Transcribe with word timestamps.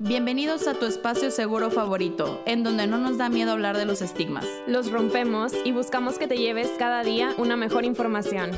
Bienvenidos 0.00 0.68
a 0.68 0.74
tu 0.74 0.86
espacio 0.86 1.32
seguro 1.32 1.72
favorito, 1.72 2.40
en 2.46 2.62
donde 2.62 2.86
no 2.86 2.98
nos 2.98 3.18
da 3.18 3.28
miedo 3.28 3.50
hablar 3.50 3.76
de 3.76 3.84
los 3.84 4.00
estigmas. 4.00 4.46
Los 4.68 4.92
rompemos 4.92 5.52
y 5.64 5.72
buscamos 5.72 6.20
que 6.20 6.28
te 6.28 6.36
lleves 6.36 6.70
cada 6.78 7.02
día 7.02 7.34
una 7.36 7.56
mejor 7.56 7.84
información. 7.84 8.52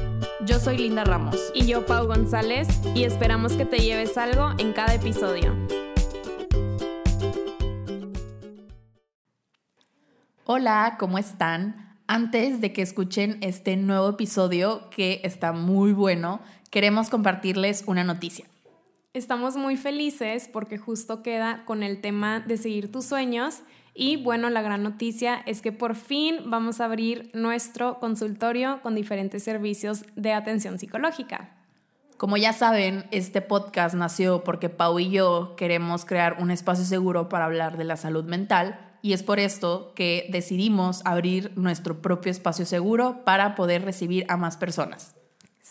Yo 0.44 0.60
soy 0.60 0.76
Linda 0.76 1.02
Ramos. 1.02 1.50
Y 1.54 1.64
yo, 1.64 1.86
Pau 1.86 2.06
González, 2.06 2.68
y 2.94 3.04
esperamos 3.04 3.54
que 3.54 3.64
te 3.64 3.78
lleves 3.78 4.18
algo 4.18 4.50
en 4.58 4.74
cada 4.74 4.92
episodio. 4.92 5.56
Hola, 10.44 10.96
¿cómo 10.98 11.16
están? 11.16 11.96
Antes 12.06 12.60
de 12.60 12.74
que 12.74 12.82
escuchen 12.82 13.38
este 13.40 13.78
nuevo 13.78 14.10
episodio 14.10 14.90
que 14.90 15.22
está 15.24 15.52
muy 15.52 15.94
bueno, 15.94 16.42
queremos 16.68 17.08
compartirles 17.08 17.84
una 17.86 18.04
noticia. 18.04 18.44
Estamos 19.12 19.56
muy 19.56 19.76
felices 19.76 20.48
porque 20.52 20.78
justo 20.78 21.24
queda 21.24 21.64
con 21.64 21.82
el 21.82 22.00
tema 22.00 22.38
de 22.38 22.56
seguir 22.56 22.92
tus 22.92 23.06
sueños 23.06 23.62
y 23.92 24.22
bueno, 24.22 24.50
la 24.50 24.62
gran 24.62 24.84
noticia 24.84 25.42
es 25.46 25.62
que 25.62 25.72
por 25.72 25.96
fin 25.96 26.36
vamos 26.44 26.80
a 26.80 26.84
abrir 26.84 27.28
nuestro 27.34 27.98
consultorio 27.98 28.80
con 28.82 28.94
diferentes 28.94 29.42
servicios 29.42 30.04
de 30.14 30.32
atención 30.32 30.78
psicológica. 30.78 31.56
Como 32.18 32.36
ya 32.36 32.52
saben, 32.52 33.04
este 33.10 33.42
podcast 33.42 33.96
nació 33.96 34.44
porque 34.44 34.68
Pau 34.68 35.00
y 35.00 35.10
yo 35.10 35.56
queremos 35.56 36.04
crear 36.04 36.36
un 36.38 36.52
espacio 36.52 36.84
seguro 36.84 37.28
para 37.28 37.46
hablar 37.46 37.78
de 37.78 37.84
la 37.84 37.96
salud 37.96 38.26
mental 38.26 38.78
y 39.02 39.12
es 39.12 39.24
por 39.24 39.40
esto 39.40 39.92
que 39.96 40.28
decidimos 40.30 41.02
abrir 41.04 41.50
nuestro 41.56 42.00
propio 42.00 42.30
espacio 42.30 42.64
seguro 42.64 43.24
para 43.24 43.56
poder 43.56 43.84
recibir 43.84 44.24
a 44.28 44.36
más 44.36 44.56
personas. 44.56 45.19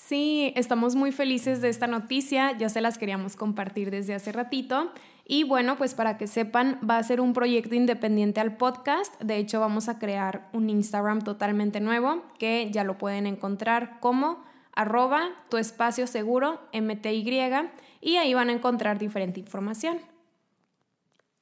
Sí, 0.09 0.53
estamos 0.55 0.95
muy 0.95 1.11
felices 1.11 1.61
de 1.61 1.69
esta 1.69 1.85
noticia, 1.85 2.57
ya 2.57 2.67
se 2.69 2.81
las 2.81 2.97
queríamos 2.97 3.35
compartir 3.35 3.91
desde 3.91 4.15
hace 4.15 4.31
ratito. 4.31 4.91
Y 5.23 5.43
bueno, 5.43 5.77
pues 5.77 5.93
para 5.93 6.17
que 6.17 6.25
sepan, 6.25 6.79
va 6.89 6.97
a 6.97 7.03
ser 7.03 7.21
un 7.21 7.33
proyecto 7.33 7.75
independiente 7.75 8.39
al 8.39 8.57
podcast. 8.57 9.21
De 9.21 9.37
hecho, 9.37 9.59
vamos 9.59 9.87
a 9.87 9.99
crear 9.99 10.49
un 10.51 10.67
Instagram 10.67 11.21
totalmente 11.21 11.79
nuevo 11.79 12.23
que 12.39 12.71
ya 12.71 12.83
lo 12.83 12.97
pueden 12.97 13.27
encontrar 13.27 13.99
como 13.99 14.43
arroba 14.73 15.29
tu 15.47 15.57
espacio 15.57 16.07
seguro 16.07 16.59
MTY 16.73 17.69
y 18.01 18.15
ahí 18.15 18.33
van 18.33 18.49
a 18.49 18.53
encontrar 18.53 18.97
diferente 18.97 19.39
información. 19.39 19.99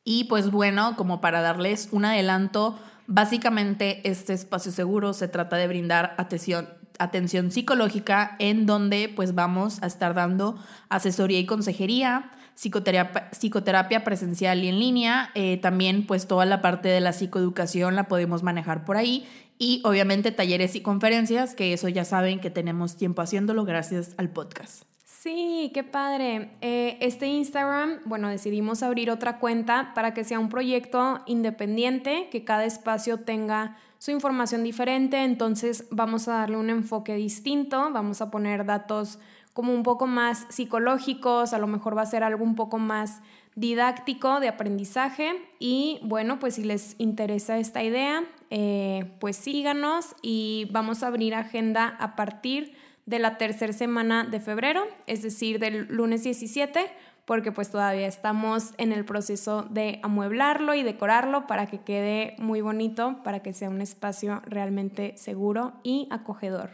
Y 0.03 0.25
pues 0.25 0.51
bueno, 0.51 0.97
como 0.97 1.21
para 1.21 1.39
darles 1.39 1.87
un 1.93 2.03
adelanto, 2.03 2.77
básicamente 3.07 4.01
este 4.03 4.33
espacio 4.33 4.73
seguro 4.73 5.13
se 5.13 5.29
trata 5.29 5.55
de 5.55 5.69
brindar 5.69 6.15
atención, 6.17 6.67
atención 6.99 7.51
psicológica 7.51 8.35
en 8.39 8.65
donde 8.65 9.11
pues 9.15 9.35
vamos 9.35 9.81
a 9.81 9.87
estar 9.87 10.13
dando 10.13 10.57
asesoría 10.89 11.39
y 11.39 11.45
consejería, 11.45 12.31
psicoterapia, 12.55 13.29
psicoterapia 13.31 14.03
presencial 14.03 14.63
y 14.63 14.69
en 14.69 14.79
línea, 14.79 15.31
eh, 15.35 15.57
también 15.57 16.05
pues 16.05 16.27
toda 16.27 16.45
la 16.45 16.61
parte 16.61 16.89
de 16.89 16.99
la 16.99 17.13
psicoeducación 17.13 17.95
la 17.95 18.07
podemos 18.07 18.43
manejar 18.43 18.85
por 18.85 18.97
ahí 18.97 19.27
y 19.59 19.81
obviamente 19.83 20.31
talleres 20.31 20.75
y 20.75 20.81
conferencias, 20.81 21.55
que 21.55 21.73
eso 21.73 21.87
ya 21.87 22.05
saben 22.05 22.39
que 22.39 22.49
tenemos 22.49 22.95
tiempo 22.95 23.21
haciéndolo 23.21 23.65
gracias 23.65 24.13
al 24.17 24.29
podcast. 24.29 24.83
Sí, 25.27 25.71
qué 25.73 25.83
padre. 25.83 26.51
Eh, 26.61 26.97
este 27.01 27.27
Instagram, 27.27 27.99
bueno, 28.05 28.29
decidimos 28.29 28.81
abrir 28.81 29.11
otra 29.11 29.39
cuenta 29.39 29.91
para 29.93 30.13
que 30.13 30.23
sea 30.23 30.39
un 30.39 30.47
proyecto 30.47 31.19
independiente, 31.25 32.29
que 32.31 32.45
cada 32.45 32.63
espacio 32.63 33.19
tenga 33.19 33.75
su 33.97 34.11
información 34.11 34.63
diferente, 34.63 35.25
entonces 35.25 35.85
vamos 35.91 36.29
a 36.29 36.35
darle 36.35 36.55
un 36.55 36.69
enfoque 36.69 37.15
distinto, 37.15 37.91
vamos 37.91 38.21
a 38.21 38.31
poner 38.31 38.63
datos 38.63 39.19
como 39.51 39.73
un 39.73 39.83
poco 39.83 40.07
más 40.07 40.45
psicológicos, 40.47 41.51
a 41.51 41.57
lo 41.57 41.67
mejor 41.67 41.97
va 41.97 42.03
a 42.03 42.05
ser 42.05 42.23
algo 42.23 42.45
un 42.45 42.55
poco 42.55 42.77
más 42.77 43.21
didáctico 43.55 44.39
de 44.39 44.47
aprendizaje 44.47 45.33
y 45.59 45.99
bueno, 46.03 46.39
pues 46.39 46.55
si 46.55 46.63
les 46.63 46.95
interesa 46.99 47.57
esta 47.57 47.83
idea, 47.83 48.23
eh, 48.49 49.11
pues 49.19 49.35
síganos 49.35 50.15
y 50.21 50.69
vamos 50.71 51.03
a 51.03 51.07
abrir 51.07 51.35
agenda 51.35 51.97
a 51.99 52.15
partir 52.15 52.77
de 53.07 53.17
la 53.17 53.39
tercera 53.39 53.73
semana 53.73 54.23
de 54.23 54.39
febrero, 54.39 54.83
es 55.07 55.23
decir, 55.23 55.57
del 55.57 55.87
lunes 55.87 56.23
17 56.23 56.91
porque 57.27 57.51
pues 57.51 57.69
todavía 57.69 58.07
estamos 58.07 58.71
en 58.77 58.93
el 58.93 59.03
proceso 59.03 59.67
de 59.69 59.99
amueblarlo 60.01 60.73
y 60.75 60.83
decorarlo 60.83 61.45
para 61.45 61.65
que 61.65 61.79
quede 61.79 62.35
muy 62.37 62.61
bonito, 62.61 63.21
para 63.21 63.41
que 63.41 63.51
sea 63.51 63.69
un 63.69 63.81
espacio 63.81 64.41
realmente 64.45 65.13
seguro 65.17 65.73
y 65.83 66.07
acogedor. 66.09 66.69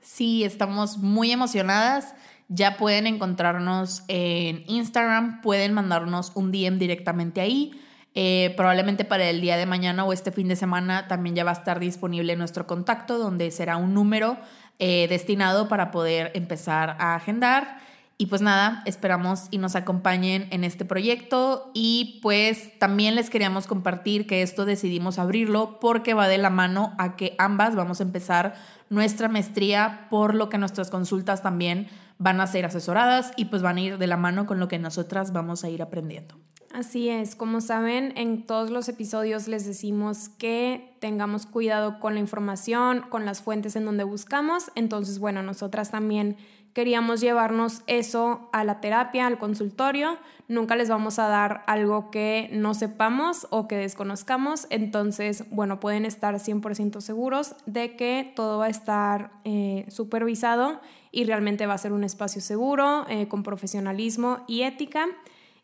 Sí, 0.00 0.44
estamos 0.44 0.98
muy 0.98 1.32
emocionadas. 1.32 2.14
Ya 2.46 2.76
pueden 2.76 3.08
encontrarnos 3.08 4.04
en 4.06 4.62
Instagram, 4.68 5.40
pueden 5.40 5.74
mandarnos 5.74 6.30
un 6.36 6.52
DM 6.52 6.78
directamente 6.78 7.40
ahí. 7.40 7.72
Eh, 8.14 8.54
probablemente 8.56 9.04
para 9.04 9.28
el 9.28 9.40
día 9.40 9.56
de 9.56 9.66
mañana 9.66 10.04
o 10.04 10.12
este 10.12 10.30
fin 10.30 10.48
de 10.48 10.56
semana 10.56 11.08
también 11.08 11.36
ya 11.36 11.44
va 11.44 11.50
a 11.50 11.54
estar 11.54 11.80
disponible 11.80 12.36
nuestro 12.36 12.68
contacto, 12.68 13.18
donde 13.18 13.50
será 13.50 13.76
un 13.76 13.94
número 13.94 14.38
eh, 14.78 15.06
destinado 15.08 15.68
para 15.68 15.90
poder 15.90 16.30
empezar 16.34 16.96
a 16.98 17.14
agendar. 17.14 17.78
Y 18.20 18.26
pues 18.26 18.42
nada, 18.42 18.82
esperamos 18.84 19.46
y 19.52 19.58
nos 19.58 19.76
acompañen 19.76 20.48
en 20.50 20.64
este 20.64 20.84
proyecto 20.84 21.70
y 21.72 22.18
pues 22.20 22.76
también 22.80 23.14
les 23.14 23.30
queríamos 23.30 23.68
compartir 23.68 24.26
que 24.26 24.42
esto 24.42 24.64
decidimos 24.64 25.20
abrirlo 25.20 25.78
porque 25.78 26.14
va 26.14 26.26
de 26.26 26.38
la 26.38 26.50
mano 26.50 26.94
a 26.98 27.14
que 27.14 27.36
ambas 27.38 27.76
vamos 27.76 28.00
a 28.00 28.02
empezar 28.02 28.54
nuestra 28.90 29.28
maestría, 29.28 30.08
por 30.10 30.34
lo 30.34 30.48
que 30.48 30.58
nuestras 30.58 30.90
consultas 30.90 31.42
también 31.42 31.86
van 32.18 32.40
a 32.40 32.48
ser 32.48 32.66
asesoradas 32.66 33.30
y 33.36 33.44
pues 33.44 33.62
van 33.62 33.76
a 33.76 33.80
ir 33.82 33.98
de 33.98 34.06
la 34.08 34.16
mano 34.16 34.46
con 34.46 34.58
lo 34.58 34.66
que 34.66 34.80
nosotras 34.80 35.32
vamos 35.32 35.62
a 35.62 35.68
ir 35.68 35.80
aprendiendo. 35.80 36.34
Así 36.72 37.08
es, 37.08 37.34
como 37.34 37.62
saben, 37.62 38.12
en 38.16 38.44
todos 38.44 38.70
los 38.70 38.88
episodios 38.90 39.48
les 39.48 39.64
decimos 39.64 40.28
que 40.28 40.94
tengamos 41.00 41.46
cuidado 41.46 41.98
con 41.98 42.12
la 42.12 42.20
información, 42.20 43.06
con 43.08 43.24
las 43.24 43.40
fuentes 43.40 43.74
en 43.74 43.86
donde 43.86 44.04
buscamos, 44.04 44.70
entonces 44.74 45.18
bueno, 45.18 45.42
nosotras 45.42 45.90
también 45.90 46.36
queríamos 46.78 47.20
llevarnos 47.20 47.82
eso 47.88 48.48
a 48.52 48.62
la 48.62 48.80
terapia, 48.80 49.26
al 49.26 49.38
consultorio. 49.38 50.16
Nunca 50.46 50.76
les 50.76 50.88
vamos 50.88 51.18
a 51.18 51.26
dar 51.26 51.64
algo 51.66 52.12
que 52.12 52.48
no 52.52 52.72
sepamos 52.72 53.48
o 53.50 53.66
que 53.66 53.76
desconozcamos. 53.76 54.68
Entonces, 54.70 55.44
bueno, 55.50 55.80
pueden 55.80 56.04
estar 56.04 56.36
100% 56.36 57.00
seguros 57.00 57.56
de 57.66 57.96
que 57.96 58.32
todo 58.36 58.58
va 58.58 58.66
a 58.66 58.70
estar 58.70 59.32
eh, 59.44 59.86
supervisado 59.88 60.80
y 61.10 61.24
realmente 61.24 61.66
va 61.66 61.74
a 61.74 61.78
ser 61.78 61.92
un 61.92 62.04
espacio 62.04 62.40
seguro, 62.40 63.06
eh, 63.08 63.26
con 63.26 63.42
profesionalismo 63.42 64.44
y 64.46 64.62
ética. 64.62 65.06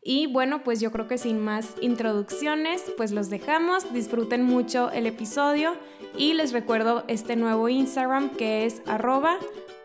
Y 0.06 0.26
bueno, 0.26 0.62
pues 0.62 0.80
yo 0.80 0.92
creo 0.92 1.08
que 1.08 1.16
sin 1.16 1.40
más 1.40 1.76
introducciones, 1.80 2.92
pues 2.98 3.10
los 3.10 3.30
dejamos. 3.30 3.90
Disfruten 3.94 4.44
mucho 4.44 4.90
el 4.90 5.06
episodio 5.06 5.78
y 6.18 6.34
les 6.34 6.52
recuerdo 6.52 7.04
este 7.08 7.36
nuevo 7.36 7.70
Instagram 7.70 8.28
que 8.28 8.66
es 8.66 8.82
arroba 8.84 9.38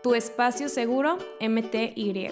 tu 0.03 0.16
espacio 0.16 0.68
seguro 0.68 1.18
MTY. 1.40 2.31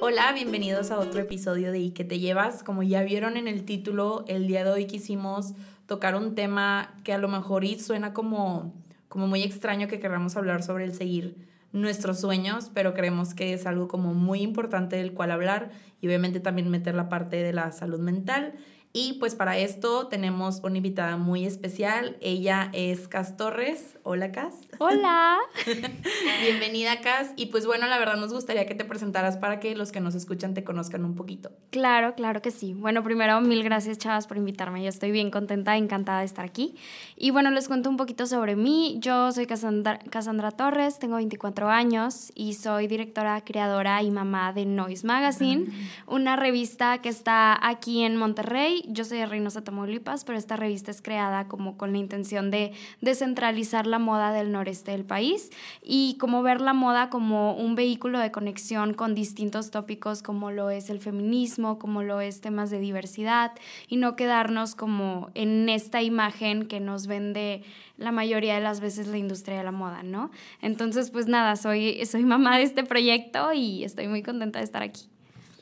Hola, 0.00 0.32
bienvenidos 0.32 0.92
a 0.92 1.00
otro 1.00 1.20
episodio 1.20 1.72
de 1.72 1.80
¿Y 1.80 1.90
qué 1.90 2.04
te 2.04 2.20
llevas? 2.20 2.62
Como 2.62 2.84
ya 2.84 3.02
vieron 3.02 3.36
en 3.36 3.48
el 3.48 3.64
título, 3.64 4.24
el 4.28 4.46
día 4.46 4.62
de 4.62 4.70
hoy 4.70 4.86
quisimos 4.86 5.54
tocar 5.86 6.14
un 6.14 6.36
tema 6.36 6.94
que 7.02 7.12
a 7.12 7.18
lo 7.18 7.26
mejor 7.26 7.66
suena 7.76 8.12
como, 8.12 8.72
como 9.08 9.26
muy 9.26 9.42
extraño 9.42 9.88
que 9.88 9.98
queramos 9.98 10.36
hablar 10.36 10.62
sobre 10.62 10.84
el 10.84 10.94
seguir 10.94 11.53
nuestros 11.74 12.20
sueños, 12.20 12.70
pero 12.72 12.94
creemos 12.94 13.34
que 13.34 13.52
es 13.52 13.66
algo 13.66 13.88
como 13.88 14.14
muy 14.14 14.40
importante 14.42 14.94
del 14.94 15.12
cual 15.12 15.32
hablar 15.32 15.72
y 16.00 16.06
obviamente 16.06 16.38
también 16.38 16.70
meter 16.70 16.94
la 16.94 17.08
parte 17.08 17.42
de 17.42 17.52
la 17.52 17.72
salud 17.72 17.98
mental. 17.98 18.54
Y 18.96 19.14
pues 19.14 19.34
para 19.34 19.58
esto 19.58 20.06
tenemos 20.06 20.60
una 20.62 20.76
invitada 20.76 21.16
muy 21.16 21.44
especial. 21.44 22.16
Ella 22.20 22.70
es 22.72 23.08
Cas 23.08 23.36
Torres. 23.36 23.96
Hola, 24.04 24.30
Cas. 24.30 24.54
Hola. 24.78 25.38
Bienvenida, 26.42 27.00
Cas. 27.00 27.32
Y 27.34 27.46
pues 27.46 27.66
bueno, 27.66 27.88
la 27.88 27.98
verdad 27.98 28.14
nos 28.14 28.32
gustaría 28.32 28.66
que 28.66 28.76
te 28.76 28.84
presentaras 28.84 29.36
para 29.36 29.58
que 29.58 29.74
los 29.74 29.90
que 29.90 29.98
nos 29.98 30.14
escuchan 30.14 30.54
te 30.54 30.62
conozcan 30.62 31.04
un 31.04 31.16
poquito. 31.16 31.50
Claro, 31.70 32.14
claro 32.14 32.40
que 32.40 32.52
sí. 32.52 32.72
Bueno, 32.72 33.02
primero, 33.02 33.40
mil 33.40 33.64
gracias, 33.64 33.98
chavas, 33.98 34.28
por 34.28 34.36
invitarme. 34.36 34.84
Yo 34.84 34.90
estoy 34.90 35.10
bien 35.10 35.32
contenta, 35.32 35.76
encantada 35.76 36.20
de 36.20 36.26
estar 36.26 36.44
aquí. 36.44 36.76
Y 37.16 37.32
bueno, 37.32 37.50
les 37.50 37.66
cuento 37.66 37.90
un 37.90 37.96
poquito 37.96 38.28
sobre 38.28 38.54
mí. 38.54 38.98
Yo 39.00 39.32
soy 39.32 39.46
Cassandra, 39.46 39.98
Cassandra 40.08 40.52
Torres, 40.52 41.00
tengo 41.00 41.16
24 41.16 41.68
años 41.68 42.30
y 42.36 42.54
soy 42.54 42.86
directora, 42.86 43.40
creadora 43.40 44.04
y 44.04 44.12
mamá 44.12 44.52
de 44.52 44.66
Noise 44.66 45.04
Magazine, 45.04 45.66
una 46.06 46.36
revista 46.36 46.98
que 46.98 47.08
está 47.08 47.58
aquí 47.60 48.04
en 48.04 48.16
Monterrey 48.16 48.83
yo 48.88 49.04
soy 49.04 49.18
de 49.18 49.26
Reynosa, 49.26 49.62
Tamaulipas, 49.62 50.24
pero 50.24 50.38
esta 50.38 50.56
revista 50.56 50.90
es 50.90 51.02
creada 51.02 51.48
como 51.48 51.76
con 51.76 51.92
la 51.92 51.98
intención 51.98 52.50
de 52.50 52.72
descentralizar 53.00 53.86
la 53.86 53.98
moda 53.98 54.32
del 54.32 54.52
noreste 54.52 54.92
del 54.92 55.04
país 55.04 55.50
y 55.82 56.16
como 56.18 56.42
ver 56.42 56.60
la 56.60 56.72
moda 56.72 57.10
como 57.10 57.54
un 57.54 57.74
vehículo 57.74 58.18
de 58.18 58.30
conexión 58.30 58.94
con 58.94 59.14
distintos 59.14 59.70
tópicos 59.70 60.22
como 60.22 60.50
lo 60.50 60.70
es 60.70 60.90
el 60.90 61.00
feminismo, 61.00 61.78
como 61.78 62.02
lo 62.02 62.20
es 62.20 62.40
temas 62.40 62.70
de 62.70 62.80
diversidad 62.80 63.52
y 63.88 63.96
no 63.96 64.16
quedarnos 64.16 64.74
como 64.74 65.30
en 65.34 65.68
esta 65.68 66.02
imagen 66.02 66.66
que 66.66 66.80
nos 66.80 67.06
vende 67.06 67.62
la 67.96 68.12
mayoría 68.12 68.54
de 68.54 68.60
las 68.60 68.80
veces 68.80 69.06
la 69.06 69.18
industria 69.18 69.58
de 69.58 69.64
la 69.64 69.72
moda, 69.72 70.02
¿no? 70.02 70.30
Entonces, 70.60 71.10
pues 71.10 71.26
nada, 71.26 71.56
soy, 71.56 72.04
soy 72.06 72.24
mamá 72.24 72.58
de 72.58 72.64
este 72.64 72.84
proyecto 72.84 73.52
y 73.52 73.84
estoy 73.84 74.08
muy 74.08 74.22
contenta 74.22 74.58
de 74.58 74.64
estar 74.64 74.82
aquí. 74.82 75.13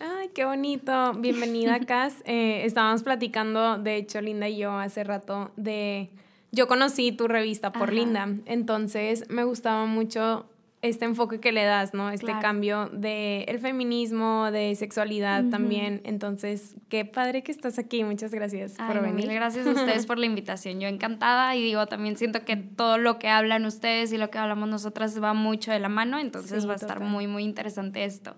Ay, 0.05 0.31
qué 0.35 0.45
bonito. 0.45 1.13
Bienvenida, 1.15 1.79
Cas. 1.87 2.23
Eh, 2.25 2.65
estábamos 2.65 3.05
platicando, 3.05 3.79
de 3.79 3.97
hecho, 3.97 4.21
Linda 4.21 4.49
y 4.49 4.57
yo 4.57 4.73
hace 4.73 5.05
rato 5.05 5.53
de... 5.57 6.11
Yo 6.51 6.67
conocí 6.67 7.13
tu 7.13 7.29
revista 7.29 7.73
por 7.73 7.93
Linda, 7.93 8.29
entonces 8.45 9.25
me 9.31 9.45
gustaba 9.45 9.87
mucho 9.87 10.45
este 10.83 11.05
enfoque 11.05 11.41
que 11.41 11.51
le 11.51 11.65
das, 11.65 11.95
¿no? 11.95 12.11
Este 12.11 12.33
cambio 12.43 12.91
de 12.93 13.45
el 13.45 13.59
feminismo, 13.59 14.51
de 14.51 14.75
sexualidad 14.75 15.45
también. 15.49 16.03
Entonces, 16.05 16.75
qué 16.91 17.07
padre 17.07 17.43
que 17.43 17.53
estás 17.53 17.79
aquí. 17.79 18.05
Muchas 18.05 18.35
gracias 18.35 18.75
por 18.75 19.01
venir. 19.01 19.29
Mil 19.29 19.35
gracias 19.35 19.67
a 19.67 19.71
ustedes 19.75 20.05
por 20.05 20.19
la 20.19 20.27
invitación. 20.27 20.79
Yo 20.79 20.89
encantada 20.89 21.57
y 21.57 21.63
digo, 21.63 21.87
también 21.87 22.19
siento 22.19 22.45
que 22.45 22.57
todo 22.57 22.99
lo 22.99 23.19
que 23.19 23.29
hablan 23.29 23.65
ustedes 23.65 24.13
y 24.13 24.19
lo 24.19 24.29
que 24.29 24.39
hablamos 24.39 24.69
nosotras 24.69 25.23
va 25.23 25.33
mucho 25.33 25.71
de 25.71 25.79
la 25.79 25.89
mano, 25.89 26.19
entonces 26.19 26.69
va 26.69 26.73
a 26.73 26.77
estar 26.77 27.01
muy, 27.01 27.29
muy 27.29 27.45
interesante 27.45 28.05
esto. 28.05 28.35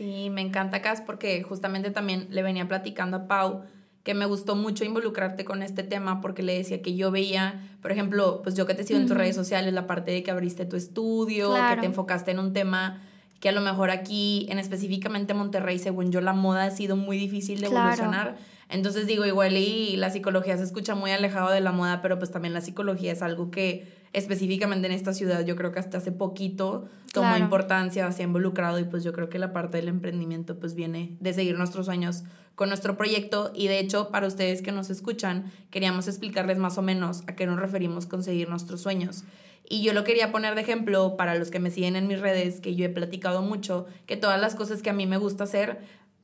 Sí, 0.00 0.30
me 0.30 0.40
encanta, 0.40 0.80
Cas, 0.80 1.02
porque 1.02 1.42
justamente 1.42 1.90
también 1.90 2.26
le 2.30 2.42
venía 2.42 2.66
platicando 2.66 3.18
a 3.18 3.28
Pau 3.28 3.64
que 4.02 4.14
me 4.14 4.24
gustó 4.24 4.56
mucho 4.56 4.82
involucrarte 4.82 5.44
con 5.44 5.62
este 5.62 5.82
tema 5.82 6.22
porque 6.22 6.42
le 6.42 6.56
decía 6.56 6.80
que 6.80 6.96
yo 6.96 7.10
veía, 7.10 7.60
por 7.82 7.92
ejemplo, 7.92 8.40
pues 8.42 8.54
yo 8.54 8.64
que 8.64 8.72
te 8.72 8.82
sigo 8.82 8.98
en 8.98 9.06
tus 9.06 9.14
redes 9.14 9.36
sociales, 9.36 9.74
la 9.74 9.86
parte 9.86 10.10
de 10.10 10.22
que 10.22 10.30
abriste 10.30 10.64
tu 10.64 10.76
estudio, 10.76 11.52
que 11.52 11.80
te 11.80 11.84
enfocaste 11.84 12.30
en 12.30 12.38
un 12.38 12.54
tema 12.54 13.02
que 13.40 13.50
a 13.50 13.52
lo 13.52 13.60
mejor 13.60 13.90
aquí, 13.90 14.46
en 14.48 14.58
específicamente 14.58 15.34
Monterrey, 15.34 15.78
según 15.78 16.10
yo, 16.10 16.22
la 16.22 16.32
moda 16.32 16.64
ha 16.64 16.70
sido 16.70 16.96
muy 16.96 17.18
difícil 17.18 17.60
de 17.60 17.66
evolucionar. 17.66 18.38
Entonces 18.70 19.06
digo, 19.06 19.26
igual 19.26 19.54
y 19.58 19.96
la 19.98 20.08
psicología 20.08 20.56
se 20.56 20.64
escucha 20.64 20.94
muy 20.94 21.10
alejado 21.10 21.50
de 21.50 21.60
la 21.60 21.72
moda, 21.72 22.00
pero 22.00 22.18
pues 22.18 22.30
también 22.30 22.54
la 22.54 22.62
psicología 22.62 23.12
es 23.12 23.20
algo 23.20 23.50
que 23.50 23.99
específicamente 24.12 24.86
en 24.86 24.92
esta 24.92 25.12
ciudad 25.12 25.44
yo 25.44 25.56
creo 25.56 25.72
que 25.72 25.78
hasta 25.78 25.98
hace 25.98 26.12
poquito 26.12 26.88
tomó 27.12 27.36
importancia, 27.36 28.10
se 28.12 28.22
ha 28.22 28.26
involucrado 28.26 28.78
y 28.78 28.84
pues 28.84 29.04
yo 29.04 29.12
creo 29.12 29.28
que 29.28 29.38
la 29.38 29.52
parte 29.52 29.78
del 29.78 29.88
emprendimiento 29.88 30.58
pues 30.58 30.74
viene 30.74 31.16
de 31.20 31.32
seguir 31.32 31.56
nuestros 31.56 31.86
sueños 31.86 32.24
con 32.54 32.68
nuestro 32.68 32.96
proyecto 32.96 33.52
y 33.54 33.68
de 33.68 33.78
hecho 33.78 34.10
para 34.10 34.26
ustedes 34.26 34.62
que 34.62 34.72
nos 34.72 34.90
escuchan 34.90 35.52
queríamos 35.70 36.08
explicarles 36.08 36.58
más 36.58 36.76
o 36.78 36.82
menos 36.82 37.22
a 37.26 37.36
qué 37.36 37.46
nos 37.46 37.60
referimos 37.60 38.06
con 38.06 38.22
seguir 38.22 38.48
nuestros 38.48 38.80
sueños. 38.80 39.24
Y 39.72 39.82
yo 39.82 39.92
lo 39.92 40.02
quería 40.02 40.32
poner 40.32 40.56
de 40.56 40.62
ejemplo 40.62 41.16
para 41.16 41.36
los 41.36 41.52
que 41.52 41.60
me 41.60 41.70
siguen 41.70 41.94
en 41.94 42.08
mis 42.08 42.18
redes, 42.18 42.60
que 42.60 42.74
yo 42.74 42.84
he 42.84 42.88
platicado 42.88 43.40
mucho, 43.40 43.86
que 44.04 44.16
todas 44.16 44.40
las 44.40 44.56
cosas 44.56 44.82
que 44.82 44.90
a 44.90 44.92
mí 44.92 45.06
me 45.06 45.16
gusta 45.16 45.44
hacer, 45.44 45.78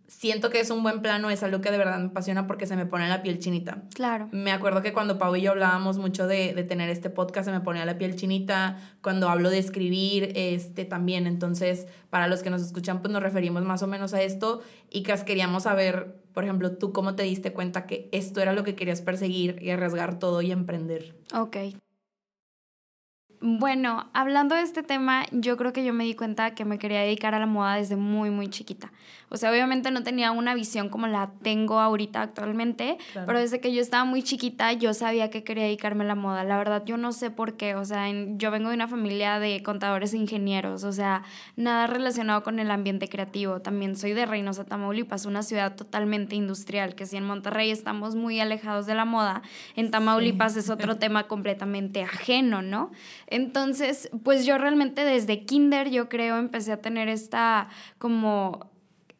siento 0.09 0.51
que 0.51 0.61
es 0.61 0.71
un 0.71 0.83
buen 0.83 1.03
plano, 1.03 1.31
es 1.31 1.43
algo 1.43 1.61
que 1.61 1.71
de 1.71 1.79
verdad 1.79 1.99
me 1.99 2.07
apasiona 2.07 2.47
porque 2.47 2.67
se 2.67 2.77
me 2.77 2.87
pone 2.87 3.09
la 3.09 3.23
piel 3.23 3.39
chinita. 3.39 3.83
Claro. 3.95 4.29
Me 4.33 4.53
acuerdo 4.53 4.83
que 4.83 4.93
cuando 4.93 5.19
Pau 5.19 5.35
y 5.37 5.43
yo 5.43 5.53
hablábamos 5.53 5.99
mucho 5.99 6.27
de, 6.27 6.55
de, 6.55 6.65
tener 6.65 6.89
este 6.89 7.11
podcast, 7.11 7.47
se 7.47 7.53
me 7.53 7.61
ponía 7.61 7.85
la 7.85 7.99
piel 7.99 8.17
chinita. 8.17 8.77
Cuando 9.03 9.29
hablo 9.29 9.51
de 9.51 9.59
escribir, 9.59 10.33
este 10.35 10.85
también. 10.85 11.27
Entonces, 11.27 11.87
para 12.11 12.29
los 12.29 12.43
que 12.43 12.51
nos 12.51 12.63
escuchan, 12.63 13.01
pues 13.03 13.13
nos 13.13 13.23
referimos 13.23 13.63
más 13.65 13.83
o 13.83 13.87
menos 13.87 14.15
a 14.15 14.23
esto 14.23 14.63
y 14.91 15.03
que 15.03 15.15
queríamos 15.25 15.65
saber, 15.65 16.23
por 16.33 16.45
ejemplo, 16.45 16.77
tú 16.77 16.93
cómo 16.93 17.15
te 17.15 17.23
diste 17.23 17.53
cuenta 17.53 17.87
que 17.87 18.09
esto 18.13 18.41
era 18.41 18.53
lo 18.53 18.65
que 18.65 18.75
querías 18.75 19.03
perseguir 19.03 19.59
y 19.61 19.71
arriesgar 19.71 20.19
todo 20.19 20.43
y 20.43 20.53
emprender. 20.53 21.17
Ok. 21.35 21.57
Bueno, 23.41 24.09
hablando 24.15 24.55
de 24.55 24.63
este 24.63 24.83
tema, 24.83 25.25
yo 25.31 25.57
creo 25.57 25.73
que 25.73 25.85
yo 25.85 25.93
me 25.93 26.05
di 26.05 26.15
cuenta 26.15 26.55
que 26.55 26.65
me 26.65 26.79
quería 26.79 27.01
dedicar 27.01 27.35
a 27.35 27.39
la 27.39 27.47
moda 27.47 27.77
desde 27.77 27.97
muy, 27.97 28.31
muy 28.31 28.49
chiquita. 28.49 28.93
O 29.29 29.37
sea, 29.37 29.51
obviamente 29.51 29.91
no 29.91 30.03
tenía 30.03 30.31
una 30.31 30.55
visión 30.55 30.89
como 30.89 31.07
la 31.09 31.31
tengo 31.43 31.81
ahorita 31.81 32.23
actualmente, 32.23 32.97
pero 33.27 33.41
desde 33.41 33.61
que 33.61 33.73
yo 33.73 33.81
estaba 33.81 34.05
muy 34.05 34.23
chiquita 34.23 34.73
yo 34.73 34.95
sabía 34.95 35.31
que 35.31 35.43
quería 35.43 35.65
dedicarme 35.65 36.05
a 36.05 36.07
la 36.07 36.15
moda. 36.15 36.45
La 36.45 36.57
verdad, 36.57 36.85
yo 36.85 36.97
no 36.97 37.13
sé 37.13 37.31
por 37.31 37.57
qué. 37.57 37.75
O 37.75 37.85
sea, 37.85 38.07
yo 38.37 38.51
vengo 38.51 38.69
de 38.69 38.77
una 38.77 38.87
familia 38.87 39.41
de 39.41 39.63
contadores 39.63 40.15
e 40.15 40.19
ingenieros, 40.19 40.85
o 40.85 40.93
sea, 40.93 41.25
nada 41.57 41.87
relacionado 41.87 42.43
con 42.43 42.61
el 42.61 42.71
ambiente 42.71 43.09
creativo. 43.09 43.61
También 43.61 43.97
soy 43.97 44.13
de 44.13 44.27
Reynosa, 44.27 44.65
Tamaulipas, 44.65 45.27
una 45.27 45.43
ciudad 45.43 45.75
totalmente 45.75 46.37
industrial, 46.37 46.95
que 46.95 47.07
si 47.07 47.17
en 47.17 47.25
Monterrey 47.25 47.71
estamos 47.71 48.15
muy 48.15 48.39
alejados 48.39 48.87
de 48.87 48.95
la 48.95 49.05
moda, 49.05 49.43
en 49.75 49.91
Tamaulipas 49.91 50.57
es 50.57 50.71
otro 50.71 50.97
tema 50.99 51.27
completamente 51.27 52.03
ajeno, 52.03 52.63
¿no? 52.63 52.93
Entonces, 53.27 54.09
pues 54.23 54.47
yo 54.47 54.57
realmente 54.59 55.05
desde 55.05 55.45
kinder, 55.45 55.91
yo 55.91 56.09
creo, 56.09 56.39
empecé 56.39 56.73
a 56.73 56.81
tener 56.81 57.09
esta 57.09 57.69
como 57.99 58.76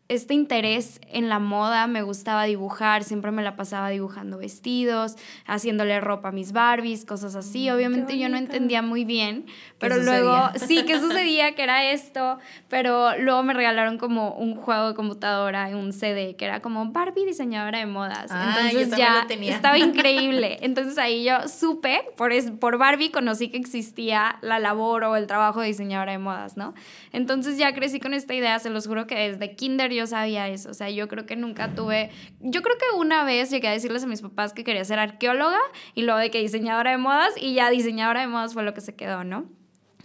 este 0.09 0.35
interés 0.35 1.01
en 1.09 1.29
la 1.29 1.41
moda, 1.41 1.89
me 1.89 2.03
gustaba 2.03 2.45
dibujar, 2.45 3.03
siempre 3.03 3.33
me 3.33 3.43
la 3.43 3.57
pasaba 3.57 3.89
dibujando 3.89 4.39
vestidos, 4.39 5.17
haciéndole 5.47 6.01
ropa 6.01 6.29
a 6.29 6.33
mis 6.33 6.53
Barbies, 6.53 7.05
cosas 7.05 7.35
así. 7.35 7.69
Mm, 7.69 7.75
Obviamente 7.75 8.19
yo 8.19 8.29
no 8.29 8.37
entendía 8.37 8.83
muy 8.83 9.05
bien, 9.05 9.47
pero 9.79 9.97
luego, 9.97 10.37
sí, 10.55 10.85
que 10.85 11.01
sucedía, 11.01 11.57
que 11.57 11.63
era 11.65 11.91
esto, 11.91 12.39
pero 12.69 13.19
luego 13.19 13.43
me 13.43 13.53
regalaron 13.53 13.99
como 13.99 14.35
un 14.35 14.55
juego 14.55 14.89
de 14.89 14.95
computadora, 14.95 15.67
un 15.69 15.93
CD, 15.93 16.37
que 16.37 16.45
era 16.45 16.61
como 16.61 16.93
Barbie 16.93 17.25
diseñadora 17.25 17.81
de 17.81 17.87
modas. 17.87 18.31
Ah, 18.31 18.69
Entonces 18.71 18.97
ya 18.97 19.27
estaba 19.29 19.79
increíble. 19.79 20.59
Entonces 20.61 20.99
ahí 20.99 21.25
yo 21.25 21.49
supe, 21.49 22.03
por, 22.17 22.33
es, 22.33 22.53
por 22.53 22.79
Barbie 22.79 23.11
conocí 23.11 23.49
que 23.49 23.57
existía 23.57 24.39
la 24.41 24.61
labor 24.61 25.03
o 25.05 25.17
el 25.17 25.27
trabajo 25.27 25.61
de 25.63 25.67
diseñadora 25.67 26.13
de 26.13 26.19
modas, 26.19 26.57
¿no? 26.57 26.75
Entonces 27.13 27.59
ya 27.59 27.75
crecí 27.75 27.99
con 27.99 28.15
esta 28.15 28.35
idea, 28.35 28.59
se 28.61 28.71
los 28.71 28.87
juro 28.87 29.09
que 29.09 29.17
desde 29.17 29.57
kinder 29.57 29.96
yo 29.97 30.07
sabía 30.07 30.49
eso. 30.49 30.71
O 30.71 30.75
sea, 30.75 30.91
yo 30.91 31.09
creo 31.09 31.27
que 31.27 31.37
nunca 31.37 31.75
tuve. 31.75 32.11
Yo 32.41 32.63
creo 32.63 32.77
que 32.79 32.97
una 32.97 33.25
vez 33.25 33.51
llegué 33.51 33.69
a 33.69 33.73
decirles 33.73 34.05
a 34.05 34.07
mis 34.07 34.23
papás 34.23 34.53
que 34.53 34.63
quería 34.65 34.85
ser 34.85 34.99
arqueóloga 34.99 35.59
y 35.95 36.03
luego 36.03 36.21
de 36.21 36.31
que 36.31 36.39
diseñadora 36.39 36.93
de 36.93 36.99
modas 36.99 37.35
y 37.41 37.55
ya 37.55 37.71
diseñadora 37.71 38.21
de 38.21 38.29
modas 38.29 38.55
fue 38.55 38.63
lo 38.63 38.75
que 38.75 38.81
se 38.81 38.95
quedó, 38.95 39.25
¿no? 39.25 39.47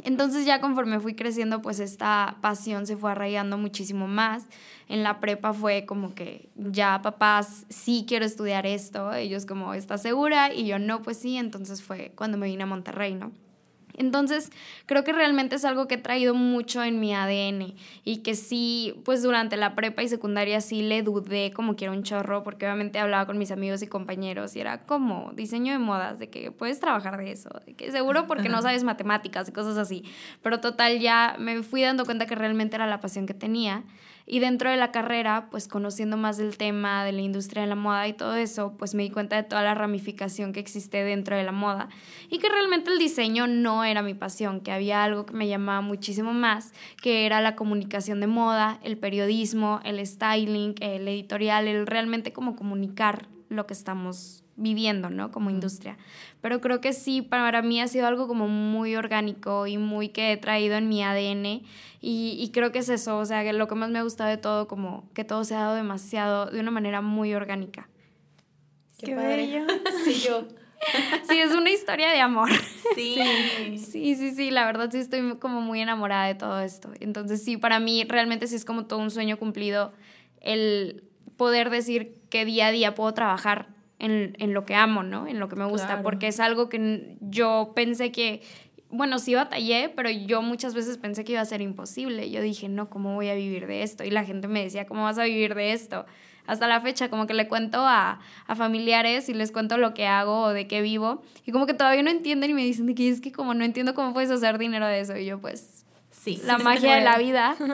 Entonces 0.04 0.46
ya 0.46 0.60
conforme 0.60 1.00
fui 1.00 1.16
creciendo, 1.16 1.62
pues 1.62 1.80
esta 1.80 2.38
pasión 2.42 2.88
se 2.88 2.98
fue 2.98 3.12
arraigando 3.12 3.58
muchísimo 3.58 4.08
más. 4.08 4.48
En 4.88 5.04
la 5.04 5.20
prepa 5.20 5.54
fue 5.54 5.86
como 5.86 6.16
que 6.16 6.50
ya 6.56 7.02
papás, 7.02 7.66
sí 7.70 8.06
quiero 8.08 8.26
estudiar 8.26 8.66
esto. 8.66 9.14
Ellos 9.14 9.46
como, 9.46 9.74
¿estás 9.74 10.02
segura? 10.02 10.54
Y 10.54 10.66
yo 10.66 10.80
no, 10.80 11.02
pues 11.02 11.18
sí. 11.18 11.38
Entonces 11.38 11.84
fue 11.84 12.14
cuando 12.16 12.38
me 12.38 12.48
vine 12.48 12.64
a 12.64 12.68
Monterrey, 12.68 13.14
¿no? 13.14 13.32
Entonces, 14.02 14.52
creo 14.88 15.04
que 15.04 15.14
realmente 15.14 15.56
es 15.56 15.64
algo 15.64 15.88
que 15.88 15.96
he 15.96 15.98
traído 15.98 16.34
mucho 16.34 16.84
en 16.84 17.00
mi 17.00 17.14
ADN 17.14 17.76
y 18.04 18.18
que 18.18 18.36
sí, 18.36 18.96
pues 19.06 19.24
durante 19.24 19.58
la 19.58 19.76
prepa 19.76 20.04
y 20.04 20.10
secundaria 20.10 20.60
sí 20.60 20.82
le 20.82 21.04
dudé 21.04 21.52
como 21.52 21.76
que 21.76 21.86
era 21.86 21.94
un 21.94 22.04
chorro, 22.04 22.44
porque 22.44 22.66
obviamente 22.66 23.00
hablaba 23.00 23.26
con 23.26 23.38
mis 23.38 23.52
amigos 23.52 23.82
y 23.82 23.88
compañeros 23.88 24.56
y 24.56 24.60
era 24.60 24.86
como 24.86 25.32
diseño 25.34 25.72
de 25.72 25.80
modas, 25.80 26.20
de 26.20 26.30
que 26.30 26.52
puedes 26.52 26.80
trabajar 26.80 27.18
de 27.18 27.32
eso, 27.32 27.50
de 27.66 27.74
que 27.74 27.92
seguro 27.92 28.28
porque 28.28 28.50
no 28.50 28.62
sabes 28.62 28.84
matemáticas 28.84 29.48
y 29.48 29.52
cosas 29.52 29.78
así. 29.78 30.04
Pero 30.42 30.60
total, 30.60 31.00
ya 31.00 31.36
me 31.40 31.64
fui 31.64 31.82
dando 31.82 32.06
cuenta 32.06 32.26
que 32.26 32.36
realmente 32.36 32.76
era 32.76 32.88
la 32.88 33.00
pasión 33.00 33.26
que 33.26 33.34
tenía. 33.34 33.84
Y 34.26 34.40
dentro 34.40 34.70
de 34.70 34.78
la 34.78 34.92
carrera, 34.92 35.48
pues 35.50 35.68
conociendo 35.68 36.18
más 36.18 36.38
del 36.38 36.58
tema 36.58 37.04
de 37.04 37.12
la 37.12 37.22
industria 37.22 37.64
de 37.64 37.68
la 37.68 37.76
moda 37.76 38.08
y 38.08 38.14
todo 38.14 38.36
eso, 38.36 38.76
pues 38.78 38.94
me 38.94 39.04
di 39.04 39.10
cuenta 39.10 39.36
de 39.36 39.44
toda 39.44 39.64
la 39.64 39.74
ramificación 39.74 40.54
que 40.54 40.60
existe 40.60 41.04
dentro 41.04 41.36
de 41.36 41.44
la 41.44 41.52
moda 41.52 41.90
y 42.30 42.38
que 42.40 42.50
realmente 42.50 42.92
el 42.92 43.00
diseño 43.00 43.48
no 43.48 43.84
era 43.84 44.02
mi 44.02 44.14
pasión, 44.14 44.62
que 44.62 44.72
había 44.72 45.04
algo 45.04 45.26
que 45.26 45.34
me 45.34 45.48
llamaba 45.48 45.82
muchísimo 45.82 46.34
más, 46.34 46.74
que 47.02 47.26
era 47.26 47.42
la 47.42 47.56
comunicación 47.56 48.20
de 48.20 48.28
moda, 48.28 48.80
el 48.84 48.98
periodismo, 48.98 49.80
el 49.84 50.06
styling, 50.06 50.76
el 50.80 51.08
editorial, 51.08 51.68
el 51.68 51.88
realmente 51.88 52.32
como 52.32 52.56
comunicar 52.56 53.28
lo 53.50 53.68
que 53.68 53.74
estamos 53.74 54.41
viviendo, 54.62 55.10
¿no? 55.10 55.32
Como 55.32 55.50
industria. 55.50 55.98
Pero 56.42 56.62
creo 56.62 56.82
que 56.82 56.94
sí, 56.94 57.22
para 57.22 57.62
mí 57.62 57.82
ha 57.82 57.88
sido 57.88 58.08
algo 58.08 58.28
como 58.28 58.48
muy 58.48 58.96
orgánico 58.96 59.68
y 59.68 59.78
muy 59.78 60.10
que 60.10 60.32
he 60.32 60.38
traído 60.38 60.76
en 60.76 60.90
mi 60.90 61.04
ADN 61.04 61.46
y, 62.02 62.38
y 62.40 62.50
creo 62.52 62.72
que 62.72 62.80
es 62.80 62.90
eso, 62.90 63.18
o 63.18 63.26
sea, 63.26 63.44
que 63.44 63.54
lo 63.54 63.68
que 63.68 63.76
más 63.76 63.90
me 63.90 64.00
ha 64.00 64.04
gustado 64.04 64.30
de 64.30 64.38
todo, 64.38 64.68
como 64.68 65.08
que 65.14 65.24
todo 65.24 65.44
se 65.44 65.56
ha 65.56 65.60
dado 65.60 65.76
demasiado, 65.76 66.48
de 66.48 66.60
una 66.60 66.72
manera 66.72 67.02
muy 67.02 67.34
orgánica. 67.34 67.90
Qué, 69.00 69.16
bello. 69.16 69.66
Sí, 70.06 70.14
yo. 70.28 70.48
Sí, 71.30 71.38
es 71.38 71.54
una 71.54 71.70
historia 71.70 72.10
de 72.10 72.20
amor. 72.20 72.50
Sí. 72.96 73.22
Sí, 73.78 74.16
sí, 74.16 74.36
sí, 74.36 74.52
la 74.52 74.66
verdad 74.66 74.90
sí 74.92 74.98
estoy 74.98 75.38
como 75.38 75.62
muy 75.62 75.80
enamorada 75.80 76.26
de 76.26 76.36
todo 76.36 76.60
esto. 76.60 76.92
Entonces 77.00 77.42
sí, 77.42 77.56
para 77.56 77.80
mí 77.80 78.04
realmente 78.04 78.48
sí 78.48 78.56
es 78.56 78.66
como 78.66 78.86
todo 78.86 79.00
un 79.00 79.12
sueño 79.12 79.40
cumplido 79.40 79.94
el 80.42 81.06
poder 81.38 81.70
decir 81.70 82.18
que 82.30 82.44
día 82.44 82.68
a 82.68 82.72
día 82.72 82.96
puedo 82.96 83.14
trabajar 83.14 83.70
en, 84.02 84.36
en 84.40 84.54
lo 84.54 84.66
que 84.66 84.74
amo, 84.74 85.04
¿no? 85.04 85.28
En 85.28 85.40
lo 85.40 85.48
que 85.48 85.56
me 85.56 85.66
gusta, 85.66 86.02
porque 86.02 86.28
es 86.28 86.40
algo 86.40 86.70
que 86.70 87.16
yo 87.22 87.72
pensé 87.76 88.12
que 88.12 88.42
bueno, 88.90 89.20
sí 89.20 89.36
batallé, 89.36 89.88
pero 89.96 90.10
yo 90.10 90.42
muchas 90.42 90.74
veces 90.74 90.98
pensé 90.98 91.24
que 91.24 91.32
iba 91.32 91.42
a 91.42 91.46
ser 91.46 91.62
imposible. 91.62 92.30
Yo 92.30 92.42
dije, 92.42 92.68
no, 92.68 92.90
¿cómo 92.90 93.16
voy 93.16 93.30
a 93.30 93.36
vivir 93.36 93.66
de 93.66 93.84
esto? 93.84 94.04
Y 94.04 94.12
la 94.12 94.26
gente 94.26 94.50
me 94.50 94.62
decía, 94.62 94.86
¿cómo 94.86 95.04
vas 95.04 95.18
a 95.18 95.24
vivir 95.24 95.56
de 95.56 95.72
esto? 95.72 96.06
Hasta 96.46 96.68
la 96.68 96.82
fecha, 96.82 97.10
como 97.10 97.26
que 97.26 97.34
le 97.34 97.48
cuento 97.48 97.78
a, 97.80 98.20
a 98.48 98.56
familiares 98.56 99.30
y 99.30 99.34
les 99.34 99.54
cuento 99.54 99.78
lo 99.78 99.94
que 99.94 100.08
hago 100.08 100.42
o 100.42 100.50
de 100.50 100.68
qué 100.68 100.82
vivo. 100.82 101.22
Y 101.46 101.54
como 101.54 101.68
que 101.68 101.74
todavía 101.74 102.04
no 102.04 102.10
entienden 102.10 102.50
y 102.50 102.54
me 102.54 102.66
dicen 102.66 102.94
que 102.94 103.08
es 103.08 103.22
que 103.22 103.32
como 103.32 103.54
no 103.54 103.64
entiendo 103.64 103.94
cómo 103.94 104.12
puedes 104.12 104.30
hacer 104.30 104.58
dinero 104.58 104.86
de 104.88 105.00
eso. 105.00 105.16
Y 105.16 105.26
yo 105.26 105.40
pues, 105.40 105.86
sí, 106.10 106.42
la 106.44 106.58
magia 106.58 106.96
de 106.96 107.02
la 107.02 107.18
vida. 107.18 107.56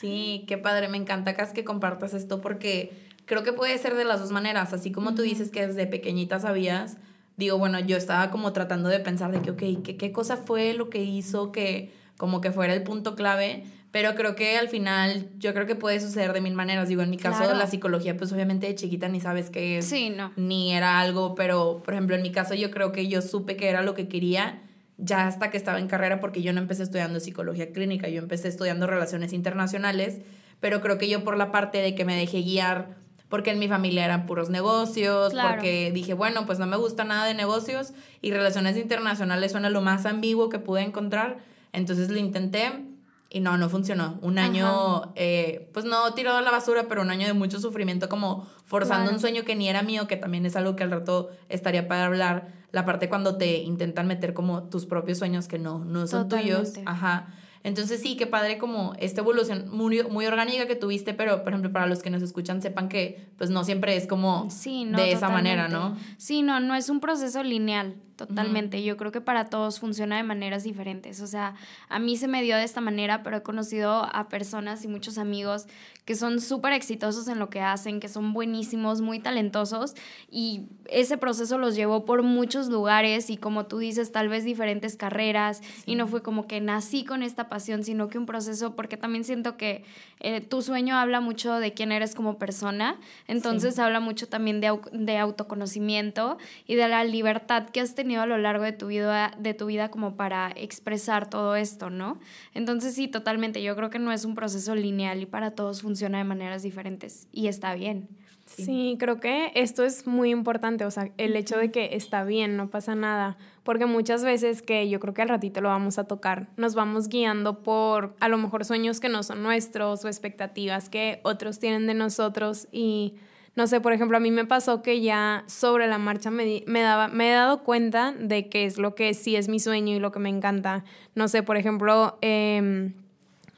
Sí, 0.00 0.46
qué 0.48 0.56
padre, 0.56 0.88
me 0.88 0.96
encanta 0.96 1.34
que 1.34 1.62
compartas 1.62 2.14
esto 2.14 2.40
porque 2.40 2.90
creo 3.30 3.44
que 3.44 3.52
puede 3.52 3.78
ser 3.78 3.94
de 3.94 4.04
las 4.04 4.18
dos 4.18 4.32
maneras, 4.32 4.72
así 4.72 4.90
como 4.90 5.14
tú 5.14 5.22
dices 5.22 5.52
que 5.52 5.64
desde 5.64 5.86
pequeñita 5.86 6.40
sabías, 6.40 6.96
digo, 7.36 7.58
bueno, 7.58 7.78
yo 7.78 7.96
estaba 7.96 8.28
como 8.32 8.52
tratando 8.52 8.88
de 8.88 8.98
pensar 8.98 9.30
de 9.30 9.40
que, 9.40 9.52
ok, 9.52 9.84
¿qué, 9.84 9.96
qué 9.96 10.10
cosa 10.10 10.36
fue 10.36 10.74
lo 10.74 10.90
que 10.90 11.04
hizo 11.04 11.52
que 11.52 11.92
como 12.16 12.40
que 12.40 12.50
fuera 12.50 12.74
el 12.74 12.82
punto 12.82 13.14
clave? 13.14 13.62
Pero 13.92 14.16
creo 14.16 14.34
que 14.34 14.58
al 14.58 14.68
final, 14.68 15.28
yo 15.38 15.54
creo 15.54 15.64
que 15.64 15.76
puede 15.76 16.00
suceder 16.00 16.32
de 16.32 16.40
mil 16.40 16.54
maneras. 16.54 16.88
Digo, 16.88 17.02
en 17.02 17.10
mi 17.10 17.18
caso, 17.18 17.54
la 17.54 17.68
psicología, 17.68 18.16
pues 18.16 18.32
obviamente 18.32 18.66
de 18.66 18.74
chiquita 18.74 19.06
ni 19.08 19.20
sabes 19.20 19.48
qué 19.48 19.78
es. 19.78 19.84
Sí, 19.84 20.10
no. 20.10 20.32
Ni 20.34 20.74
era 20.74 20.98
algo, 20.98 21.36
pero 21.36 21.82
por 21.84 21.94
ejemplo, 21.94 22.16
en 22.16 22.22
mi 22.22 22.32
caso, 22.32 22.54
yo 22.54 22.72
creo 22.72 22.90
que 22.90 23.06
yo 23.06 23.22
supe 23.22 23.56
que 23.56 23.68
era 23.68 23.82
lo 23.82 23.94
que 23.94 24.08
quería 24.08 24.60
ya 24.96 25.28
hasta 25.28 25.50
que 25.50 25.56
estaba 25.56 25.78
en 25.78 25.86
carrera, 25.86 26.18
porque 26.18 26.42
yo 26.42 26.52
no 26.52 26.60
empecé 26.60 26.82
estudiando 26.82 27.20
psicología 27.20 27.72
clínica, 27.72 28.08
yo 28.08 28.20
empecé 28.20 28.48
estudiando 28.48 28.88
relaciones 28.88 29.32
internacionales, 29.32 30.20
pero 30.58 30.80
creo 30.80 30.98
que 30.98 31.08
yo 31.08 31.22
por 31.22 31.36
la 31.36 31.52
parte 31.52 31.78
de 31.78 31.94
que 31.94 32.04
me 32.04 32.16
dejé 32.16 32.42
guiar, 32.42 32.99
porque 33.30 33.52
en 33.52 33.58
mi 33.58 33.68
familia 33.68 34.04
eran 34.04 34.26
puros 34.26 34.50
negocios, 34.50 35.32
porque 35.34 35.92
dije, 35.92 36.12
bueno, 36.12 36.44
pues 36.44 36.58
no 36.58 36.66
me 36.66 36.76
gusta 36.76 37.04
nada 37.04 37.24
de 37.24 37.32
negocios 37.32 37.94
y 38.20 38.32
relaciones 38.32 38.76
internacionales 38.76 39.52
suena 39.52 39.70
lo 39.70 39.80
más 39.80 40.04
ambiguo 40.04 40.50
que 40.50 40.58
pude 40.58 40.82
encontrar, 40.82 41.38
entonces 41.72 42.10
lo 42.10 42.18
intenté 42.18 42.84
y 43.30 43.38
no, 43.38 43.56
no 43.56 43.68
funcionó. 43.68 44.18
Un 44.22 44.40
año, 44.40 45.12
eh, 45.14 45.70
pues 45.72 45.84
no 45.84 46.12
tirado 46.14 46.38
a 46.38 46.42
la 46.42 46.50
basura, 46.50 46.88
pero 46.88 47.02
un 47.02 47.10
año 47.10 47.28
de 47.28 47.32
mucho 47.32 47.60
sufrimiento, 47.60 48.08
como 48.08 48.46
forzando 48.66 49.12
un 49.12 49.20
sueño 49.20 49.44
que 49.44 49.54
ni 49.54 49.68
era 49.68 49.82
mío, 49.82 50.08
que 50.08 50.16
también 50.16 50.44
es 50.44 50.56
algo 50.56 50.74
que 50.74 50.82
al 50.82 50.90
rato 50.90 51.30
estaría 51.48 51.86
para 51.86 52.06
hablar. 52.06 52.48
La 52.72 52.84
parte 52.84 53.08
cuando 53.08 53.36
te 53.36 53.58
intentan 53.58 54.08
meter 54.08 54.34
como 54.34 54.64
tus 54.64 54.86
propios 54.86 55.18
sueños 55.18 55.46
que 55.46 55.60
no, 55.60 55.84
no 55.84 56.08
son 56.08 56.28
tuyos. 56.28 56.72
Ajá. 56.84 57.28
Entonces 57.62 58.00
sí, 58.00 58.16
qué 58.16 58.26
padre 58.26 58.56
como 58.56 58.94
esta 58.98 59.20
evolución 59.20 59.66
muy, 59.70 60.02
muy 60.04 60.26
orgánica 60.26 60.66
que 60.66 60.76
tuviste, 60.76 61.12
pero 61.12 61.42
por 61.42 61.52
ejemplo 61.52 61.70
para 61.72 61.86
los 61.86 62.02
que 62.02 62.08
nos 62.08 62.22
escuchan 62.22 62.62
sepan 62.62 62.88
que 62.88 63.26
pues 63.36 63.50
no 63.50 63.64
siempre 63.64 63.96
es 63.96 64.06
como 64.06 64.48
de 64.48 65.12
esa 65.12 65.28
manera, 65.28 65.68
¿no? 65.68 65.96
Sí, 66.16 66.42
no, 66.42 66.60
no 66.60 66.74
es 66.74 66.88
un 66.88 67.00
proceso 67.00 67.42
lineal. 67.42 67.96
Totalmente. 68.26 68.82
Yo 68.82 68.98
creo 68.98 69.12
que 69.12 69.22
para 69.22 69.46
todos 69.46 69.80
funciona 69.80 70.18
de 70.18 70.22
maneras 70.22 70.62
diferentes. 70.62 71.22
O 71.22 71.26
sea, 71.26 71.54
a 71.88 71.98
mí 71.98 72.18
se 72.18 72.28
me 72.28 72.42
dio 72.42 72.54
de 72.54 72.64
esta 72.64 72.82
manera, 72.82 73.22
pero 73.22 73.38
he 73.38 73.42
conocido 73.42 74.04
a 74.14 74.28
personas 74.28 74.84
y 74.84 74.88
muchos 74.88 75.16
amigos 75.16 75.66
que 76.10 76.16
son 76.16 76.40
súper 76.40 76.72
exitosos 76.72 77.28
en 77.28 77.38
lo 77.38 77.50
que 77.50 77.60
hacen, 77.60 78.00
que 78.00 78.08
son 78.08 78.32
buenísimos, 78.32 79.00
muy 79.00 79.20
talentosos 79.20 79.94
y 80.28 80.62
ese 80.88 81.16
proceso 81.16 81.56
los 81.56 81.76
llevó 81.76 82.04
por 82.04 82.24
muchos 82.24 82.68
lugares 82.68 83.30
y 83.30 83.36
como 83.36 83.66
tú 83.66 83.78
dices, 83.78 84.10
tal 84.10 84.28
vez 84.28 84.42
diferentes 84.42 84.96
carreras 84.96 85.62
y 85.86 85.94
no 85.94 86.08
fue 86.08 86.20
como 86.20 86.48
que 86.48 86.60
nací 86.60 87.04
con 87.04 87.22
esta 87.22 87.48
pasión, 87.48 87.84
sino 87.84 88.08
que 88.08 88.18
un 88.18 88.26
proceso, 88.26 88.74
porque 88.74 88.96
también 88.96 89.22
siento 89.22 89.56
que 89.56 89.84
eh, 90.18 90.40
tu 90.40 90.62
sueño 90.62 90.96
habla 90.96 91.20
mucho 91.20 91.54
de 91.54 91.74
quién 91.74 91.92
eres 91.92 92.16
como 92.16 92.38
persona, 92.38 92.98
entonces 93.28 93.78
habla 93.78 94.00
mucho 94.00 94.28
también 94.28 94.60
de, 94.60 94.76
de 94.90 95.16
autoconocimiento 95.16 96.38
y 96.66 96.74
de 96.74 96.88
la 96.88 97.04
libertad 97.04 97.68
que 97.70 97.80
has 97.80 97.94
tenido 97.94 98.09
a 98.18 98.26
lo 98.26 98.38
largo 98.38 98.64
de 98.64 98.72
tu 98.72 98.88
vida, 98.88 99.32
de 99.38 99.54
tu 99.54 99.66
vida 99.66 99.90
como 99.90 100.16
para 100.16 100.52
expresar 100.56 101.28
todo 101.28 101.56
esto, 101.56 101.90
¿no? 101.90 102.18
Entonces 102.54 102.94
sí, 102.94 103.08
totalmente, 103.08 103.62
yo 103.62 103.76
creo 103.76 103.90
que 103.90 103.98
no 103.98 104.12
es 104.12 104.24
un 104.24 104.34
proceso 104.34 104.74
lineal 104.74 105.22
y 105.22 105.26
para 105.26 105.52
todos 105.52 105.82
funciona 105.82 106.18
de 106.18 106.24
maneras 106.24 106.62
diferentes 106.62 107.28
y 107.32 107.48
está 107.48 107.74
bien. 107.74 108.08
Sí. 108.56 108.96
creo 108.98 109.20
que 109.20 109.52
esto 109.54 109.84
es 109.84 110.06
muy 110.06 110.30
importante, 110.30 110.84
o 110.84 110.90
sea, 110.90 111.10
el 111.18 111.36
hecho 111.36 111.56
de 111.56 111.70
que 111.70 111.90
está 111.92 112.24
bien, 112.24 112.56
no 112.56 112.68
pasa 112.68 112.94
nada, 112.94 113.38
porque 113.62 113.86
muchas 113.86 114.24
veces 114.24 114.62
que 114.62 114.88
yo 114.88 114.98
creo 114.98 115.14
que 115.14 115.22
al 115.22 115.28
ratito 115.28 115.60
lo 115.60 115.68
vamos 115.68 115.98
a 115.98 116.04
tocar, 116.04 116.48
nos 116.56 116.74
vamos 116.74 117.08
guiando 117.08 117.62
por 117.62 118.16
a 118.18 118.28
lo 118.28 118.38
mejor 118.38 118.64
sueños 118.64 119.00
que 119.00 119.08
no 119.08 119.22
son 119.22 119.42
nuestros 119.42 120.04
o 120.04 120.08
expectativas 120.08 120.88
que 120.88 121.20
otros 121.22 121.58
tienen 121.58 121.86
de 121.86 121.94
nosotros 121.94 122.66
y 122.72 123.14
no 123.56 123.66
sé, 123.66 123.80
por 123.80 123.92
ejemplo, 123.92 124.16
a 124.16 124.20
mí 124.20 124.30
me 124.30 124.44
pasó 124.44 124.82
que 124.82 125.00
ya 125.00 125.44
sobre 125.46 125.86
la 125.88 125.98
marcha 125.98 126.30
me, 126.30 126.62
me, 126.66 126.80
daba, 126.82 127.08
me 127.08 127.30
he 127.30 127.32
dado 127.32 127.62
cuenta 127.62 128.12
de 128.12 128.48
qué 128.48 128.64
es 128.64 128.78
lo 128.78 128.94
que 128.94 129.12
sí 129.14 129.36
es 129.36 129.48
mi 129.48 129.58
sueño 129.58 129.94
y 129.94 129.98
lo 129.98 130.12
que 130.12 130.18
me 130.20 130.28
encanta. 130.28 130.84
No 131.14 131.28
sé, 131.28 131.42
por 131.42 131.56
ejemplo, 131.56 132.16
em, 132.20 132.94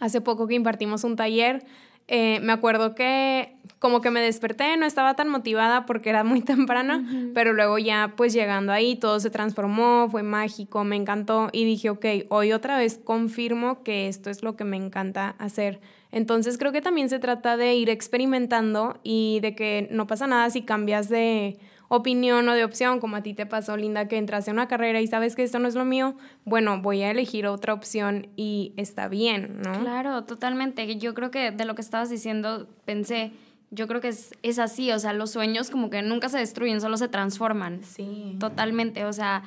hace 0.01 0.21
poco 0.21 0.47
que 0.47 0.55
impartimos 0.55 1.05
un 1.05 1.17
taller, 1.17 1.65
eh, 2.09 2.41
me 2.43 2.53
acuerdo 2.53 2.95
que 2.95 3.55
como 3.79 4.01
que 4.01 4.11
me 4.11 4.21
desperté, 4.21 4.77
no 4.77 4.87
estaba 4.87 5.15
tan 5.15 5.29
motivada 5.29 5.87
porque 5.87 6.11
era 6.11 6.25
muy 6.25 6.41
temprano, 6.43 7.05
pero 7.35 7.53
luego 7.53 7.79
ya 7.79 8.15
pues 8.17 8.33
llegando 8.33 8.73
ahí 8.73 8.97
todo 8.97 9.21
se 9.21 9.31
transformó, 9.31 10.09
fue 10.11 10.23
mágico, 10.23 10.85
me 10.85 10.97
encantó 10.97 11.49
y 11.53 11.65
dije, 11.65 11.91
ok, 11.91 12.07
hoy 12.29 12.53
otra 12.53 12.77
vez 12.77 12.99
confirmo 13.03 13.83
que 13.83 14.09
esto 14.09 14.31
es 14.31 14.43
lo 14.43 14.57
que 14.57 14.65
me 14.65 14.77
encanta 14.77 15.35
hacer. 15.39 15.81
Entonces 16.13 16.59
creo 16.59 16.73
que 16.73 16.83
también 16.83 17.09
se 17.09 17.19
trata 17.19 17.57
de 17.57 17.75
ir 17.75 17.91
experimentando 17.91 19.01
y 19.03 19.41
de 19.41 19.55
que 19.55 19.89
no 19.91 20.07
pasa 20.07 20.27
nada 20.27 20.49
si 20.51 20.63
cambias 20.63 21.09
de 21.09 21.59
opinión 21.89 22.49
o 22.49 22.55
de 22.55 22.65
opción, 22.65 23.01
como 23.01 23.17
a 23.17 23.23
ti 23.23 23.35
te 23.35 23.45
pasó, 23.45 23.77
Linda, 23.77 24.09
que 24.09 24.17
entraste 24.17 24.51
a 24.51 24.55
una 24.55 24.67
carrera 24.69 25.01
y 25.01 25.07
sabes 25.07 25.37
que 25.37 25.43
esto 25.43 25.59
no 25.59 25.69
es 25.69 25.75
lo 25.75 25.85
mío, 25.85 26.15
bueno, 26.45 26.81
voy 26.81 27.03
a 27.03 27.11
elegir 27.11 27.47
otra 27.47 27.75
opción 27.75 28.29
y 28.35 28.73
está 28.77 29.09
bien, 29.09 29.61
¿no? 29.63 29.79
Claro, 29.81 30.25
totalmente. 30.25 30.97
Yo 30.97 31.13
creo 31.13 31.31
que 31.31 31.51
de 31.51 31.65
lo 31.67 31.75
que 31.75 31.83
estabas 31.83 32.09
diciendo 32.09 32.67
pensé, 32.87 33.33
yo 33.71 33.89
creo 33.89 34.01
que 34.01 34.09
es, 34.09 34.33
es 34.43 34.59
así, 34.59 34.91
o 34.91 34.99
sea, 34.99 35.13
los 35.13 35.33
sueños 35.33 35.71
como 35.71 35.91
que 35.91 36.03
nunca 36.03 36.29
se 36.29 36.39
destruyen, 36.39 36.81
solo 36.81 36.97
se 36.97 37.09
transforman. 37.09 37.83
Sí. 37.85 38.37
Totalmente, 38.39 39.05
o 39.05 39.13
sea, 39.13 39.43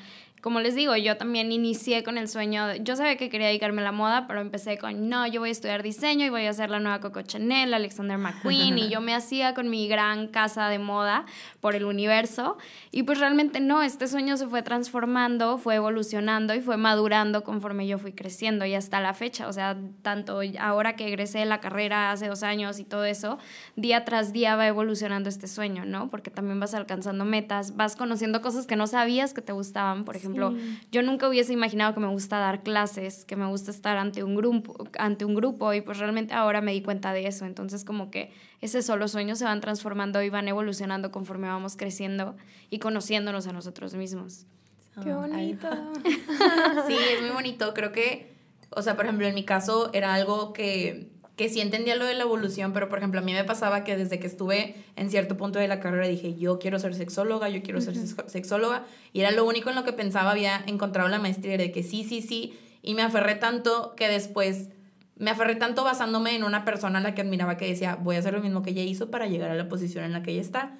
como 0.46 0.60
les 0.60 0.76
digo, 0.76 0.96
yo 0.96 1.18
también 1.18 1.52
inicié 1.52 2.04
con 2.04 2.20
el 2.20 2.28
sueño, 2.28 2.68
de, 2.68 2.84
yo 2.84 2.96
sabía 2.96 3.18
que 3.18 3.30
quería 3.32 3.48
dedicarme 3.48 3.82
a 3.82 3.86
la 3.86 3.92
moda, 3.92 4.28
pero 4.28 4.42
empecé 4.42 4.78
con, 4.78 5.10
no, 5.10 5.26
yo 5.26 5.40
voy 5.40 5.50
a 5.50 5.52
estudiar 5.52 5.82
diseño 5.82 6.24
y 6.24 6.30
voy 6.30 6.46
a 6.46 6.52
hacer 6.52 6.70
la 6.70 6.80
nueva 6.80 7.00
Coco 7.00 7.24
Chanel, 7.24 7.74
Alexander 7.74 8.20
McQueen, 8.20 8.78
y 8.78 8.88
yo 8.92 9.02
me 9.02 9.16
hacía 9.16 9.56
con 9.56 9.72
mi 9.72 9.88
gran 9.88 10.28
casa 10.28 10.70
de 10.70 10.78
moda 10.78 11.26
por 11.62 11.74
el 11.74 11.84
universo. 11.84 12.60
Y 12.92 13.02
pues 13.02 13.20
realmente 13.20 13.60
no, 13.60 13.82
este 13.82 14.06
sueño 14.06 14.38
se 14.38 14.46
fue 14.46 14.62
transformando, 14.62 15.58
fue 15.58 15.78
evolucionando 15.78 16.54
y 16.54 16.62
fue 16.62 16.78
madurando 16.78 17.44
conforme 17.44 17.88
yo 17.88 17.98
fui 17.98 18.14
creciendo 18.14 18.66
y 18.66 18.76
hasta 18.76 19.00
la 19.02 19.16
fecha, 19.16 19.48
o 19.48 19.52
sea, 19.52 19.76
tanto 20.04 20.42
ahora 20.60 20.96
que 20.96 21.08
egresé 21.08 21.40
de 21.40 21.46
la 21.46 21.60
carrera 21.60 22.12
hace 22.12 22.28
dos 22.28 22.44
años 22.44 22.78
y 22.78 22.84
todo 22.84 23.04
eso, 23.06 23.40
día 23.76 24.06
tras 24.06 24.32
día 24.32 24.56
va 24.56 24.68
evolucionando 24.68 25.28
este 25.28 25.48
sueño, 25.48 25.86
¿no? 25.86 26.12
Porque 26.12 26.30
también 26.30 26.60
vas 26.60 26.76
alcanzando 26.76 27.26
metas, 27.26 27.76
vas 27.76 27.96
conociendo 27.96 28.44
cosas 28.44 28.68
que 28.68 28.76
no 28.76 28.86
sabías 28.86 29.34
que 29.34 29.42
te 29.42 29.52
gustaban, 29.52 30.04
por 30.04 30.16
ejemplo, 30.16 30.35
yo 30.92 31.02
nunca 31.02 31.28
hubiese 31.28 31.54
imaginado 31.54 31.94
que 31.94 32.00
me 32.00 32.08
gusta 32.08 32.38
dar 32.38 32.64
clases, 32.64 33.26
que 33.26 33.36
me 33.36 33.46
gusta 33.48 33.72
estar 33.72 33.98
ante 33.98 34.24
un 34.24 34.36
grupo, 34.36 34.88
ante 34.98 35.26
un 35.26 35.36
grupo 35.36 35.74
y 35.74 35.82
pues 35.82 35.98
realmente 35.98 36.34
ahora 36.34 36.62
me 36.62 36.74
di 36.74 36.82
cuenta 36.82 37.14
de 37.14 37.28
eso. 37.28 37.46
Entonces 37.46 37.84
como 37.86 38.12
que 38.12 38.32
ese 38.62 38.82
solo 38.82 39.08
sueños 39.08 39.40
se 39.40 39.46
van 39.46 39.62
transformando 39.62 40.22
y 40.22 40.30
van 40.30 40.48
evolucionando 40.48 41.12
conforme 41.12 41.48
vamos 41.48 41.76
creciendo 41.78 42.36
y 42.70 42.80
conociéndonos 42.80 43.48
a 43.48 43.54
nosotros 43.54 43.94
mismos. 43.96 44.46
Qué 45.04 45.14
bonito. 45.14 45.68
sí, 46.88 46.96
es 47.14 47.22
muy 47.22 47.32
bonito. 47.32 47.74
Creo 47.74 47.92
que, 47.92 48.34
o 48.70 48.82
sea, 48.82 48.96
por 48.96 49.06
ejemplo, 49.06 49.28
en 49.28 49.36
mi 49.36 49.44
caso 49.44 49.90
era 49.94 50.14
algo 50.14 50.54
que 50.54 51.12
que 51.36 51.50
sí 51.50 51.60
entendía 51.60 51.96
lo 51.96 52.06
de 52.06 52.14
la 52.14 52.24
evolución, 52.24 52.72
pero 52.72 52.88
por 52.88 53.00
ejemplo 53.00 53.20
a 53.20 53.24
mí 53.24 53.34
me 53.34 53.44
pasaba 53.44 53.84
que 53.84 53.98
desde 53.98 54.20
que 54.20 54.28
estuve 54.28 54.76
en 54.96 55.10
cierto 55.10 55.36
punto 55.36 55.60
de 55.60 55.68
la 55.68 55.80
carrera 55.80 56.08
dije, 56.08 56.36
yo 56.36 56.60
quiero 56.60 56.80
ser 56.80 56.96
sexóloga, 56.96 57.50
yo 57.50 57.62
quiero 57.62 57.82
ser 57.82 57.96
sexóloga, 57.98 58.86
y 59.12 59.22
era 59.22 59.32
lo 59.32 59.46
único 59.46 59.70
en 59.70 59.76
lo 59.76 59.84
que 59.84 59.94
pensaba, 59.94 60.32
había 60.32 60.64
encontrado 60.68 61.10
la 61.10 61.20
maestría 61.20 61.58
de 61.58 61.72
que 61.72 61.84
sí, 61.84 62.04
sí, 62.04 62.22
sí, 62.22 62.58
y 62.82 62.94
me 62.94 63.02
aferré 63.02 63.36
tanto 63.36 63.96
que 63.96 64.08
después 64.08 64.70
me 65.18 65.32
aferré 65.32 65.56
tanto 65.56 65.84
basándome 65.84 66.36
en 66.36 66.44
una 66.44 66.66
persona 66.66 67.00
a 67.00 67.02
la 67.02 67.16
que 67.16 67.22
admiraba 67.22 67.58
que 67.58 67.68
decía, 67.68 67.96
voy 67.96 68.18
a 68.18 68.20
hacer 68.20 68.34
lo 68.34 68.42
mismo 68.42 68.64
que 68.64 68.72
ella 68.72 68.84
hizo 68.84 69.12
para 69.12 69.28
llegar 69.28 69.50
a 69.50 69.56
la 69.56 69.70
posición 69.70 70.04
en 70.04 70.12
la 70.12 70.24
que 70.24 70.32
ella 70.32 70.42
está, 70.42 70.78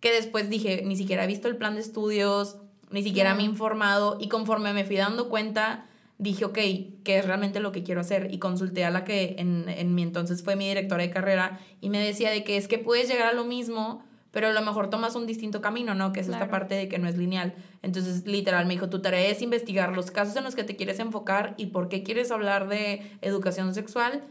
que 0.00 0.12
después 0.12 0.50
dije, 0.50 0.82
ni 0.84 0.96
siquiera 0.96 1.24
he 1.24 1.26
visto 1.26 1.48
el 1.48 1.56
plan 1.56 1.74
de 1.74 1.80
estudios, 1.80 2.56
ni 2.90 3.02
siquiera 3.02 3.34
me 3.34 3.42
he 3.42 3.46
informado, 3.46 4.18
y 4.20 4.28
conforme 4.28 4.72
me 4.72 4.84
fui 4.84 4.96
dando 4.96 5.28
cuenta, 5.28 5.86
dije, 6.18 6.44
ok, 6.44 6.58
¿qué 7.04 7.18
es 7.18 7.26
realmente 7.26 7.60
lo 7.60 7.72
que 7.72 7.82
quiero 7.82 8.00
hacer? 8.00 8.32
Y 8.32 8.38
consulté 8.38 8.84
a 8.84 8.90
la 8.90 9.04
que 9.04 9.36
en, 9.38 9.68
en 9.68 9.94
mi 9.94 10.02
entonces 10.02 10.42
fue 10.42 10.56
mi 10.56 10.68
directora 10.68 11.02
de 11.02 11.10
carrera 11.10 11.60
y 11.80 11.90
me 11.90 11.98
decía 11.98 12.30
de 12.30 12.44
que 12.44 12.56
es 12.56 12.68
que 12.68 12.78
puedes 12.78 13.08
llegar 13.08 13.28
a 13.28 13.32
lo 13.32 13.44
mismo, 13.44 14.02
pero 14.30 14.48
a 14.48 14.52
lo 14.52 14.62
mejor 14.62 14.90
tomas 14.90 15.14
un 15.14 15.26
distinto 15.26 15.60
camino, 15.60 15.94
¿no? 15.94 16.12
Que 16.12 16.20
es 16.20 16.28
esta 16.28 16.48
parte 16.48 16.74
de 16.74 16.88
que 16.88 16.98
no 16.98 17.08
es 17.08 17.16
lineal. 17.16 17.54
Entonces, 17.82 18.26
literal, 18.26 18.66
me 18.66 18.74
dijo, 18.74 18.90
tu 18.90 19.00
tarea 19.00 19.28
es 19.28 19.40
investigar 19.40 19.94
los 19.94 20.10
casos 20.10 20.36
en 20.36 20.44
los 20.44 20.54
que 20.54 20.64
te 20.64 20.76
quieres 20.76 20.98
enfocar 20.98 21.54
y 21.56 21.66
por 21.66 21.88
qué 21.88 22.02
quieres 22.02 22.30
hablar 22.30 22.68
de 22.68 23.02
educación 23.22 23.74
sexual 23.74 24.22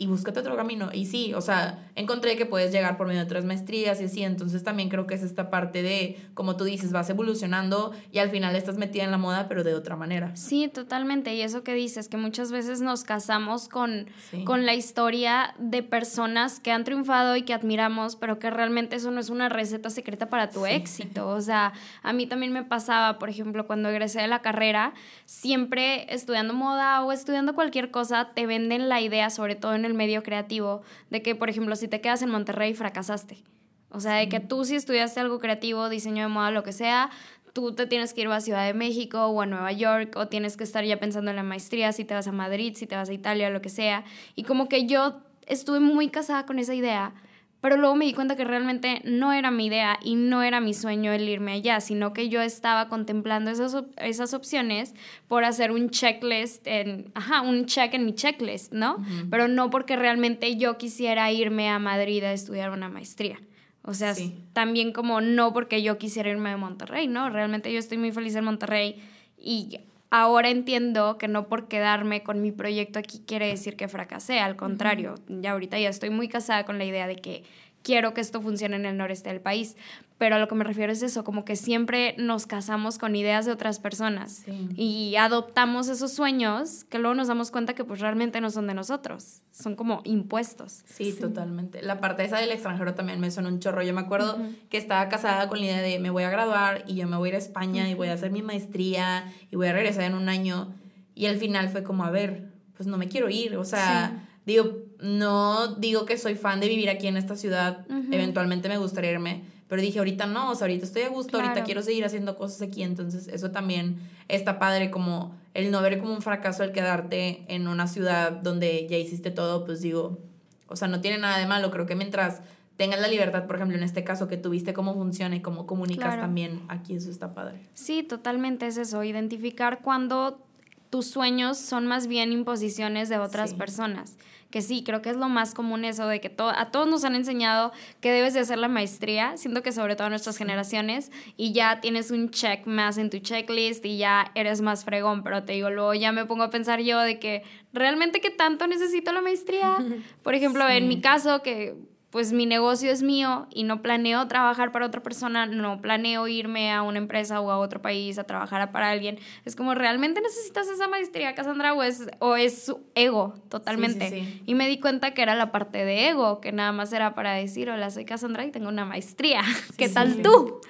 y 0.00 0.06
búscate 0.06 0.40
otro 0.40 0.56
camino. 0.56 0.88
Y 0.94 1.04
sí, 1.04 1.34
o 1.34 1.42
sea, 1.42 1.86
encontré 1.94 2.34
que 2.38 2.46
puedes 2.46 2.72
llegar 2.72 2.96
por 2.96 3.06
medio 3.06 3.20
de 3.20 3.26
otras 3.26 3.44
maestrías 3.44 4.00
y 4.00 4.04
así, 4.04 4.22
entonces 4.22 4.64
también 4.64 4.88
creo 4.88 5.06
que 5.06 5.14
es 5.14 5.22
esta 5.22 5.50
parte 5.50 5.82
de, 5.82 6.18
como 6.32 6.56
tú 6.56 6.64
dices, 6.64 6.90
vas 6.90 7.10
evolucionando 7.10 7.92
y 8.10 8.18
al 8.18 8.30
final 8.30 8.56
estás 8.56 8.78
metida 8.78 9.04
en 9.04 9.10
la 9.10 9.18
moda, 9.18 9.46
pero 9.46 9.62
de 9.62 9.74
otra 9.74 9.96
manera. 9.96 10.34
Sí, 10.36 10.68
totalmente. 10.68 11.34
Y 11.34 11.42
eso 11.42 11.62
que 11.64 11.74
dices, 11.74 12.08
que 12.08 12.16
muchas 12.16 12.50
veces 12.50 12.80
nos 12.80 13.04
casamos 13.04 13.68
con, 13.68 14.06
con 14.46 14.64
la 14.64 14.72
historia 14.72 15.54
de 15.58 15.82
personas 15.82 16.60
que 16.60 16.72
han 16.72 16.84
triunfado 16.84 17.36
y 17.36 17.42
que 17.42 17.52
admiramos, 17.52 18.16
pero 18.16 18.38
que 18.38 18.48
realmente 18.48 18.96
eso 18.96 19.10
no 19.10 19.20
es 19.20 19.28
una 19.28 19.50
receta 19.50 19.90
secreta 19.90 20.30
para 20.30 20.48
tu 20.48 20.64
éxito. 20.64 21.28
O 21.28 21.42
sea, 21.42 21.74
a 22.02 22.14
mí 22.14 22.26
también 22.26 22.54
me 22.54 22.64
pasaba, 22.64 23.18
por 23.18 23.28
ejemplo, 23.28 23.66
cuando 23.66 23.90
egresé 23.90 24.22
de 24.22 24.28
la 24.28 24.40
carrera, 24.40 24.94
siempre 25.26 26.06
estudiando 26.14 26.54
moda 26.54 27.04
o 27.04 27.12
estudiando 27.12 27.54
cualquier 27.54 27.90
cosa, 27.90 28.30
te 28.34 28.46
venden 28.46 28.88
la 28.88 29.02
idea, 29.02 29.28
sobre 29.28 29.56
todo 29.56 29.74
en 29.74 29.84
el 29.84 29.89
medio 29.94 30.22
creativo, 30.22 30.82
de 31.10 31.22
que, 31.22 31.34
por 31.34 31.50
ejemplo, 31.50 31.76
si 31.76 31.88
te 31.88 32.00
quedas 32.00 32.22
en 32.22 32.30
Monterrey, 32.30 32.74
fracasaste. 32.74 33.42
O 33.90 34.00
sea, 34.00 34.14
de 34.14 34.28
que 34.28 34.40
tú 34.40 34.64
si 34.64 34.76
estudiaste 34.76 35.20
algo 35.20 35.38
creativo, 35.40 35.88
diseño 35.88 36.22
de 36.22 36.28
moda, 36.28 36.50
lo 36.50 36.62
que 36.62 36.72
sea, 36.72 37.10
tú 37.52 37.74
te 37.74 37.86
tienes 37.86 38.14
que 38.14 38.22
ir 38.22 38.28
a 38.28 38.40
Ciudad 38.40 38.64
de 38.64 38.74
México 38.74 39.26
o 39.26 39.40
a 39.40 39.46
Nueva 39.46 39.72
York 39.72 40.14
o 40.16 40.28
tienes 40.28 40.56
que 40.56 40.64
estar 40.64 40.84
ya 40.84 40.98
pensando 41.00 41.30
en 41.30 41.36
la 41.36 41.42
maestría, 41.42 41.92
si 41.92 42.04
te 42.04 42.14
vas 42.14 42.28
a 42.28 42.32
Madrid, 42.32 42.74
si 42.76 42.86
te 42.86 42.94
vas 42.94 43.08
a 43.08 43.12
Italia, 43.12 43.50
lo 43.50 43.60
que 43.60 43.68
sea. 43.68 44.04
Y 44.36 44.44
como 44.44 44.68
que 44.68 44.86
yo 44.86 45.20
estuve 45.46 45.80
muy 45.80 46.08
casada 46.08 46.46
con 46.46 46.58
esa 46.58 46.74
idea 46.74 47.12
pero 47.60 47.76
luego 47.76 47.94
me 47.94 48.06
di 48.06 48.14
cuenta 48.14 48.36
que 48.36 48.44
realmente 48.44 49.02
no 49.04 49.32
era 49.32 49.50
mi 49.50 49.66
idea 49.66 49.98
y 50.02 50.14
no 50.14 50.42
era 50.42 50.60
mi 50.60 50.74
sueño 50.74 51.12
el 51.12 51.28
irme 51.28 51.52
allá, 51.52 51.80
sino 51.80 52.12
que 52.12 52.28
yo 52.28 52.40
estaba 52.40 52.88
contemplando 52.88 53.50
esas, 53.50 53.76
esas 53.96 54.34
opciones 54.34 54.94
por 55.28 55.44
hacer 55.44 55.70
un 55.70 55.90
checklist, 55.90 56.66
en, 56.66 57.10
ajá, 57.14 57.42
un 57.42 57.66
check 57.66 57.92
en 57.94 58.06
mi 58.06 58.14
checklist, 58.14 58.72
¿no? 58.72 58.96
Pero 59.30 59.48
no 59.48 59.70
porque 59.70 59.96
realmente 59.96 60.56
yo 60.56 60.78
quisiera 60.78 61.30
irme 61.32 61.68
a 61.68 61.78
Madrid 61.78 62.24
a 62.24 62.32
estudiar 62.32 62.70
una 62.70 62.88
maestría. 62.88 63.38
O 63.82 63.94
sea, 63.94 64.14
también 64.52 64.92
como 64.92 65.20
no 65.20 65.52
porque 65.52 65.82
yo 65.82 65.98
quisiera 65.98 66.30
irme 66.30 66.50
a 66.50 66.56
Monterrey, 66.56 67.08
¿no? 67.08 67.30
Realmente 67.30 67.72
yo 67.72 67.78
estoy 67.78 67.98
muy 67.98 68.12
feliz 68.12 68.34
en 68.36 68.44
Monterrey 68.44 69.02
y 69.38 69.80
ahora 70.10 70.50
entiendo 70.50 71.18
que 71.18 71.28
no 71.28 71.48
por 71.48 71.68
quedarme 71.68 72.22
con 72.22 72.42
mi 72.42 72.52
proyecto 72.52 72.98
aquí 72.98 73.22
quiere 73.26 73.46
decir 73.46 73.76
que 73.76 73.88
fracasé, 73.88 74.40
al 74.40 74.56
contrario, 74.56 75.14
ya 75.28 75.52
ahorita 75.52 75.78
ya 75.78 75.88
estoy 75.88 76.10
muy 76.10 76.28
casada 76.28 76.64
con 76.64 76.78
la 76.78 76.84
idea 76.84 77.06
de 77.06 77.16
que 77.16 77.44
quiero 77.82 78.14
que 78.14 78.20
esto 78.20 78.40
funcione 78.40 78.76
en 78.76 78.86
el 78.86 78.96
noreste 78.96 79.30
del 79.30 79.40
país. 79.40 79.76
Pero 80.18 80.36
a 80.36 80.38
lo 80.38 80.48
que 80.48 80.54
me 80.54 80.64
refiero 80.64 80.92
es 80.92 81.02
eso, 81.02 81.24
como 81.24 81.46
que 81.46 81.56
siempre 81.56 82.14
nos 82.18 82.46
casamos 82.46 82.98
con 82.98 83.16
ideas 83.16 83.46
de 83.46 83.52
otras 83.52 83.78
personas 83.78 84.44
y 84.76 85.16
adoptamos 85.16 85.88
esos 85.88 86.12
sueños 86.12 86.84
que 86.84 86.98
luego 86.98 87.14
nos 87.14 87.28
damos 87.28 87.50
cuenta 87.50 87.72
que 87.72 87.84
pues 87.84 88.00
realmente 88.00 88.42
no 88.42 88.50
son 88.50 88.66
de 88.66 88.74
nosotros, 88.74 89.40
son 89.50 89.76
como 89.76 90.02
impuestos. 90.04 90.82
Sí, 90.84 91.14
totalmente. 91.18 91.80
La 91.80 92.00
parte 92.00 92.22
esa 92.22 92.36
del 92.36 92.52
extranjero 92.52 92.94
también 92.94 93.18
me 93.18 93.30
suena 93.30 93.48
un 93.48 93.60
chorro. 93.60 93.82
Yo 93.82 93.94
me 93.94 94.02
acuerdo 94.02 94.38
que 94.68 94.76
estaba 94.76 95.08
casada 95.08 95.48
con 95.48 95.58
la 95.58 95.64
idea 95.64 95.80
de 95.80 95.98
me 95.98 96.10
voy 96.10 96.24
a 96.24 96.30
graduar 96.30 96.84
y 96.86 96.96
yo 96.96 97.08
me 97.08 97.16
voy 97.16 97.28
a 97.28 97.30
ir 97.30 97.34
a 97.36 97.38
España 97.38 97.88
y 97.88 97.94
voy 97.94 98.08
a 98.08 98.12
hacer 98.12 98.30
mi 98.30 98.42
maestría 98.42 99.32
y 99.50 99.56
voy 99.56 99.68
a 99.68 99.72
regresar 99.72 100.04
en 100.04 100.14
un 100.14 100.28
año. 100.28 100.74
Y 101.14 101.26
al 101.26 101.38
final 101.38 101.70
fue 101.70 101.82
como, 101.82 102.04
a 102.04 102.10
ver, 102.10 102.50
pues 102.76 102.86
no 102.86 102.98
me 102.98 103.08
quiero 103.08 103.30
ir, 103.30 103.56
o 103.56 103.64
sea... 103.64 104.26
Digo, 104.46 104.78
no 105.02 105.74
digo 105.76 106.06
que 106.06 106.16
soy 106.18 106.34
fan 106.34 106.60
de 106.60 106.68
vivir 106.68 106.90
aquí 106.90 107.06
en 107.06 107.16
esta 107.16 107.36
ciudad, 107.36 107.86
eventualmente 108.10 108.68
me 108.68 108.78
gustaría 108.78 109.12
irme, 109.12 109.44
pero 109.68 109.82
dije, 109.82 109.98
ahorita 109.98 110.26
no, 110.26 110.50
o 110.50 110.54
sea, 110.54 110.66
ahorita 110.66 110.84
estoy 110.84 111.02
a 111.02 111.08
gusto, 111.08 111.38
ahorita 111.38 111.64
quiero 111.64 111.82
seguir 111.82 112.04
haciendo 112.04 112.36
cosas 112.36 112.62
aquí, 112.62 112.82
entonces 112.82 113.28
eso 113.28 113.50
también 113.50 113.98
está 114.28 114.58
padre, 114.58 114.90
como 114.90 115.34
el 115.54 115.70
no 115.70 115.80
ver 115.80 115.98
como 116.00 116.12
un 116.12 116.22
fracaso 116.22 116.64
el 116.64 116.72
quedarte 116.72 117.44
en 117.48 117.68
una 117.68 117.86
ciudad 117.86 118.32
donde 118.32 118.86
ya 118.88 118.96
hiciste 118.96 119.30
todo, 119.30 119.64
pues 119.64 119.80
digo, 119.80 120.18
o 120.66 120.76
sea, 120.76 120.88
no 120.88 121.00
tiene 121.00 121.18
nada 121.18 121.38
de 121.38 121.46
malo, 121.46 121.70
creo 121.70 121.86
que 121.86 121.94
mientras 121.94 122.42
tengas 122.76 123.00
la 123.00 123.08
libertad, 123.08 123.46
por 123.46 123.56
ejemplo, 123.56 123.76
en 123.76 123.82
este 123.82 124.04
caso 124.04 124.26
que 124.26 124.36
tuviste 124.36 124.72
cómo 124.72 124.94
funciona 124.94 125.36
y 125.36 125.40
cómo 125.40 125.66
comunicas 125.66 126.18
también, 126.18 126.62
aquí 126.68 126.94
eso 126.94 127.10
está 127.10 127.32
padre. 127.32 127.60
Sí, 127.74 128.02
totalmente 128.02 128.66
es 128.66 128.76
eso, 128.76 129.04
identificar 129.04 129.80
cuando 129.82 130.46
tus 130.90 131.06
sueños 131.06 131.56
son 131.56 131.86
más 131.86 132.08
bien 132.08 132.32
imposiciones 132.32 133.08
de 133.08 133.18
otras 133.18 133.54
personas. 133.54 134.18
Que 134.50 134.62
sí, 134.62 134.82
creo 134.82 135.00
que 135.00 135.10
es 135.10 135.16
lo 135.16 135.28
más 135.28 135.54
común 135.54 135.84
eso 135.84 136.08
de 136.08 136.20
que 136.20 136.34
a 136.36 136.70
todos 136.72 136.88
nos 136.88 137.04
han 137.04 137.14
enseñado 137.14 137.70
que 138.00 138.10
debes 138.10 138.34
de 138.34 138.40
hacer 138.40 138.58
la 138.58 138.66
maestría, 138.66 139.36
siento 139.36 139.62
que 139.62 139.70
sobre 139.70 139.94
todo 139.94 140.08
a 140.08 140.10
nuestras 140.10 140.36
generaciones, 140.36 141.12
y 141.36 141.52
ya 141.52 141.80
tienes 141.80 142.10
un 142.10 142.30
check 142.30 142.66
más 142.66 142.98
en 142.98 143.10
tu 143.10 143.20
checklist 143.20 143.86
y 143.86 143.98
ya 143.98 144.32
eres 144.34 144.60
más 144.60 144.84
fregón, 144.84 145.22
pero 145.22 145.44
te 145.44 145.52
digo, 145.52 145.70
luego 145.70 145.94
ya 145.94 146.10
me 146.10 146.26
pongo 146.26 146.42
a 146.42 146.50
pensar 146.50 146.80
yo 146.80 146.98
de 146.98 147.20
que 147.20 147.44
realmente 147.72 148.20
qué 148.20 148.30
tanto 148.30 148.66
necesito 148.66 149.12
la 149.12 149.20
maestría. 149.20 149.78
Por 150.24 150.34
ejemplo, 150.34 150.68
en 150.68 150.88
mi 150.88 151.00
caso, 151.00 151.42
que 151.42 151.76
pues 152.10 152.32
mi 152.32 152.44
negocio 152.44 152.90
es 152.90 153.02
mío 153.02 153.46
y 153.54 153.62
no 153.62 153.82
planeo 153.82 154.26
trabajar 154.26 154.72
para 154.72 154.86
otra 154.86 155.00
persona, 155.00 155.46
no 155.46 155.80
planeo 155.80 156.26
irme 156.26 156.72
a 156.72 156.82
una 156.82 156.98
empresa 156.98 157.40
o 157.40 157.52
a 157.52 157.58
otro 157.58 157.80
país 157.80 158.18
a 158.18 158.24
trabajar 158.24 158.72
para 158.72 158.90
alguien. 158.90 159.18
Es 159.44 159.54
como, 159.54 159.74
¿realmente 159.74 160.20
necesitas 160.20 160.68
esa 160.68 160.88
maestría, 160.88 161.36
Cassandra? 161.36 161.72
¿O 161.72 161.84
es, 161.84 162.08
o 162.18 162.34
es 162.34 162.64
su 162.64 162.80
ego 162.96 163.34
totalmente? 163.48 164.42
Y 164.44 164.56
me 164.56 164.66
di 164.66 164.80
cuenta 164.80 165.14
que 165.14 165.22
era 165.22 165.36
la 165.36 165.52
parte 165.52 165.84
de 165.84 166.08
ego, 166.08 166.40
que 166.40 166.50
nada 166.50 166.72
más 166.72 166.92
era 166.92 167.14
para 167.14 167.32
decir, 167.34 167.70
hola, 167.70 167.90
soy 167.90 168.04
Cassandra 168.04 168.44
y 168.44 168.50
tengo 168.50 168.68
una 168.68 168.84
maestría. 168.84 169.42
¿Qué 169.78 169.88
tal 169.88 170.20
tú? 170.20 170.60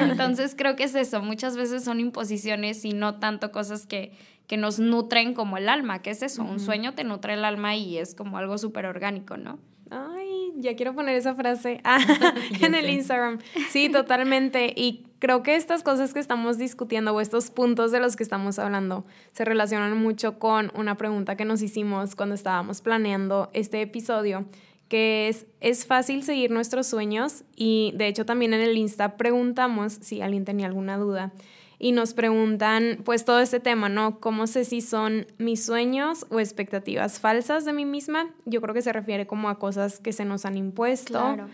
Entonces 0.00 0.54
creo 0.56 0.76
que 0.76 0.84
es 0.84 0.94
eso. 0.94 1.20
Muchas 1.22 1.56
veces 1.56 1.82
son 1.82 1.98
imposiciones 1.98 2.84
y 2.84 2.92
no 2.92 3.16
tanto 3.18 3.50
cosas 3.50 3.86
que, 3.86 4.12
que 4.46 4.56
nos 4.56 4.78
nutren 4.78 5.34
como 5.34 5.56
el 5.56 5.68
alma, 5.68 6.02
que 6.02 6.10
es 6.10 6.22
eso. 6.22 6.44
Un 6.44 6.60
sueño 6.60 6.94
te 6.94 7.02
nutre 7.02 7.34
el 7.34 7.44
alma 7.44 7.74
y 7.74 7.98
es 7.98 8.14
como 8.14 8.38
algo 8.38 8.58
súper 8.58 8.86
orgánico, 8.86 9.36
¿no? 9.36 9.58
Ay, 9.94 10.52
ya 10.56 10.74
quiero 10.76 10.94
poner 10.94 11.16
esa 11.16 11.34
frase 11.34 11.80
ah, 11.84 11.98
en 12.60 12.74
el 12.74 12.90
Instagram. 12.90 13.38
Sí, 13.70 13.88
totalmente. 13.88 14.72
Y 14.74 15.06
creo 15.18 15.42
que 15.42 15.56
estas 15.56 15.82
cosas 15.82 16.12
que 16.12 16.20
estamos 16.20 16.58
discutiendo 16.58 17.14
o 17.14 17.20
estos 17.20 17.50
puntos 17.50 17.92
de 17.92 18.00
los 18.00 18.16
que 18.16 18.22
estamos 18.22 18.58
hablando 18.58 19.04
se 19.32 19.44
relacionan 19.44 19.96
mucho 19.96 20.38
con 20.38 20.70
una 20.74 20.96
pregunta 20.96 21.36
que 21.36 21.44
nos 21.44 21.62
hicimos 21.62 22.14
cuando 22.16 22.34
estábamos 22.34 22.80
planeando 22.80 23.50
este 23.52 23.80
episodio, 23.82 24.46
que 24.88 25.28
es, 25.28 25.46
¿es 25.60 25.86
fácil 25.86 26.22
seguir 26.22 26.50
nuestros 26.50 26.86
sueños? 26.86 27.44
Y 27.56 27.92
de 27.96 28.08
hecho 28.08 28.26
también 28.26 28.52
en 28.52 28.60
el 28.60 28.76
Insta 28.76 29.16
preguntamos 29.16 29.94
si 29.94 30.20
alguien 30.20 30.44
tenía 30.44 30.66
alguna 30.66 30.98
duda 30.98 31.32
y 31.84 31.92
nos 31.92 32.14
preguntan 32.14 33.00
pues 33.04 33.26
todo 33.26 33.40
este 33.40 33.60
tema, 33.60 33.90
¿no? 33.90 34.18
¿Cómo 34.18 34.46
sé 34.46 34.64
si 34.64 34.80
son 34.80 35.26
mis 35.36 35.66
sueños 35.66 36.24
o 36.30 36.40
expectativas 36.40 37.20
falsas 37.20 37.66
de 37.66 37.74
mí 37.74 37.84
misma? 37.84 38.30
Yo 38.46 38.62
creo 38.62 38.72
que 38.72 38.80
se 38.80 38.90
refiere 38.90 39.26
como 39.26 39.50
a 39.50 39.58
cosas 39.58 40.00
que 40.00 40.14
se 40.14 40.24
nos 40.24 40.46
han 40.46 40.56
impuesto. 40.56 41.20
Claro. 41.20 41.46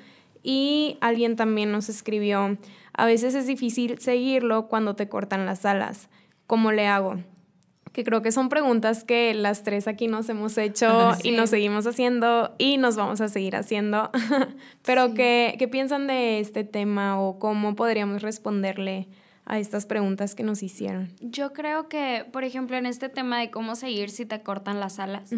Y 0.44 0.98
alguien 1.00 1.34
también 1.34 1.72
nos 1.72 1.88
escribió, 1.88 2.58
a 2.92 3.06
veces 3.06 3.34
es 3.34 3.48
difícil 3.48 3.98
seguirlo 3.98 4.68
cuando 4.68 4.94
te 4.94 5.08
cortan 5.08 5.46
las 5.46 5.66
alas. 5.66 6.08
¿Cómo 6.46 6.70
le 6.70 6.86
hago? 6.86 7.16
Que 7.90 8.04
creo 8.04 8.22
que 8.22 8.30
son 8.30 8.50
preguntas 8.50 9.02
que 9.02 9.34
las 9.34 9.64
tres 9.64 9.88
aquí 9.88 10.06
nos 10.06 10.28
hemos 10.28 10.56
hecho 10.58 11.10
y 11.24 11.32
nos 11.32 11.50
seguimos 11.50 11.88
haciendo 11.88 12.54
y 12.56 12.76
nos 12.76 12.94
vamos 12.94 13.20
a 13.20 13.28
seguir 13.28 13.56
haciendo. 13.56 14.12
Pero 14.84 15.12
¿qué, 15.12 15.56
¿qué 15.58 15.66
piensan 15.66 16.06
de 16.06 16.38
este 16.38 16.62
tema 16.62 17.20
o 17.20 17.40
cómo 17.40 17.74
podríamos 17.74 18.22
responderle 18.22 19.08
a 19.50 19.58
estas 19.58 19.84
preguntas 19.84 20.36
que 20.36 20.44
nos 20.44 20.62
hicieron. 20.62 21.12
Yo 21.20 21.52
creo 21.52 21.88
que, 21.88 22.24
por 22.32 22.44
ejemplo, 22.44 22.76
en 22.76 22.86
este 22.86 23.08
tema 23.08 23.40
de 23.40 23.50
cómo 23.50 23.74
seguir 23.74 24.10
si 24.10 24.24
te 24.24 24.42
cortan 24.42 24.78
las 24.78 25.00
alas, 25.00 25.32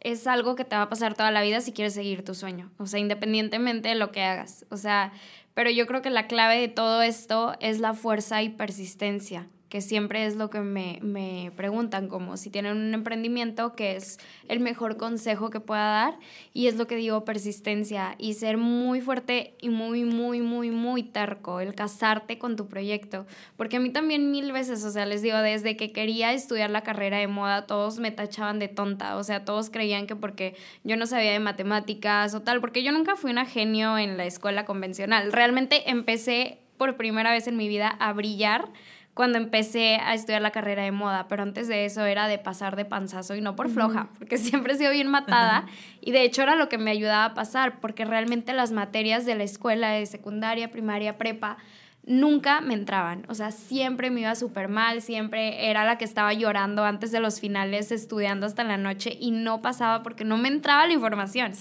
es 0.00 0.26
algo 0.26 0.56
que 0.56 0.64
te 0.64 0.74
va 0.74 0.82
a 0.82 0.88
pasar 0.88 1.14
toda 1.14 1.30
la 1.30 1.42
vida 1.42 1.60
si 1.60 1.70
quieres 1.70 1.94
seguir 1.94 2.24
tu 2.24 2.34
sueño, 2.34 2.72
o 2.76 2.86
sea, 2.86 2.98
independientemente 2.98 3.88
de 3.88 3.94
lo 3.94 4.10
que 4.10 4.22
hagas, 4.24 4.66
o 4.70 4.76
sea, 4.76 5.12
pero 5.54 5.70
yo 5.70 5.86
creo 5.86 6.02
que 6.02 6.10
la 6.10 6.26
clave 6.26 6.58
de 6.58 6.66
todo 6.66 7.02
esto 7.02 7.54
es 7.60 7.78
la 7.78 7.94
fuerza 7.94 8.42
y 8.42 8.48
persistencia 8.48 9.48
siempre 9.80 10.26
es 10.26 10.36
lo 10.36 10.50
que 10.50 10.60
me, 10.60 10.98
me, 11.02 11.52
preguntan, 11.56 12.08
como 12.08 12.36
si 12.36 12.50
tienen 12.50 12.76
un 12.76 12.94
emprendimiento, 12.94 13.74
que 13.74 13.96
es 13.96 14.18
el 14.48 14.60
mejor 14.60 14.96
consejo 14.96 15.50
que 15.50 15.60
pueda 15.60 15.86
dar, 15.86 16.18
y 16.52 16.66
es 16.66 16.76
lo 16.76 16.86
que 16.86 16.96
digo, 16.96 17.24
persistencia, 17.24 18.14
y 18.18 18.34
ser 18.34 18.56
muy 18.56 19.00
fuerte 19.00 19.54
y 19.60 19.68
muy, 19.68 20.04
muy, 20.04 20.40
muy, 20.40 20.70
muy 20.70 21.02
terco, 21.02 21.60
el 21.60 21.74
casarte 21.74 22.38
con 22.38 22.56
tu 22.56 22.68
proyecto, 22.68 23.26
porque 23.56 23.76
a 23.76 23.80
mí 23.80 23.90
también 23.90 24.30
mil 24.30 24.52
veces, 24.52 24.84
o 24.84 24.90
sea, 24.90 25.06
les 25.06 25.22
digo, 25.22 25.38
desde 25.38 25.76
que 25.76 25.92
quería 25.92 26.32
estudiar 26.32 26.70
la 26.70 26.82
carrera 26.82 27.18
de 27.18 27.28
moda, 27.28 27.66
todos 27.66 27.98
me 27.98 28.10
tachaban 28.10 28.58
de 28.58 28.68
tonta, 28.68 29.16
o 29.16 29.24
sea, 29.24 29.44
todos 29.44 29.70
creían 29.70 30.06
que 30.06 30.16
porque 30.16 30.54
yo 30.84 30.96
no 30.96 31.06
sabía 31.06 31.32
de 31.32 31.40
matemáticas 31.40 32.34
o 32.34 32.42
tal, 32.42 32.60
porque 32.60 32.82
yo 32.82 32.92
nunca 32.92 33.16
fui 33.16 33.30
una 33.30 33.46
genio 33.46 33.98
en 33.98 34.16
la 34.16 34.26
escuela 34.26 34.64
convencional, 34.64 35.32
realmente 35.32 35.90
empecé 35.90 36.58
por 36.76 36.96
primera 36.96 37.30
vez 37.30 37.46
en 37.46 37.56
mi 37.56 37.68
vida 37.68 37.88
a 37.88 38.12
brillar, 38.12 38.68
cuando 39.16 39.38
empecé 39.38 39.96
a 39.96 40.12
estudiar 40.12 40.42
la 40.42 40.50
carrera 40.50 40.82
de 40.82 40.92
moda, 40.92 41.26
pero 41.26 41.42
antes 41.42 41.68
de 41.68 41.86
eso 41.86 42.04
era 42.04 42.28
de 42.28 42.36
pasar 42.36 42.76
de 42.76 42.84
panzazo 42.84 43.34
y 43.34 43.40
no 43.40 43.56
por 43.56 43.70
floja, 43.70 44.10
porque 44.18 44.36
siempre 44.36 44.74
he 44.74 44.76
sido 44.76 44.90
bien 44.90 45.08
matada 45.08 45.64
y 46.02 46.12
de 46.12 46.22
hecho 46.22 46.42
era 46.42 46.54
lo 46.54 46.68
que 46.68 46.76
me 46.76 46.90
ayudaba 46.90 47.24
a 47.24 47.32
pasar, 47.32 47.80
porque 47.80 48.04
realmente 48.04 48.52
las 48.52 48.72
materias 48.72 49.24
de 49.24 49.34
la 49.34 49.44
escuela 49.44 49.88
de 49.88 50.04
secundaria, 50.04 50.70
primaria, 50.70 51.16
prepa, 51.16 51.56
nunca 52.06 52.60
me 52.60 52.74
entraban. 52.74 53.24
O 53.28 53.34
sea, 53.34 53.50
siempre 53.50 54.10
me 54.10 54.20
iba 54.20 54.34
súper 54.36 54.68
mal, 54.68 55.02
siempre 55.02 55.68
era 55.68 55.84
la 55.84 55.98
que 55.98 56.04
estaba 56.04 56.32
llorando 56.32 56.84
antes 56.84 57.10
de 57.10 57.18
los 57.18 57.40
finales, 57.40 57.90
estudiando 57.90 58.46
hasta 58.46 58.62
la 58.62 58.76
noche 58.76 59.16
y 59.20 59.32
no 59.32 59.60
pasaba 59.60 60.04
porque 60.04 60.24
no 60.24 60.38
me 60.38 60.48
entraba 60.48 60.86
la 60.86 60.92
información. 60.92 61.52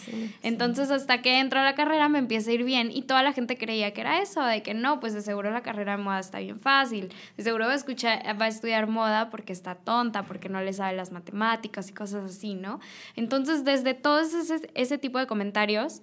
Entonces, 0.44 0.92
hasta 0.92 1.24
que 1.24 1.40
entro 1.40 1.60
a 1.60 1.64
la 1.64 1.74
carrera 1.74 2.10
me 2.10 2.20
empieza 2.20 2.52
a 2.52 2.54
ir 2.54 2.64
bien 2.64 2.92
y 2.92 3.02
toda 3.02 3.24
la 3.24 3.34
gente 3.34 3.58
creía 3.58 3.92
que 3.92 4.02
era 4.02 4.22
eso, 4.22 4.44
de 4.44 4.62
que 4.62 4.76
no, 4.76 5.00
pues 5.00 5.16
de 5.16 5.22
seguro 5.22 5.50
la 5.50 5.62
carrera 5.62 5.98
de 5.98 6.04
moda 6.04 6.20
está 6.20 6.40
bien 6.40 6.60
fácil, 6.60 7.12
de 7.36 7.44
seguro 7.44 7.66
va 7.66 7.72
a, 7.72 7.76
escuchar, 7.76 8.22
va 8.40 8.46
a 8.46 8.50
estudiar 8.50 8.88
moda 8.88 9.32
porque 9.32 9.52
está 9.52 9.74
tonta, 9.74 10.24
porque 10.24 10.48
no 10.48 10.62
le 10.62 10.74
sabe 10.74 10.96
las 10.96 11.12
matemáticas 11.12 11.90
y 11.90 11.94
cosas 11.94 12.24
así, 12.30 12.54
¿no? 12.54 12.80
Entonces, 13.16 13.64
desde 13.66 13.96
todo 13.96 14.20
ese, 14.20 14.70
ese 14.76 14.98
tipo 15.00 15.18
de 15.18 15.26
comentarios, 15.26 16.02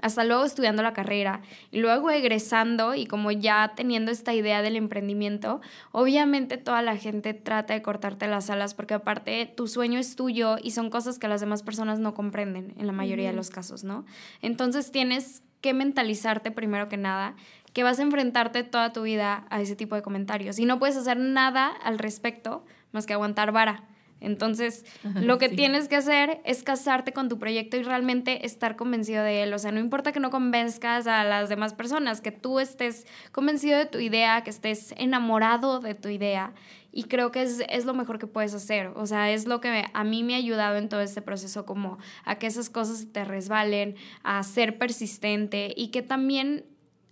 hasta 0.00 0.24
luego 0.24 0.44
estudiando 0.44 0.82
la 0.82 0.92
carrera 0.92 1.42
y 1.70 1.80
luego 1.80 2.10
egresando 2.10 2.94
y 2.94 3.06
como 3.06 3.30
ya 3.30 3.72
teniendo 3.74 4.10
esta 4.10 4.34
idea 4.34 4.62
del 4.62 4.76
emprendimiento, 4.76 5.60
obviamente 5.92 6.56
toda 6.56 6.82
la 6.82 6.96
gente 6.96 7.34
trata 7.34 7.74
de 7.74 7.82
cortarte 7.82 8.26
las 8.26 8.50
alas 8.50 8.74
porque 8.74 8.94
aparte 8.94 9.52
tu 9.56 9.68
sueño 9.68 9.98
es 9.98 10.16
tuyo 10.16 10.56
y 10.62 10.72
son 10.72 10.90
cosas 10.90 11.18
que 11.18 11.28
las 11.28 11.40
demás 11.40 11.62
personas 11.62 11.98
no 11.98 12.14
comprenden 12.14 12.74
en 12.78 12.86
la 12.86 12.92
mayoría 12.92 13.30
de 13.30 13.36
los 13.36 13.50
casos, 13.50 13.84
¿no? 13.84 14.04
Entonces 14.42 14.92
tienes 14.92 15.42
que 15.60 15.74
mentalizarte 15.74 16.50
primero 16.50 16.88
que 16.88 16.96
nada 16.96 17.34
que 17.72 17.82
vas 17.82 17.98
a 17.98 18.02
enfrentarte 18.02 18.64
toda 18.64 18.92
tu 18.92 19.02
vida 19.02 19.46
a 19.50 19.60
ese 19.60 19.76
tipo 19.76 19.94
de 19.94 20.02
comentarios 20.02 20.58
y 20.58 20.64
no 20.64 20.78
puedes 20.78 20.96
hacer 20.96 21.18
nada 21.18 21.68
al 21.68 21.98
respecto 21.98 22.64
más 22.92 23.06
que 23.06 23.12
aguantar 23.12 23.52
vara. 23.52 23.84
Entonces, 24.20 24.84
lo 25.14 25.38
que 25.38 25.48
tienes 25.48 25.88
que 25.88 25.96
hacer 25.96 26.40
es 26.44 26.62
casarte 26.62 27.12
con 27.12 27.28
tu 27.28 27.38
proyecto 27.38 27.76
y 27.76 27.82
realmente 27.82 28.44
estar 28.46 28.76
convencido 28.76 29.22
de 29.22 29.44
él. 29.44 29.54
O 29.54 29.58
sea, 29.58 29.70
no 29.70 29.80
importa 29.80 30.12
que 30.12 30.20
no 30.20 30.30
convenzcas 30.30 31.06
a 31.06 31.24
las 31.24 31.48
demás 31.48 31.74
personas, 31.74 32.20
que 32.20 32.32
tú 32.32 32.58
estés 32.58 33.06
convencido 33.32 33.78
de 33.78 33.86
tu 33.86 33.98
idea, 33.98 34.42
que 34.42 34.50
estés 34.50 34.92
enamorado 34.96 35.80
de 35.80 35.94
tu 35.94 36.08
idea. 36.08 36.52
Y 36.90 37.04
creo 37.04 37.30
que 37.30 37.42
es, 37.42 37.62
es 37.68 37.84
lo 37.84 37.94
mejor 37.94 38.18
que 38.18 38.26
puedes 38.26 38.54
hacer. 38.54 38.88
O 38.96 39.06
sea, 39.06 39.30
es 39.30 39.46
lo 39.46 39.60
que 39.60 39.84
a 39.92 40.04
mí 40.04 40.24
me 40.24 40.34
ha 40.34 40.38
ayudado 40.38 40.76
en 40.76 40.88
todo 40.88 41.00
este 41.00 41.22
proceso, 41.22 41.64
como 41.64 41.98
a 42.24 42.36
que 42.36 42.46
esas 42.46 42.70
cosas 42.70 43.06
te 43.12 43.24
resbalen, 43.24 43.94
a 44.24 44.42
ser 44.42 44.78
persistente 44.78 45.72
y 45.76 45.88
que 45.88 46.02
también 46.02 46.64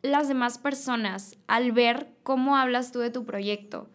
las 0.02 0.28
demás 0.28 0.58
personas, 0.58 1.36
al 1.46 1.72
ver 1.72 2.08
cómo 2.22 2.56
hablas 2.56 2.92
tú 2.92 3.00
de 3.00 3.10
tu 3.10 3.24
proyecto, 3.24 3.90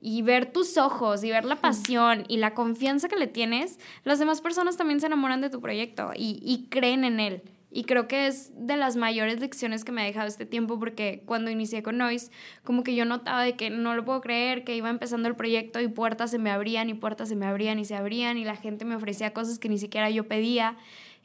y 0.00 0.22
ver 0.22 0.52
tus 0.52 0.76
ojos 0.76 1.24
y 1.24 1.30
ver 1.30 1.44
la 1.44 1.56
pasión 1.56 2.24
y 2.28 2.36
la 2.36 2.54
confianza 2.54 3.08
que 3.08 3.16
le 3.16 3.26
tienes, 3.26 3.78
las 4.04 4.18
demás 4.18 4.40
personas 4.40 4.76
también 4.76 5.00
se 5.00 5.06
enamoran 5.06 5.40
de 5.40 5.50
tu 5.50 5.60
proyecto 5.60 6.12
y, 6.14 6.40
y 6.42 6.66
creen 6.68 7.04
en 7.04 7.20
él. 7.20 7.42
Y 7.76 7.84
creo 7.84 8.06
que 8.06 8.28
es 8.28 8.52
de 8.54 8.76
las 8.76 8.94
mayores 8.94 9.40
lecciones 9.40 9.82
que 9.82 9.90
me 9.90 10.02
ha 10.02 10.04
dejado 10.04 10.28
este 10.28 10.46
tiempo 10.46 10.78
porque 10.78 11.24
cuando 11.26 11.50
inicié 11.50 11.82
con 11.82 11.98
Noise, 11.98 12.30
como 12.62 12.84
que 12.84 12.94
yo 12.94 13.04
notaba 13.04 13.42
de 13.42 13.56
que 13.56 13.68
no 13.68 13.96
lo 13.96 14.04
puedo 14.04 14.20
creer, 14.20 14.62
que 14.62 14.76
iba 14.76 14.88
empezando 14.88 15.26
el 15.26 15.34
proyecto 15.34 15.80
y 15.80 15.88
puertas 15.88 16.30
se 16.30 16.38
me 16.38 16.52
abrían 16.52 16.88
y 16.88 16.94
puertas 16.94 17.30
se 17.30 17.34
me 17.34 17.46
abrían 17.46 17.80
y 17.80 17.84
se 17.84 17.96
abrían 17.96 18.38
y 18.38 18.44
la 18.44 18.54
gente 18.54 18.84
me 18.84 18.94
ofrecía 18.94 19.32
cosas 19.32 19.58
que 19.58 19.68
ni 19.68 19.78
siquiera 19.78 20.08
yo 20.08 20.28
pedía. 20.28 20.76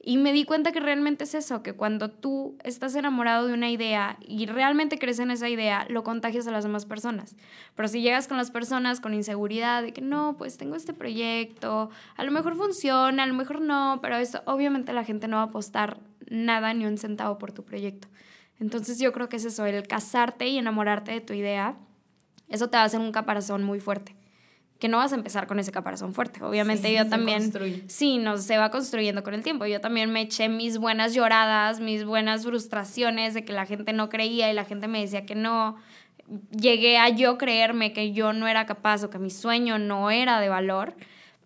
Y 0.02 0.18
me 0.18 0.32
di 0.32 0.46
cuenta 0.46 0.72
que 0.72 0.80
realmente 0.80 1.26
es 1.26 1.36
eso, 1.36 1.62
que 1.62 1.74
cuando 1.74 2.10
tú 2.10 2.58
estás 2.64 2.96
enamorado 2.96 3.48
de 3.48 3.54
una 3.54 3.70
idea 3.70 4.18
y 4.22 4.46
realmente 4.46 4.98
crees 4.98 5.20
en 5.20 5.30
esa 5.30 5.50
idea, 5.50 5.86
lo 5.90 6.06
contagias 6.06 6.48
a 6.48 6.52
las 6.52 6.64
demás 6.64 6.86
personas. 6.86 7.36
Pero 7.76 7.90
si 7.90 8.02
llegas 8.02 8.30
con 8.30 8.38
las 8.38 8.50
personas 8.50 9.02
con 9.02 9.14
inseguridad 9.14 9.84
de 9.84 9.92
que 9.92 10.02
no, 10.02 10.38
pues 10.38 10.58
tengo 10.58 10.78
este 10.78 10.94
proyecto, 10.94 11.90
a 12.16 12.24
lo 12.24 12.32
mejor 12.32 12.56
funciona, 12.56 13.24
a 13.24 13.28
lo 13.28 13.34
mejor 13.34 13.60
no, 13.60 14.00
pero 14.02 14.16
eso 14.16 14.42
obviamente 14.46 14.94
la 14.94 15.04
gente 15.04 15.28
no 15.28 15.36
va 15.36 15.44
a 15.44 15.46
apostar 15.48 16.00
nada 16.30 16.74
ni 16.74 16.86
un 16.86 16.98
centavo 16.98 17.38
por 17.38 17.52
tu 17.52 17.66
proyecto. 17.66 18.08
Entonces 18.62 19.00
yo 19.00 19.12
creo 19.12 19.28
que 19.28 19.36
es 19.36 19.46
eso, 19.46 19.66
el 19.66 19.86
casarte 19.86 20.48
y 20.48 20.58
enamorarte 20.58 21.12
de 21.12 21.22
tu 21.22 21.34
idea, 21.34 21.76
eso 22.48 22.70
te 22.70 22.78
va 22.78 22.84
a 22.84 22.86
hacer 22.86 23.02
un 23.02 23.12
caparazón 23.12 23.64
muy 23.64 23.82
fuerte 23.82 24.19
que 24.80 24.88
no 24.88 24.98
vas 24.98 25.12
a 25.12 25.16
empezar 25.16 25.46
con 25.46 25.60
ese 25.60 25.72
caparazón 25.74 26.14
fuerte. 26.14 26.42
Obviamente 26.42 26.94
yo 26.94 27.08
también... 27.08 27.52
Sí, 27.88 28.18
no, 28.18 28.38
se 28.38 28.58
va 28.58 28.72
construyendo 28.72 29.24
con 29.24 29.34
el 29.34 29.44
tiempo. 29.44 29.66
Yo 29.66 29.82
también 29.82 30.10
me 30.12 30.22
eché 30.22 30.48
mis 30.48 30.78
buenas 30.78 31.14
lloradas, 31.14 31.82
mis 31.82 32.06
buenas 32.06 32.46
frustraciones 32.46 33.34
de 33.34 33.44
que 33.44 33.52
la 33.52 33.66
gente 33.66 33.92
no 33.92 34.08
creía 34.08 34.50
y 34.50 34.54
la 34.54 34.64
gente 34.64 34.88
me 34.88 35.02
decía 35.02 35.26
que 35.26 35.36
no. 35.36 35.76
Llegué 36.52 36.98
a 36.98 37.10
yo 37.10 37.38
creerme 37.38 37.92
que 37.92 38.14
yo 38.14 38.32
no 38.32 38.48
era 38.48 38.66
capaz 38.66 39.04
o 39.04 39.10
que 39.10 39.20
mi 39.20 39.32
sueño 39.32 39.80
no 39.80 40.12
era 40.12 40.40
de 40.40 40.48
valor, 40.48 40.96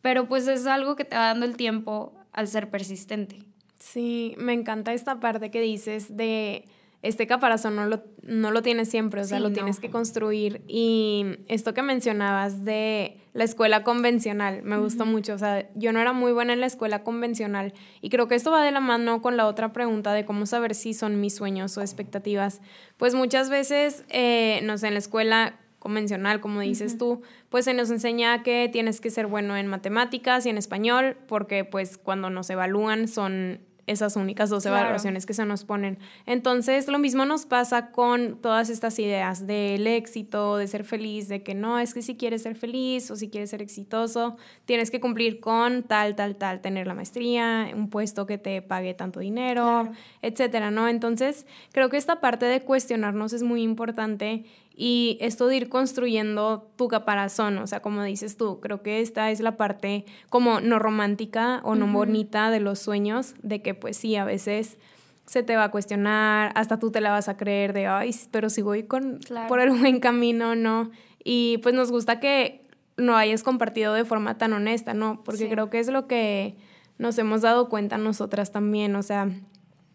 pero 0.03 0.27
pues 0.27 0.47
es 0.47 0.67
algo 0.67 0.95
que 0.95 1.05
te 1.05 1.15
va 1.15 1.27
dando 1.27 1.45
el 1.47 1.57
tiempo 1.57 2.13
al 2.33 2.47
ser 2.47 2.69
persistente. 2.69 3.39
Sí, 3.79 4.35
me 4.37 4.53
encanta 4.53 4.93
esta 4.93 5.19
parte 5.19 5.49
que 5.49 5.61
dices 5.61 6.15
de 6.15 6.65
este 7.01 7.25
caparazón 7.25 7.75
no 7.75 7.85
lo, 7.85 8.03
no 8.21 8.51
lo 8.51 8.61
tienes 8.61 8.89
siempre, 8.89 9.21
o 9.21 9.23
sea, 9.23 9.39
lo 9.39 9.51
tienes 9.51 9.79
que 9.79 9.89
construir. 9.89 10.61
Y 10.67 11.25
esto 11.47 11.73
que 11.73 11.81
mencionabas 11.81 12.63
de 12.63 13.22
la 13.33 13.43
escuela 13.43 13.83
convencional, 13.83 14.61
me 14.63 14.77
gustó 14.77 15.05
mucho, 15.05 15.33
o 15.33 15.37
sea, 15.37 15.67
yo 15.73 15.91
no 15.91 15.99
era 15.99 16.13
muy 16.13 16.31
buena 16.31 16.53
en 16.53 16.61
la 16.61 16.67
escuela 16.67 17.03
convencional 17.03 17.73
y 18.01 18.09
creo 18.09 18.27
que 18.27 18.35
esto 18.35 18.51
va 18.51 18.63
de 18.63 18.71
la 18.71 18.79
mano 18.79 19.21
con 19.21 19.37
la 19.37 19.47
otra 19.47 19.73
pregunta 19.73 20.13
de 20.13 20.23
cómo 20.23 20.45
saber 20.45 20.75
si 20.75 20.93
son 20.93 21.19
mis 21.19 21.35
sueños 21.35 21.75
o 21.77 21.81
expectativas. 21.81 22.61
Pues 22.97 23.15
muchas 23.15 23.49
veces, 23.49 24.05
eh, 24.09 24.61
no 24.63 24.77
sé, 24.77 24.87
en 24.87 24.93
la 24.93 24.99
escuela 24.99 25.59
convencional, 25.79 26.39
como 26.39 26.61
dices 26.61 26.97
tú, 26.97 27.23
pues 27.49 27.65
se 27.65 27.73
nos 27.73 27.89
enseña 27.91 28.43
que 28.43 28.69
tienes 28.71 29.01
que 29.01 29.09
ser 29.09 29.27
bueno 29.27 29.57
en 29.57 29.67
matemáticas 29.67 30.45
y 30.45 30.49
en 30.49 30.57
español, 30.57 31.17
porque 31.27 31.65
pues 31.65 31.97
cuando 31.97 32.29
nos 32.29 32.49
evalúan 32.49 33.07
son 33.07 33.59
esas 33.87 34.15
únicas 34.15 34.49
dos 34.49 34.65
evaluaciones 34.65 35.25
que 35.25 35.33
se 35.33 35.45
nos 35.45 35.65
ponen. 35.65 35.97
Entonces, 36.25 36.87
lo 36.87 36.99
mismo 36.99 37.25
nos 37.25 37.45
pasa 37.45 37.91
con 37.91 38.37
todas 38.41 38.69
estas 38.69 38.97
ideas 38.99 39.45
del 39.45 39.87
éxito, 39.87 40.57
de 40.57 40.67
ser 40.67 40.83
feliz, 40.83 41.27
de 41.27 41.43
que 41.43 41.53
no, 41.53 41.79
es 41.79 41.93
que 41.93 42.01
si 42.01 42.15
quieres 42.15 42.43
ser 42.43 42.55
feliz 42.55 43.11
o 43.11 43.15
si 43.15 43.29
quieres 43.29 43.49
ser 43.49 43.61
exitoso, 43.61 44.37
tienes 44.65 44.91
que 44.91 44.99
cumplir 44.99 45.39
con 45.39 45.83
tal, 45.83 46.15
tal, 46.15 46.35
tal, 46.35 46.61
tener 46.61 46.87
la 46.87 46.93
maestría, 46.93 47.69
un 47.75 47.89
puesto 47.89 48.25
que 48.25 48.37
te 48.37 48.61
pague 48.61 48.93
tanto 48.93 49.19
dinero, 49.19 49.91
etcétera, 50.21 50.71
¿no? 50.71 50.87
Entonces, 50.87 51.45
creo 51.71 51.89
que 51.89 51.97
esta 51.97 52.21
parte 52.21 52.45
de 52.45 52.61
cuestionarnos 52.61 53.33
es 53.33 53.43
muy 53.43 53.61
importante 53.61 54.45
y 54.75 55.17
esto 55.21 55.47
de 55.47 55.57
ir 55.57 55.69
construyendo 55.69 56.71
tu 56.75 56.87
caparazón, 56.87 57.57
o 57.59 57.67
sea, 57.67 57.81
como 57.81 58.01
dices 58.03 58.37
tú, 58.37 58.59
creo 58.59 58.81
que 58.81 59.01
esta 59.01 59.29
es 59.29 59.39
la 59.39 59.55
parte 59.55 60.05
como 60.29 60.61
no 60.61 60.79
romántica 60.79 61.61
o 61.63 61.75
no 61.75 61.87
bonita 61.87 62.49
de 62.49 62.59
los 62.59 62.79
sueños, 62.79 63.35
de 63.43 63.61
que 63.61 63.75
pues 63.75 63.97
sí, 63.97 64.15
a 64.15 64.25
veces 64.25 64.77
se 65.25 65.43
te 65.43 65.55
va 65.55 65.65
a 65.65 65.71
cuestionar, 65.71 66.51
hasta 66.55 66.79
tú 66.79 66.91
te 66.91 67.01
la 67.01 67.11
vas 67.11 67.29
a 67.29 67.37
creer 67.37 67.73
de, 67.73 67.87
ay, 67.87 68.15
pero 68.31 68.49
si 68.49 68.61
voy 68.61 68.83
con, 68.83 69.19
por 69.47 69.59
el 69.59 69.69
buen 69.69 69.99
camino, 69.99 70.55
¿no? 70.55 70.91
Y 71.23 71.59
pues 71.59 71.75
nos 71.75 71.91
gusta 71.91 72.19
que 72.19 72.61
no 72.97 73.15
hayas 73.15 73.43
compartido 73.43 73.93
de 73.93 74.05
forma 74.05 74.37
tan 74.37 74.53
honesta, 74.53 74.93
¿no? 74.93 75.23
Porque 75.23 75.49
creo 75.49 75.69
que 75.69 75.79
es 75.79 75.87
lo 75.87 76.07
que 76.07 76.57
nos 76.97 77.17
hemos 77.17 77.41
dado 77.41 77.69
cuenta 77.69 77.97
nosotras 77.97 78.51
también, 78.51 78.95
o 78.95 79.03
sea, 79.03 79.29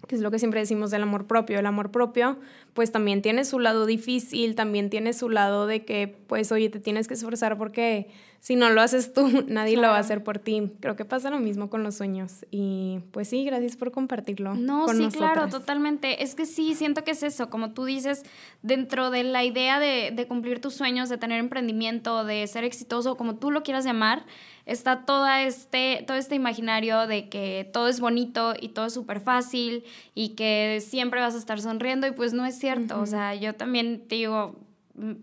que 0.07 0.15
es 0.15 0.21
lo 0.21 0.31
que 0.31 0.39
siempre 0.39 0.61
decimos 0.61 0.91
del 0.91 1.03
amor 1.03 1.27
propio. 1.27 1.59
El 1.59 1.67
amor 1.67 1.91
propio, 1.91 2.39
pues 2.75 2.93
también 2.93 3.23
tiene 3.23 3.45
su 3.45 3.59
lado 3.59 3.87
difícil, 3.87 4.55
también 4.55 4.91
tiene 4.91 5.13
su 5.13 5.29
lado 5.29 5.67
de 5.67 5.85
que, 5.85 6.09
pues, 6.27 6.53
oye, 6.53 6.71
te 6.71 6.81
tienes 6.81 7.09
que 7.09 7.15
esforzar 7.15 7.59
porque 7.59 8.09
si 8.41 8.55
no 8.55 8.71
lo 8.71 8.81
haces 8.81 9.13
tú, 9.13 9.29
nadie 9.49 9.77
lo 9.77 9.89
va 9.89 9.97
a 9.97 10.01
hacer 10.01 10.23
por 10.23 10.39
ti. 10.39 10.71
Creo 10.81 10.97
que 10.97 11.05
pasa 11.05 11.31
lo 11.31 11.39
mismo 11.39 11.69
con 11.69 11.83
los 11.83 11.97
sueños. 11.97 12.47
Y 12.51 13.01
pues 13.11 13.29
sí, 13.29 13.45
gracias 13.45 13.77
por 13.77 13.91
compartirlo. 13.91 14.55
No, 14.55 14.89
sí, 14.89 15.09
claro, 15.09 15.49
totalmente. 15.49 16.23
Es 16.23 16.35
que 16.35 16.47
sí, 16.47 16.75
siento 16.75 17.05
que 17.05 17.11
es 17.11 17.23
eso, 17.23 17.51
como 17.51 17.73
tú 17.73 17.85
dices, 17.85 18.23
dentro 18.63 19.11
de 19.11 19.25
la 19.25 19.45
idea 19.45 19.81
de, 19.81 20.13
de 20.15 20.27
cumplir 20.27 20.61
tus 20.61 20.75
sueños, 20.75 21.09
de 21.09 21.19
tener 21.19 21.41
emprendimiento, 21.41 22.25
de 22.25 22.47
ser 22.47 22.65
exitoso, 22.65 23.17
como 23.17 23.37
tú 23.37 23.51
lo 23.51 23.63
quieras 23.63 23.85
llamar, 23.85 24.25
está 24.69 25.07
toda 25.07 25.43
este, 25.43 26.05
todo 26.07 26.19
este 26.19 26.35
imaginario 26.35 27.07
de 27.07 27.31
que 27.31 27.69
todo 27.73 27.89
es 27.89 28.01
bonito 28.01 28.55
y 28.61 28.69
todo 28.69 28.87
es 28.87 28.95
súper 28.95 29.21
fácil 29.21 29.83
y 30.15 30.31
que 30.31 30.81
siempre 30.87 31.21
vas 31.21 31.35
a 31.35 31.39
estar 31.39 31.59
sonriendo 31.61 32.07
y 32.07 32.13
pues 32.13 32.35
no 32.35 32.45
es 32.45 32.59
cierto. 32.59 33.01
O 33.01 33.07
sea, 33.07 33.35
yo 33.35 33.55
también 33.55 34.07
te 34.07 34.17
digo, 34.17 34.57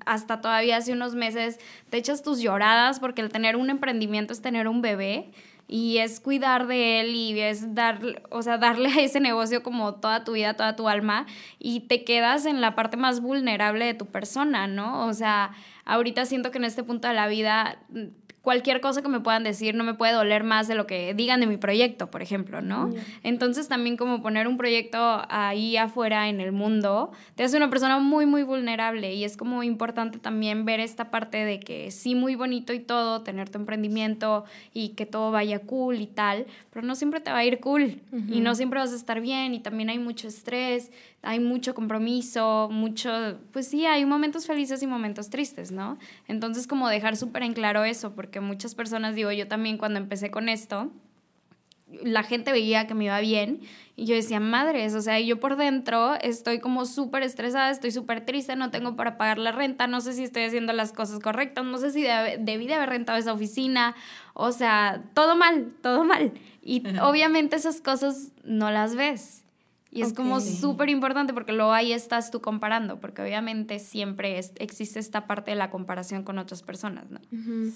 hasta 0.06 0.42
todavía 0.42 0.78
hace 0.78 0.94
unos 0.94 1.14
meses 1.14 1.60
te 1.92 1.98
echas 1.98 2.24
tus 2.24 2.40
lloradas 2.40 3.00
porque 3.00 3.22
el 3.22 3.30
tener 3.30 3.56
un 3.56 3.70
emprendimiento 3.70 4.34
es 4.34 4.42
tener 4.42 4.68
un 4.68 4.82
bebé 4.82 5.30
y 5.68 6.00
es 6.00 6.20
cuidar 6.20 6.66
de 6.66 7.02
él 7.02 7.14
y 7.14 7.40
es 7.40 7.76
dar, 7.76 8.00
o 8.32 8.42
sea, 8.42 8.58
darle 8.58 8.90
a 8.90 9.02
ese 9.02 9.20
negocio 9.20 9.62
como 9.62 9.94
toda 9.94 10.24
tu 10.24 10.32
vida, 10.34 10.56
toda 10.56 10.76
tu 10.76 10.90
alma 10.90 11.28
y 11.60 11.82
te 11.82 12.04
quedas 12.04 12.48
en 12.48 12.62
la 12.62 12.74
parte 12.74 12.98
más 12.98 13.20
vulnerable 13.20 13.86
de 13.86 13.94
tu 13.94 14.08
persona, 14.08 14.66
¿no? 14.66 15.06
O 15.06 15.14
sea, 15.14 15.52
ahorita 15.86 16.26
siento 16.26 16.50
que 16.50 16.58
en 16.58 16.66
este 16.66 16.84
punto 16.84 17.08
de 17.08 17.14
la 17.14 17.28
vida 17.28 17.78
cualquier 18.46 18.80
cosa 18.80 19.02
que 19.02 19.10
me 19.10 19.20
puedan 19.20 19.44
decir 19.44 19.74
no 19.74 19.84
me 19.84 19.96
puede 19.96 20.14
doler 20.14 20.44
más 20.44 20.68
de 20.68 20.76
lo 20.76 20.86
que 20.86 21.16
digan 21.16 21.40
de 21.40 21.48
mi 21.48 21.58
proyecto, 21.58 22.12
por 22.12 22.22
ejemplo, 22.22 22.62
¿no? 22.62 22.92
Entonces 23.24 23.68
también 23.68 23.98
como 23.98 24.22
poner 24.22 24.48
un 24.48 24.56
proyecto 24.56 25.24
ahí 25.30 25.76
afuera 25.78 26.30
en 26.30 26.40
el 26.40 26.52
mundo 26.52 27.12
te 27.34 27.44
hace 27.44 27.58
una 27.58 27.72
persona 27.72 27.98
muy, 27.98 28.28
muy 28.28 28.44
vulnerable 28.44 29.16
y 29.16 29.24
es 29.24 29.36
como 29.36 29.64
importante 29.64 30.20
también 30.20 30.64
ver 30.64 30.80
esta 30.80 31.10
parte 31.10 31.44
de 31.44 31.60
que 31.60 31.90
sí, 31.90 32.14
muy 32.14 32.36
bonito 32.36 32.72
y 32.72 32.80
todo, 32.80 33.24
tener 33.24 33.50
tu 33.50 33.58
emprendimiento 33.58 34.46
y 34.74 34.90
que 34.90 35.08
todo 35.08 35.32
vaya 35.32 35.60
cool 35.60 36.00
y 36.00 36.06
tal, 36.08 36.46
pero 36.72 36.86
no 36.86 36.94
siempre 36.94 37.22
te 37.22 37.32
va 37.32 37.40
a 37.40 37.46
ir 37.46 37.60
cool 37.60 38.00
y 38.30 38.42
no 38.42 38.54
siempre 38.54 38.80
vas 38.80 38.94
a 38.94 38.96
estar 38.96 39.22
bien 39.22 39.56
y 39.56 39.60
también 39.60 39.90
hay 39.90 39.98
mucho 39.98 40.28
estrés, 40.28 40.92
hay 41.24 41.40
mucho 41.40 41.74
compromiso, 41.74 42.70
mucho, 42.72 43.40
pues 43.52 43.68
sí, 43.68 43.88
hay 43.88 44.06
momentos 44.06 44.46
felices 44.46 44.84
y 44.84 44.88
momentos 44.88 45.32
tristes, 45.32 45.72
¿no? 45.72 45.98
Entonces 46.28 46.68
como 46.68 46.88
dejar 46.88 47.18
súper 47.18 47.42
en 47.42 47.54
claro 47.54 47.84
eso, 47.84 48.14
porque 48.14 48.35
muchas 48.41 48.76
personas, 48.76 49.15
digo, 49.15 49.32
yo 49.32 49.48
también 49.48 49.78
cuando 49.78 50.00
empecé 50.00 50.32
con 50.32 50.50
esto, 50.50 50.91
la 52.04 52.24
gente 52.24 52.52
veía 52.52 52.88
que 52.88 52.95
me 52.95 53.06
iba 53.06 53.19
bien 53.19 53.62
y 53.95 54.06
yo 54.06 54.15
decía, 54.15 54.39
madres, 54.39 54.95
o 54.95 55.02
sea, 55.02 55.19
yo 55.19 55.39
por 55.39 55.56
dentro 55.56 56.15
estoy 56.15 56.60
como 56.60 56.86
súper 56.86 57.24
estresada, 57.24 57.69
estoy 57.69 57.91
súper 57.91 58.26
triste, 58.26 58.56
no 58.56 58.71
tengo 58.71 58.95
para 58.95 59.17
pagar 59.17 59.38
la 59.38 59.52
renta, 59.52 59.88
no 59.88 60.02
sé 60.02 60.13
si 60.13 60.24
estoy 60.24 60.43
haciendo 60.43 60.74
las 60.74 60.91
cosas 60.91 61.19
correctas, 61.19 61.63
no 61.63 61.78
sé 61.78 61.91
si 61.91 62.04
debí 62.04 62.67
de 62.67 62.74
haber 62.74 62.89
rentado 62.89 63.17
esa 63.17 63.34
oficina, 63.34 63.95
o 64.34 64.52
sea, 64.52 65.04
todo 65.13 65.36
mal, 65.36 65.74
todo 65.82 66.04
mal. 66.04 66.34
Y 66.62 66.84
obviamente 67.02 67.56
esas 67.56 67.80
cosas 67.80 68.32
no 68.43 68.71
las 68.71 68.95
ves. 68.95 69.45
Y 69.96 70.02
es 70.02 70.12
como 70.12 70.42
súper 70.42 70.90
importante 70.90 71.34
porque 71.34 71.54
luego 71.54 71.72
ahí 71.72 71.94
estás 71.94 72.30
tú 72.30 72.42
comparando, 72.42 73.00
porque 73.00 73.22
obviamente 73.22 73.80
siempre 73.80 74.38
existe 74.58 75.00
esta 75.00 75.26
parte 75.26 75.52
de 75.52 75.56
la 75.56 75.70
comparación 75.70 76.24
con 76.24 76.38
otras 76.38 76.62
personas, 76.64 77.06
¿no? 77.10 77.22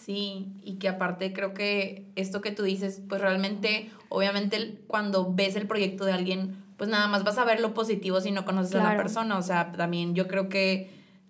Sí, 0.03 0.47
y 0.61 0.79
que 0.79 0.89
aparte 0.89 1.31
creo 1.31 1.53
que 1.53 2.11
esto 2.17 2.41
que 2.41 2.51
tú 2.51 2.63
dices, 2.63 3.01
pues 3.07 3.21
realmente, 3.21 3.89
obviamente 4.09 4.81
cuando 4.87 5.33
ves 5.33 5.55
el 5.55 5.65
proyecto 5.65 6.03
de 6.03 6.11
alguien, 6.11 6.57
pues 6.75 6.89
nada 6.89 7.07
más 7.07 7.23
vas 7.23 7.37
a 7.37 7.45
ver 7.45 7.61
lo 7.61 7.73
positivo 7.73 8.19
si 8.19 8.31
no 8.31 8.43
conoces 8.43 8.75
a 8.75 8.83
la 8.83 8.97
persona. 8.97 9.37
O 9.37 9.41
sea, 9.41 9.71
también 9.71 10.13
yo 10.13 10.27
creo 10.27 10.49
que 10.49 10.89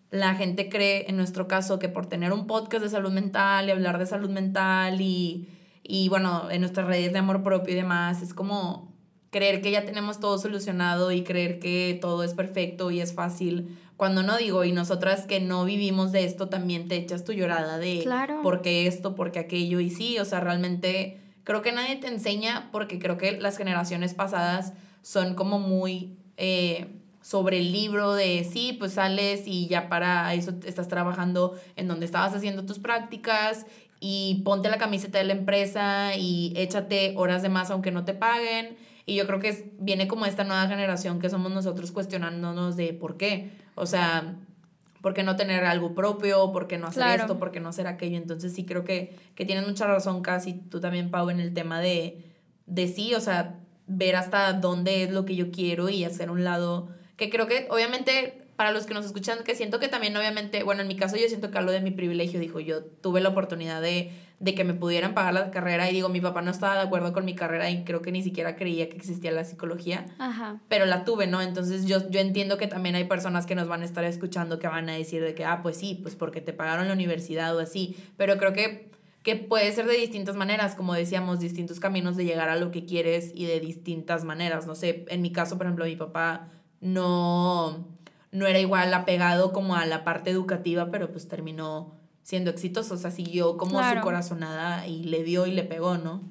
la 0.09 0.33
gente 0.33 0.69
cree, 0.69 1.07
en 1.07 1.17
nuestro 1.17 1.47
caso, 1.47 1.77
que 1.77 1.87
por 1.87 2.07
tener 2.07 2.33
un 2.33 2.47
podcast 2.47 2.83
de 2.83 2.89
salud 2.89 3.11
mental 3.11 3.67
y 3.67 3.71
hablar 3.71 3.99
de 3.99 4.07
salud 4.07 4.31
mental 4.31 5.01
y, 5.01 5.47
y 5.83 6.09
bueno, 6.09 6.49
en 6.49 6.61
nuestras 6.61 6.87
redes 6.87 7.13
de 7.13 7.19
amor 7.19 7.43
propio 7.43 7.73
y 7.73 7.77
demás, 7.77 8.23
es 8.23 8.33
como 8.33 8.88
creer 9.29 9.61
que 9.61 9.71
ya 9.71 9.85
tenemos 9.85 10.19
todo 10.19 10.37
solucionado 10.37 11.11
y 11.11 11.23
creer 11.23 11.59
que 11.59 11.97
todo 12.01 12.23
es 12.23 12.33
perfecto 12.33 12.91
y 12.91 13.01
es 13.01 13.13
fácil. 13.13 13.77
Cuando 13.97 14.23
no 14.23 14.37
digo, 14.37 14.63
y 14.63 14.71
nosotras 14.71 15.25
que 15.25 15.39
no 15.39 15.65
vivimos 15.65 16.11
de 16.11 16.23
esto, 16.23 16.47
también 16.47 16.87
te 16.87 16.95
echas 16.95 17.25
tu 17.25 17.33
llorada 17.33 17.77
de 17.77 17.99
claro. 18.01 18.41
por 18.41 18.61
qué 18.61 18.87
esto, 18.87 19.13
por 19.13 19.31
qué 19.31 19.39
aquello. 19.39 19.79
Y 19.79 19.89
sí, 19.89 20.17
o 20.19 20.25
sea, 20.25 20.39
realmente 20.39 21.19
creo 21.43 21.61
que 21.61 21.71
nadie 21.71 21.97
te 21.97 22.07
enseña 22.07 22.69
porque 22.71 22.97
creo 22.97 23.17
que 23.17 23.33
las 23.33 23.57
generaciones 23.57 24.13
pasadas 24.13 24.73
son 25.01 25.35
como 25.35 25.59
muy 25.59 26.17
eh, 26.37 26.87
sobre 27.21 27.59
el 27.59 27.71
libro 27.71 28.13
de 28.13 28.47
sí, 28.49 28.75
pues 28.79 28.93
sales 28.93 29.43
y 29.45 29.67
ya 29.67 29.89
para 29.89 30.33
eso 30.33 30.53
estás 30.65 30.87
trabajando 30.87 31.59
en 31.75 31.87
donde 31.87 32.05
estabas 32.05 32.33
haciendo 32.33 32.65
tus 32.65 32.79
prácticas 32.79 33.65
y 33.99 34.41
ponte 34.45 34.69
la 34.69 34.77
camiseta 34.77 35.17
de 35.17 35.25
la 35.25 35.33
empresa 35.33 36.15
y 36.15 36.53
échate 36.55 37.13
horas 37.17 37.41
de 37.41 37.49
más 37.49 37.69
aunque 37.69 37.91
no 37.91 38.05
te 38.05 38.13
paguen 38.13 38.77
y 39.09 39.15
yo 39.15 39.25
creo 39.25 39.39
que 39.39 39.73
viene 39.79 40.07
como 40.07 40.27
esta 40.27 40.43
nueva 40.43 40.67
generación 40.67 41.19
que 41.19 41.29
somos 41.29 41.51
nosotros 41.51 41.91
cuestionándonos 41.91 42.77
de 42.77 42.93
por 42.93 43.17
qué. 43.17 43.49
O 43.73 43.87
sea, 43.87 44.35
¿por 45.01 45.15
qué 45.15 45.23
no 45.23 45.35
tener 45.35 45.65
algo 45.65 45.95
propio? 45.95 46.51
¿Por 46.51 46.67
qué 46.67 46.77
no 46.77 46.87
hacer 46.87 47.19
esto? 47.19 47.39
¿Por 47.39 47.51
qué 47.51 47.59
no 47.59 47.69
hacer 47.69 47.87
aquello? 47.87 48.17
Entonces 48.17 48.53
sí 48.53 48.65
creo 48.65 48.83
que, 48.83 49.17
que 49.33 49.45
tienes 49.45 49.67
mucha 49.67 49.87
razón, 49.87 50.21
casi 50.21 50.53
tú 50.53 50.79
también, 50.79 51.09
Pau, 51.09 51.31
en 51.31 51.39
el 51.39 51.55
tema 51.55 51.79
de, 51.79 52.23
de 52.67 52.87
sí, 52.87 53.15
o 53.15 53.19
sea, 53.19 53.59
ver 53.87 54.15
hasta 54.15 54.53
dónde 54.53 55.03
es 55.03 55.11
lo 55.11 55.25
que 55.25 55.35
yo 55.35 55.49
quiero 55.49 55.89
y 55.89 56.03
hacer 56.03 56.29
un 56.29 56.43
lado 56.43 56.89
que 57.17 57.29
creo 57.29 57.47
que 57.47 57.67
obviamente 57.71 58.48
para 58.59 58.73
los 58.73 58.85
que 58.85 58.93
nos 58.93 59.05
escuchan, 59.05 59.39
que 59.45 59.55
siento 59.55 59.79
que 59.79 59.87
también 59.87 60.17
obviamente, 60.17 60.63
bueno, 60.63 60.81
en 60.81 60.89
mi 60.89 60.97
caso 60.97 61.15
yo 61.15 61.29
siento 61.29 61.49
que 61.49 61.57
hablo 61.57 61.71
de 61.71 61.79
mi 61.79 61.91
privilegio, 61.91 62.41
dijo, 62.41 62.59
yo 62.59 62.83
tuve 62.83 63.21
la 63.21 63.29
oportunidad 63.29 63.81
de 63.81 64.11
de 64.41 64.53
que 64.53 64.65
me 64.65 64.73
pudieran 64.73 65.13
pagar 65.13 65.33
la 65.33 65.49
carrera 65.49 65.89
y 65.89 65.93
digo, 65.93 66.09
mi 66.09 66.19
papá 66.19 66.41
no 66.41 66.51
estaba 66.51 66.75
de 66.75 66.81
acuerdo 66.81 67.13
con 67.13 67.23
mi 67.23 67.35
carrera 67.35 67.69
y 67.69 67.83
creo 67.83 68.01
que 68.01 68.11
ni 68.11 68.21
siquiera 68.21 68.57
creía 68.57 68.89
que 68.89 68.97
existía 68.97 69.31
la 69.31 69.43
psicología, 69.43 70.05
pero 70.69 70.85
la 70.85 71.03
tuve, 71.03 71.27
¿no? 71.27 71.41
Entonces 71.41 71.85
yo, 71.85 72.09
yo 72.09 72.19
entiendo 72.19 72.57
que 72.57 72.67
también 72.67 72.95
hay 72.95 73.03
personas 73.05 73.45
que 73.45 73.55
nos 73.55 73.69
van 73.69 73.81
a 73.81 73.85
estar 73.85 74.03
escuchando 74.03 74.59
que 74.59 74.67
van 74.67 74.89
a 74.89 74.93
decir 74.93 75.21
de 75.21 75.35
que, 75.35 75.43
ah, 75.43 75.61
pues 75.61 75.77
sí, 75.77 75.99
pues 76.01 76.15
porque 76.15 76.41
te 76.41 76.53
pagaron 76.53 76.87
la 76.87 76.93
universidad 76.93 77.55
o 77.55 77.59
así, 77.59 77.97
pero 78.17 78.37
creo 78.37 78.53
que, 78.53 78.89
que 79.23 79.35
puede 79.35 79.71
ser 79.73 79.87
de 79.87 79.95
distintas 79.95 80.37
maneras, 80.37 80.75
como 80.75 80.93
decíamos, 80.93 81.41
distintos 81.41 81.81
caminos 81.81 82.15
de 82.15 82.23
llegar 82.23 82.47
a 82.49 82.55
lo 82.55 82.71
que 82.71 82.85
quieres 82.85 83.31
y 83.35 83.45
de 83.45 83.59
distintas 83.59 84.23
maneras, 84.23 84.67
no 84.67 84.75
sé, 84.75 85.05
en 85.09 85.21
mi 85.21 85.33
caso, 85.33 85.57
por 85.57 85.65
ejemplo, 85.65 85.83
mi 85.83 85.97
papá 85.97 86.49
no, 86.81 87.87
no 88.31 88.45
era 88.45 88.59
igual 88.59 88.93
apegado 88.93 89.53
como 89.53 89.75
a 89.75 89.85
la 89.85 90.03
parte 90.03 90.29
educativa, 90.29 90.91
pero 90.91 91.11
pues 91.11 91.27
terminó 91.27 91.95
siendo 92.21 92.51
exitoso, 92.51 92.93
o 92.93 92.97
sea, 92.97 93.11
siguió 93.11 93.57
como 93.57 93.81
su 93.83 93.99
corazonada 94.01 94.85
y 94.85 95.03
le 95.05 95.23
dio 95.23 95.47
y 95.47 95.51
le 95.51 95.63
pegó, 95.63 95.97
¿no? 95.97 96.21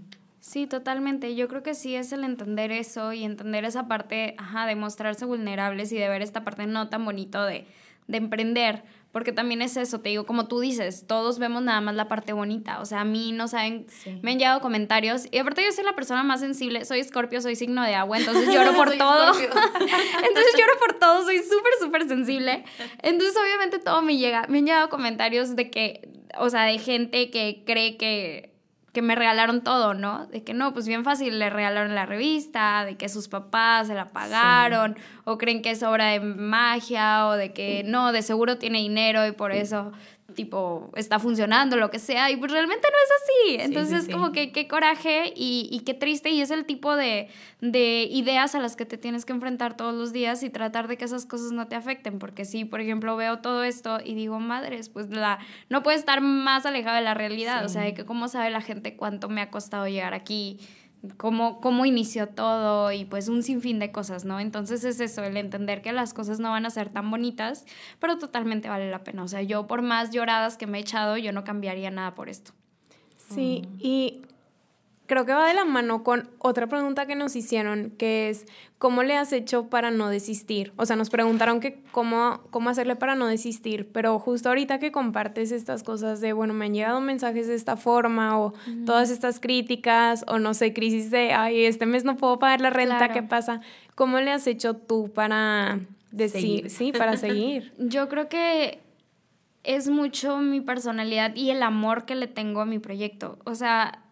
Sí, 0.40 0.66
totalmente. 0.66 1.34
Yo 1.34 1.48
creo 1.48 1.62
que 1.62 1.74
sí 1.74 1.96
es 1.96 2.12
el 2.12 2.24
entender 2.24 2.70
eso 2.70 3.12
y 3.12 3.24
entender 3.24 3.64
esa 3.64 3.88
parte, 3.88 4.34
ajá, 4.38 4.66
de 4.66 4.76
mostrarse 4.76 5.24
vulnerables 5.24 5.92
y 5.92 5.98
de 5.98 6.08
ver 6.08 6.22
esta 6.22 6.44
parte 6.44 6.66
no 6.66 6.88
tan 6.88 7.04
bonito 7.04 7.44
de, 7.44 7.66
de 8.06 8.16
emprender, 8.16 8.84
porque 9.12 9.33
también 9.33 9.62
es 9.62 9.77
eso, 9.77 10.01
te 10.01 10.11
digo, 10.11 10.27
como 10.27 10.49
tú 10.49 10.61
dices, 10.61 11.07
todos 11.07 11.38
vemos 11.38 11.62
nada 11.62 11.81
más 11.81 11.94
la 11.94 12.09
parte 12.09 12.33
bonita, 12.33 12.81
o 12.81 12.85
sea, 12.85 13.01
a 13.01 13.05
mí 13.05 13.33
no 13.33 13.49
saben, 13.49 13.87
me 14.23 14.33
han 14.33 14.38
llegado 14.38 14.61
comentarios, 14.61 15.27
y 15.31 15.38
aparte 15.38 15.64
yo 15.64 15.73
soy 15.73 15.85
la 15.85 15.94
persona 15.94 16.23
más 16.23 16.40
sensible, 16.40 16.85
soy 16.85 17.01
escorpio, 17.01 17.40
soy 17.40 17.57
signo 17.57 17.83
de 17.83 17.94
agua, 17.94 18.18
entonces 18.18 18.49
lloro 18.53 18.75
por 18.75 18.97
todo, 18.97 19.33
entonces 19.40 20.55
lloro 20.59 20.73
por 20.79 20.99
todo, 20.99 21.25
soy 21.25 21.38
súper, 21.38 21.73
súper 21.81 22.09
sensible, 22.09 22.64
entonces 23.03 23.35
obviamente 23.37 23.79
todo 23.79 24.03
me 24.03 24.18
llega, 24.18 24.47
me 24.49 24.59
han 24.59 24.66
llegado 24.66 24.88
comentarios 24.90 25.57
de 25.57 25.71
que, 25.71 26.09
o 26.38 26.51
sea, 26.51 26.64
de 26.64 26.79
gente 26.79 27.31
que 27.31 27.62
cree 27.64 27.97
que 27.97 28.58
que 28.92 29.03
me 29.03 29.14
regalaron 29.14 29.62
todo, 29.62 29.94
¿no? 29.94 30.27
De 30.27 30.42
que 30.42 30.55
no, 30.55 30.72
pues 30.72 30.87
bien 30.88 31.05
fácil 31.05 31.38
le 31.38 31.51
regalaron 31.51 31.94
la 31.94 32.07
revista, 32.07 32.85
de 32.85 32.96
que 32.96 33.09
sus 33.09 33.29
papás 33.29 33.88
se 33.88 33.94
la 33.94 34.07
pagaron, 34.07 34.96
o 35.24 35.38
creen 35.38 35.62
que 35.62 35.70
es 35.70 35.83
obra 35.83 36.07
de 36.07 36.20
magia, 36.20 37.27
o 37.27 37.33
de 37.33 37.53
que 37.53 37.83
no, 37.85 38.12
de 38.12 38.22
seguro 38.22 38.59
tiene 38.59 38.79
dinero 38.79 39.27
y 39.27 39.33
por 39.33 39.53
eso 39.53 39.92
tipo, 40.38 40.92
está 40.94 41.18
funcionando, 41.18 41.77
lo 41.77 41.90
que 41.90 41.98
sea, 41.98 42.31
y 42.31 42.37
pues 42.37 42.53
realmente 42.53 42.87
no 42.88 42.96
es 42.96 43.59
así. 43.59 43.64
Entonces, 43.64 44.09
como 44.09 44.31
que 44.31 44.53
qué 44.53 44.68
coraje 44.68 45.33
y, 45.35 45.68
y, 45.72 45.81
qué 45.81 45.94
triste, 45.94 46.31
y 46.31 46.40
es 46.40 46.53
el 46.53 46.64
tipo 46.64 46.94
de, 46.94 47.27
de 47.61 48.07
ideas 48.09 48.55
a 48.55 48.61
las 48.61 48.77
que 48.77 48.87
te 48.87 48.98
tienes 48.98 49.24
que 49.24 49.33
enfrentar 49.33 49.77
todos 49.77 49.92
los 49.92 50.12
días 50.12 50.44
y 50.44 50.51
tratar 50.51 50.87
de 50.87 50.96
que 50.96 51.07
esas 51.07 51.27
cosas 51.27 51.51
no 51.51 51.66
te 51.66 51.74
afecten, 51.74 52.20
porque 52.20 52.44
si, 52.44 52.64
por 52.64 52.81
ejemplo, 52.81 53.16
veo 53.16 53.40
todo 53.40 53.64
esto 53.64 53.98
y 54.05 54.14
digo, 54.14 54.38
madres, 54.38 54.90
pues 54.90 55.11
la, 55.11 55.40
no 55.70 55.83
puede 55.83 55.96
estar 55.96 56.20
más 56.20 56.64
alejado 56.66 56.94
de 56.94 57.03
la 57.03 57.14
realidad, 57.14 57.64
o 57.64 57.68
sea, 57.68 57.83
de 57.83 57.94
que 57.94 58.05
cómo 58.05 58.29
sabe 58.29 58.51
la 58.51 58.61
gente 58.61 58.94
cuánto 58.94 59.29
me 59.29 59.40
ha 59.40 59.51
costado 59.51 59.88
llegar 59.88 60.14
aquí 60.14 60.61
cómo, 61.16 61.61
cómo 61.61 61.87
inició 61.87 62.28
todo 62.28 62.92
y 62.92 63.04
pues 63.04 63.28
un 63.28 63.42
sinfín 63.42 63.78
de 63.78 63.92
cosas, 63.92 64.24
¿no? 64.24 64.40
Entonces 64.40 64.84
es 64.84 65.00
eso, 65.00 65.22
el 65.22 65.37
entender 65.37 65.82
que 65.82 65.92
las 65.92 66.14
cosas 66.14 66.40
no 66.40 66.50
van 66.50 66.66
a 66.66 66.70
ser 66.70 66.90
tan 66.90 67.11
bonitas, 67.11 67.64
pero 67.98 68.18
totalmente 68.18 68.68
vale 68.68 68.90
la 68.90 69.04
pena. 69.04 69.22
O 69.22 69.28
sea, 69.28 69.42
yo 69.42 69.66
por 69.66 69.82
más 69.82 70.11
lloradas 70.11 70.56
que 70.56 70.66
me 70.66 70.78
he 70.78 70.80
echado, 70.80 71.16
yo 71.16 71.32
no 71.32 71.44
cambiaría 71.44 71.90
nada 71.90 72.14
por 72.14 72.28
esto. 72.28 72.52
Sí, 73.16 73.62
y 73.78 74.22
creo 75.09 75.25
que 75.25 75.33
va 75.33 75.49
de 75.49 75.55
la 75.55 75.64
mano 75.64 76.05
con 76.05 76.29
otra 76.38 76.68
pregunta 76.68 77.07
que 77.07 77.16
nos 77.16 77.35
hicieron, 77.35 77.90
que 77.99 78.29
es, 78.29 78.44
¿cómo 78.77 79.03
le 79.03 79.16
has 79.16 79.33
hecho 79.33 79.68
para 79.71 79.90
no 79.90 80.11
desistir? 80.11 80.73
O 80.77 80.85
sea, 80.85 80.97
nos 80.97 81.09
preguntaron 81.09 81.61
que 81.61 81.83
cómo, 81.90 82.42
cómo 82.51 82.68
hacerle 82.68 82.94
para 82.94 83.14
no 83.14 83.27
desistir, 83.27 83.90
pero 83.90 84.18
justo 84.18 84.51
ahorita 84.51 84.79
que 84.79 84.92
compartes 84.92 85.51
estas 85.51 85.83
cosas 85.83 86.21
de, 86.21 86.35
bueno, 86.35 86.53
me 86.53 86.66
han 86.66 86.75
llegado 86.75 87.01
mensajes 87.01 87.49
de 87.49 87.55
esta 87.55 87.77
forma 87.77 88.38
o 88.38 88.53
todas 88.85 89.11
estas 89.11 89.40
críticas 89.40 90.25
o 90.29 90.38
no 90.38 90.53
sé, 90.53 90.75
crisis 90.75 91.11
de, 91.11 91.33
ay, 91.33 91.64
este 91.64 91.87
mes 91.87 92.05
no 92.05 92.16
puedo 92.18 92.38
pagar 92.38 92.61
la 92.61 92.71
renta, 92.71 93.09
¿qué 93.09 93.23
pasa? 93.23 93.62
¿Cómo 93.94 94.21
le 94.21 94.31
has 94.31 94.47
hecho 94.47 94.75
tú 94.75 95.11
para 95.12 95.81
decir, 96.12 96.68
sí, 96.68 96.92
para 96.92 97.16
seguir? 97.16 97.73
Yo 97.79 98.11
creo 98.11 98.29
que 98.29 98.81
es 99.64 99.88
mucho 99.88 100.37
mi 100.37 100.61
personalidad 100.61 101.35
y 101.35 101.51
el 101.51 101.62
amor 101.62 102.05
que 102.05 102.14
le 102.14 102.27
tengo 102.27 102.61
a 102.61 102.66
mi 102.66 102.79
proyecto. 102.79 103.38
O 103.44 103.55
sea, 103.55 104.03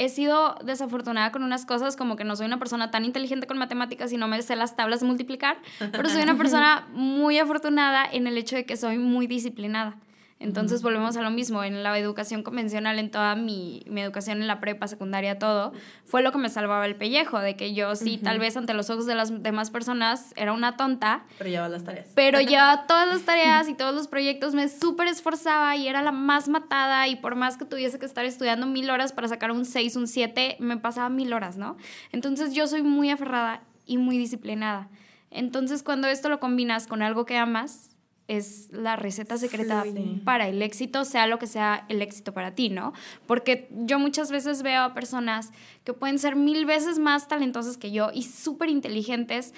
he 0.00 0.08
sido 0.08 0.56
desafortunada 0.64 1.30
con 1.30 1.42
unas 1.42 1.66
cosas, 1.66 1.94
como 1.94 2.16
que 2.16 2.24
no 2.24 2.34
soy 2.34 2.46
una 2.46 2.58
persona 2.58 2.90
tan 2.90 3.04
inteligente 3.04 3.46
con 3.46 3.58
matemáticas 3.58 4.10
y 4.12 4.16
no 4.16 4.28
me 4.28 4.40
sé 4.40 4.56
las 4.56 4.74
tablas 4.74 5.00
de 5.00 5.06
multiplicar, 5.06 5.58
pero 5.78 6.08
soy 6.08 6.22
una 6.22 6.36
persona 6.38 6.88
muy 6.94 7.38
afortunada 7.38 8.06
en 8.10 8.26
el 8.26 8.38
hecho 8.38 8.56
de 8.56 8.64
que 8.64 8.78
soy 8.78 8.96
muy 8.96 9.26
disciplinada. 9.26 9.96
Entonces 10.40 10.80
volvemos 10.80 11.18
a 11.18 11.22
lo 11.22 11.30
mismo, 11.30 11.62
en 11.62 11.82
la 11.82 11.98
educación 11.98 12.42
convencional, 12.42 12.98
en 12.98 13.10
toda 13.10 13.34
mi, 13.34 13.82
mi, 13.86 14.00
educación 14.00 14.40
en 14.40 14.46
la 14.46 14.58
prepa, 14.58 14.88
secundaria, 14.88 15.38
todo, 15.38 15.74
fue 16.06 16.22
lo 16.22 16.32
que 16.32 16.38
me 16.38 16.48
salvaba 16.48 16.86
el 16.86 16.96
pellejo, 16.96 17.38
de 17.40 17.56
que 17.56 17.74
yo 17.74 17.94
sí, 17.94 18.16
tal 18.16 18.38
vez 18.38 18.56
ante 18.56 18.72
los 18.72 18.88
ojos 18.88 19.04
de 19.04 19.14
las 19.14 19.42
demás 19.42 19.70
personas 19.70 20.32
era 20.36 20.54
una 20.54 20.78
tonta. 20.78 21.24
Pero 21.36 21.50
llevaba 21.50 21.68
las 21.68 21.84
tareas. 21.84 22.08
Pero 22.14 22.40
llevaba 22.40 22.86
todas 22.86 23.06
las 23.06 23.20
tareas 23.22 23.68
y 23.68 23.74
todos 23.76 23.94
los 23.94 24.08
proyectos, 24.08 24.54
me 24.54 24.70
súper 24.70 25.08
esforzaba 25.08 25.76
y 25.76 25.88
era 25.88 26.00
la 26.00 26.10
más 26.10 26.48
matada 26.48 27.06
y 27.06 27.16
por 27.16 27.36
más 27.36 27.58
que 27.58 27.66
tuviese 27.66 27.98
que 27.98 28.06
estar 28.06 28.24
estudiando 28.24 28.66
mil 28.66 28.88
horas 28.88 29.12
para 29.12 29.28
sacar 29.28 29.50
un 29.50 29.66
6, 29.66 29.96
un 29.96 30.06
7, 30.06 30.56
me 30.58 30.78
pasaba 30.78 31.10
mil 31.10 31.34
horas, 31.34 31.58
¿no? 31.58 31.76
Entonces 32.12 32.54
yo 32.54 32.66
soy 32.66 32.80
muy 32.80 33.10
aferrada 33.10 33.62
y 33.84 33.98
muy 33.98 34.16
disciplinada. 34.16 34.88
Entonces 35.30 35.82
cuando 35.82 36.08
esto 36.08 36.30
lo 36.30 36.40
combinas 36.40 36.86
con 36.86 37.02
algo 37.02 37.26
que 37.26 37.36
amas, 37.36 37.89
es 38.30 38.68
la 38.70 38.94
receta 38.94 39.36
secreta 39.38 39.84
para 40.24 40.46
el 40.46 40.62
éxito, 40.62 41.04
sea 41.04 41.26
lo 41.26 41.40
que 41.40 41.48
sea 41.48 41.84
el 41.88 42.00
éxito 42.00 42.32
para 42.32 42.54
ti, 42.54 42.68
¿no? 42.68 42.92
Porque 43.26 43.68
yo 43.72 43.98
muchas 43.98 44.30
veces 44.30 44.62
veo 44.62 44.82
a 44.82 44.94
personas 44.94 45.50
que 45.82 45.94
pueden 45.94 46.20
ser 46.20 46.36
mil 46.36 46.64
veces 46.64 47.00
más 47.00 47.26
talentosas 47.26 47.76
que 47.76 47.90
yo 47.90 48.10
y 48.14 48.22
súper 48.22 48.68
inteligentes, 48.68 49.52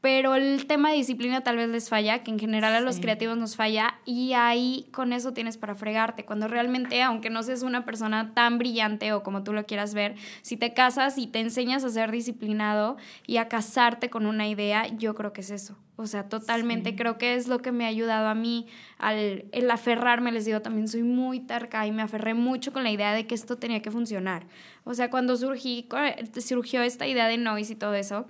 pero 0.00 0.36
el 0.36 0.66
tema 0.66 0.90
de 0.90 0.96
disciplina 0.96 1.40
tal 1.40 1.56
vez 1.56 1.68
les 1.70 1.88
falla, 1.88 2.22
que 2.22 2.30
en 2.30 2.38
general 2.38 2.72
a 2.74 2.80
los 2.80 3.00
creativos 3.00 3.36
nos 3.36 3.56
falla, 3.56 3.98
y 4.04 4.34
ahí 4.34 4.86
con 4.92 5.12
eso 5.12 5.32
tienes 5.32 5.56
para 5.56 5.74
fregarte, 5.74 6.24
cuando 6.24 6.46
realmente, 6.46 7.02
aunque 7.02 7.30
no 7.30 7.42
seas 7.42 7.62
una 7.62 7.84
persona 7.84 8.32
tan 8.32 8.58
brillante 8.58 9.12
o 9.12 9.24
como 9.24 9.42
tú 9.42 9.52
lo 9.52 9.66
quieras 9.66 9.92
ver, 9.92 10.14
si 10.42 10.56
te 10.56 10.72
casas 10.72 11.18
y 11.18 11.26
te 11.26 11.40
enseñas 11.40 11.82
a 11.82 11.88
ser 11.88 12.12
disciplinado 12.12 12.96
y 13.26 13.38
a 13.38 13.48
casarte 13.48 14.08
con 14.08 14.26
una 14.26 14.46
idea, 14.46 14.86
yo 14.86 15.16
creo 15.16 15.32
que 15.32 15.40
es 15.40 15.50
eso. 15.50 15.76
O 15.96 16.06
sea, 16.06 16.28
totalmente 16.28 16.96
creo 16.96 17.18
que 17.18 17.34
es 17.34 17.46
lo 17.46 17.60
que 17.60 17.70
me 17.70 17.84
ha 17.84 17.88
ayudado 17.88 18.26
a 18.26 18.34
mí 18.34 18.66
al 18.98 19.44
el 19.52 19.70
aferrarme, 19.70 20.32
les 20.32 20.44
digo, 20.44 20.60
también 20.60 20.88
soy 20.88 21.04
muy 21.04 21.38
terca 21.38 21.86
y 21.86 21.92
me 21.92 22.02
aferré 22.02 22.34
mucho 22.34 22.72
con 22.72 22.82
la 22.82 22.90
idea 22.90 23.12
de 23.12 23.26
que 23.26 23.34
esto 23.34 23.58
tenía 23.58 23.80
que 23.80 23.92
funcionar. 23.92 24.46
O 24.82 24.94
sea, 24.94 25.08
cuando 25.08 25.36
surgí, 25.36 25.88
surgió 26.40 26.82
esta 26.82 27.06
idea 27.06 27.28
de 27.28 27.38
noise 27.38 27.74
y 27.74 27.76
todo 27.76 27.94
eso, 27.94 28.26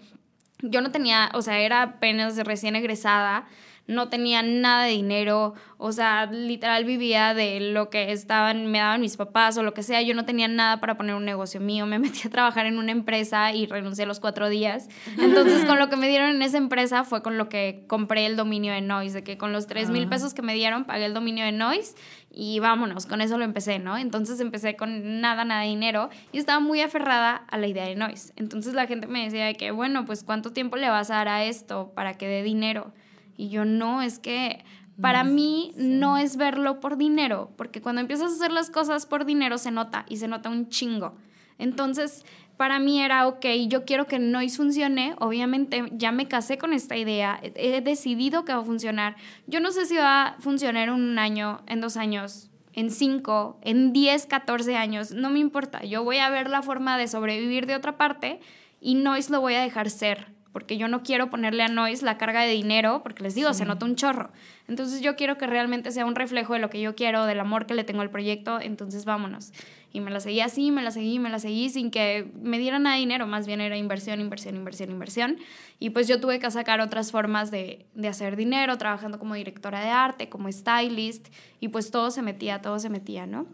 yo 0.60 0.82
no 0.82 0.90
tenía, 0.90 1.30
o 1.34 1.42
sea, 1.42 1.58
era 1.58 1.82
apenas 1.82 2.36
recién 2.44 2.76
egresada, 2.76 3.46
no 3.86 4.08
tenía 4.08 4.42
nada 4.42 4.84
de 4.84 4.92
dinero, 4.92 5.54
o 5.76 5.92
sea, 5.92 6.26
literal 6.26 6.84
vivía 6.84 7.34
de 7.34 7.60
lo 7.60 7.90
que 7.90 8.12
estaban, 8.12 8.66
me 8.66 8.78
daban 8.78 9.02
mis 9.02 9.16
papás 9.16 9.58
o 9.58 9.62
lo 9.62 9.74
que 9.74 9.82
sea, 9.82 10.00
yo 10.00 10.14
no 10.14 10.24
tenía 10.24 10.48
nada 10.48 10.80
para 10.80 10.96
poner 10.96 11.14
un 11.14 11.24
negocio 11.24 11.60
mío, 11.60 11.84
me 11.86 11.98
metí 12.00 12.26
a 12.26 12.30
trabajar 12.30 12.66
en 12.66 12.78
una 12.78 12.92
empresa 12.92 13.52
y 13.52 13.66
renuncié 13.66 14.04
a 14.04 14.06
los 14.06 14.20
cuatro 14.20 14.48
días. 14.48 14.88
Entonces, 15.18 15.64
con 15.66 15.78
lo 15.78 15.88
que 15.88 15.96
me 15.96 16.08
dieron 16.08 16.30
en 16.30 16.42
esa 16.42 16.56
empresa 16.56 17.04
fue 17.04 17.22
con 17.22 17.36
lo 17.36 17.48
que 17.48 17.84
compré 17.86 18.26
el 18.26 18.36
dominio 18.36 18.72
de 18.72 18.80
Noise, 18.80 19.14
de 19.14 19.24
que 19.24 19.36
con 19.36 19.52
los 19.52 19.66
tres 19.66 19.90
mil 19.90 20.08
pesos 20.08 20.32
que 20.32 20.42
me 20.42 20.54
dieron 20.54 20.84
pagué 20.84 21.04
el 21.04 21.14
dominio 21.14 21.44
de 21.44 21.52
Noise 21.52 21.94
y 22.30 22.58
vámonos, 22.58 23.06
con 23.06 23.20
eso 23.20 23.38
lo 23.38 23.44
empecé, 23.44 23.78
¿no? 23.78 23.96
Entonces 23.96 24.40
empecé 24.40 24.76
con 24.76 25.20
nada, 25.20 25.44
nada 25.44 25.62
de 25.62 25.68
dinero 25.68 26.10
y 26.32 26.38
estaba 26.38 26.58
muy 26.58 26.80
aferrada 26.80 27.36
a 27.36 27.58
la 27.58 27.66
idea 27.66 27.84
de 27.84 27.94
Noise. 27.94 28.32
Entonces 28.36 28.74
la 28.74 28.86
gente 28.86 29.06
me 29.06 29.24
decía 29.24 29.52
que, 29.54 29.70
bueno, 29.70 30.04
pues 30.04 30.24
¿cuánto 30.24 30.52
tiempo 30.52 30.76
le 30.76 30.88
vas 30.88 31.10
a 31.10 31.16
dar 31.16 31.28
a 31.28 31.44
esto 31.44 31.92
para 31.94 32.14
que 32.14 32.26
dé 32.26 32.42
dinero? 32.42 32.92
Y 33.36 33.48
yo 33.48 33.64
no, 33.64 34.02
es 34.02 34.18
que 34.18 34.64
para 35.00 35.24
mí 35.24 35.72
no 35.76 36.18
es 36.18 36.36
verlo 36.36 36.80
por 36.80 36.96
dinero, 36.96 37.50
porque 37.56 37.82
cuando 37.82 38.00
empiezas 38.00 38.32
a 38.32 38.34
hacer 38.34 38.52
las 38.52 38.70
cosas 38.70 39.06
por 39.06 39.24
dinero 39.24 39.58
se 39.58 39.70
nota 39.70 40.06
y 40.08 40.18
se 40.18 40.28
nota 40.28 40.50
un 40.50 40.68
chingo. 40.68 41.16
Entonces, 41.58 42.24
para 42.56 42.78
mí 42.78 43.02
era, 43.02 43.26
ok, 43.26 43.44
yo 43.68 43.84
quiero 43.84 44.06
que 44.06 44.18
Noise 44.18 44.56
funcione, 44.56 45.16
obviamente 45.18 45.84
ya 45.92 46.12
me 46.12 46.28
casé 46.28 46.58
con 46.58 46.72
esta 46.72 46.96
idea, 46.96 47.40
he 47.42 47.80
decidido 47.80 48.44
que 48.44 48.54
va 48.54 48.60
a 48.60 48.64
funcionar. 48.64 49.16
Yo 49.46 49.60
no 49.60 49.72
sé 49.72 49.86
si 49.86 49.96
va 49.96 50.28
a 50.28 50.40
funcionar 50.40 50.88
en 50.88 50.94
un 50.94 51.18
año, 51.18 51.62
en 51.66 51.80
dos 51.80 51.96
años, 51.96 52.50
en 52.72 52.90
cinco, 52.90 53.58
en 53.62 53.92
diez, 53.92 54.26
catorce 54.26 54.76
años, 54.76 55.12
no 55.12 55.30
me 55.30 55.40
importa, 55.40 55.84
yo 55.84 56.04
voy 56.04 56.18
a 56.18 56.30
ver 56.30 56.48
la 56.48 56.62
forma 56.62 56.98
de 56.98 57.08
sobrevivir 57.08 57.66
de 57.66 57.76
otra 57.76 57.96
parte 57.96 58.40
y 58.80 58.94
Noise 58.94 59.32
lo 59.32 59.40
voy 59.40 59.54
a 59.54 59.62
dejar 59.62 59.90
ser 59.90 60.33
porque 60.54 60.76
yo 60.76 60.86
no 60.86 61.02
quiero 61.02 61.30
ponerle 61.30 61.64
a 61.64 61.68
Noise 61.68 62.04
la 62.04 62.16
carga 62.16 62.42
de 62.42 62.52
dinero, 62.52 63.02
porque 63.02 63.24
les 63.24 63.34
digo, 63.34 63.52
se 63.54 63.64
nota 63.64 63.84
un 63.84 63.96
chorro. 63.96 64.30
Entonces 64.68 65.00
yo 65.00 65.16
quiero 65.16 65.36
que 65.36 65.48
realmente 65.48 65.90
sea 65.90 66.06
un 66.06 66.14
reflejo 66.14 66.52
de 66.52 66.60
lo 66.60 66.70
que 66.70 66.80
yo 66.80 66.94
quiero, 66.94 67.26
del 67.26 67.40
amor 67.40 67.66
que 67.66 67.74
le 67.74 67.82
tengo 67.82 68.02
al 68.02 68.10
proyecto, 68.10 68.60
entonces 68.60 69.04
vámonos. 69.04 69.52
Y 69.92 69.98
me 69.98 70.12
la 70.12 70.20
seguí 70.20 70.40
así, 70.40 70.70
me 70.70 70.80
la 70.80 70.92
seguí, 70.92 71.18
me 71.18 71.28
la 71.28 71.40
seguí 71.40 71.70
sin 71.70 71.90
que 71.90 72.30
me 72.40 72.60
dieran 72.60 72.84
nada 72.84 72.94
de 72.94 73.00
dinero, 73.00 73.26
más 73.26 73.48
bien 73.48 73.60
era 73.60 73.76
inversión, 73.76 74.20
inversión, 74.20 74.54
inversión, 74.54 74.92
inversión. 74.92 75.38
Y 75.80 75.90
pues 75.90 76.06
yo 76.06 76.20
tuve 76.20 76.38
que 76.38 76.48
sacar 76.52 76.80
otras 76.80 77.10
formas 77.10 77.50
de, 77.50 77.84
de 77.94 78.06
hacer 78.06 78.36
dinero, 78.36 78.78
trabajando 78.78 79.18
como 79.18 79.34
directora 79.34 79.80
de 79.80 79.90
arte, 79.90 80.28
como 80.28 80.52
stylist, 80.52 81.34
y 81.58 81.66
pues 81.66 81.90
todo 81.90 82.12
se 82.12 82.22
metía, 82.22 82.62
todo 82.62 82.78
se 82.78 82.90
metía, 82.90 83.26
¿no? 83.26 83.48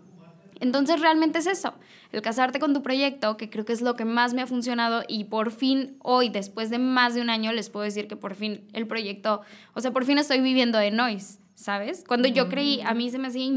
Entonces 0.61 1.01
realmente 1.01 1.39
es 1.39 1.47
eso, 1.47 1.75
el 2.13 2.23
casarte 2.23 2.61
con 2.61 2.75
tu 2.75 2.83
proyecto, 2.83 3.37
que 3.37 3.49
creo 3.49 3.65
que 3.65 3.73
es 3.73 3.81
lo 3.81 3.97
que 3.97 4.05
más 4.05 4.35
me 4.35 4.43
ha 4.43 4.47
funcionado 4.47 5.03
y 5.09 5.25
por 5.25 5.51
fin 5.51 5.97
hoy, 6.01 6.29
después 6.29 6.69
de 6.71 6.79
más 6.79 7.15
de 7.15 7.23
un 7.23 7.31
año, 7.31 7.53
les 7.53 7.71
puedo 7.71 7.85
decir 7.85 8.07
que 8.07 8.17
por 8.17 8.35
fin 8.35 8.69
el 8.75 8.87
proyecto, 8.87 9.41
o 9.75 9.81
sea, 9.81 9.91
por 9.91 10.05
fin 10.05 10.19
estoy 10.19 10.41
viviendo 10.41 10.79
de 10.79 10.91
noise, 10.91 11.39
¿sabes? 11.55 12.05
Cuando 12.07 12.29
yo 12.29 12.49
creí, 12.49 12.81
a 12.83 12.95
mí 12.95 13.11
se 13.11 13.19
me 13.19 13.29
hacía 13.29 13.51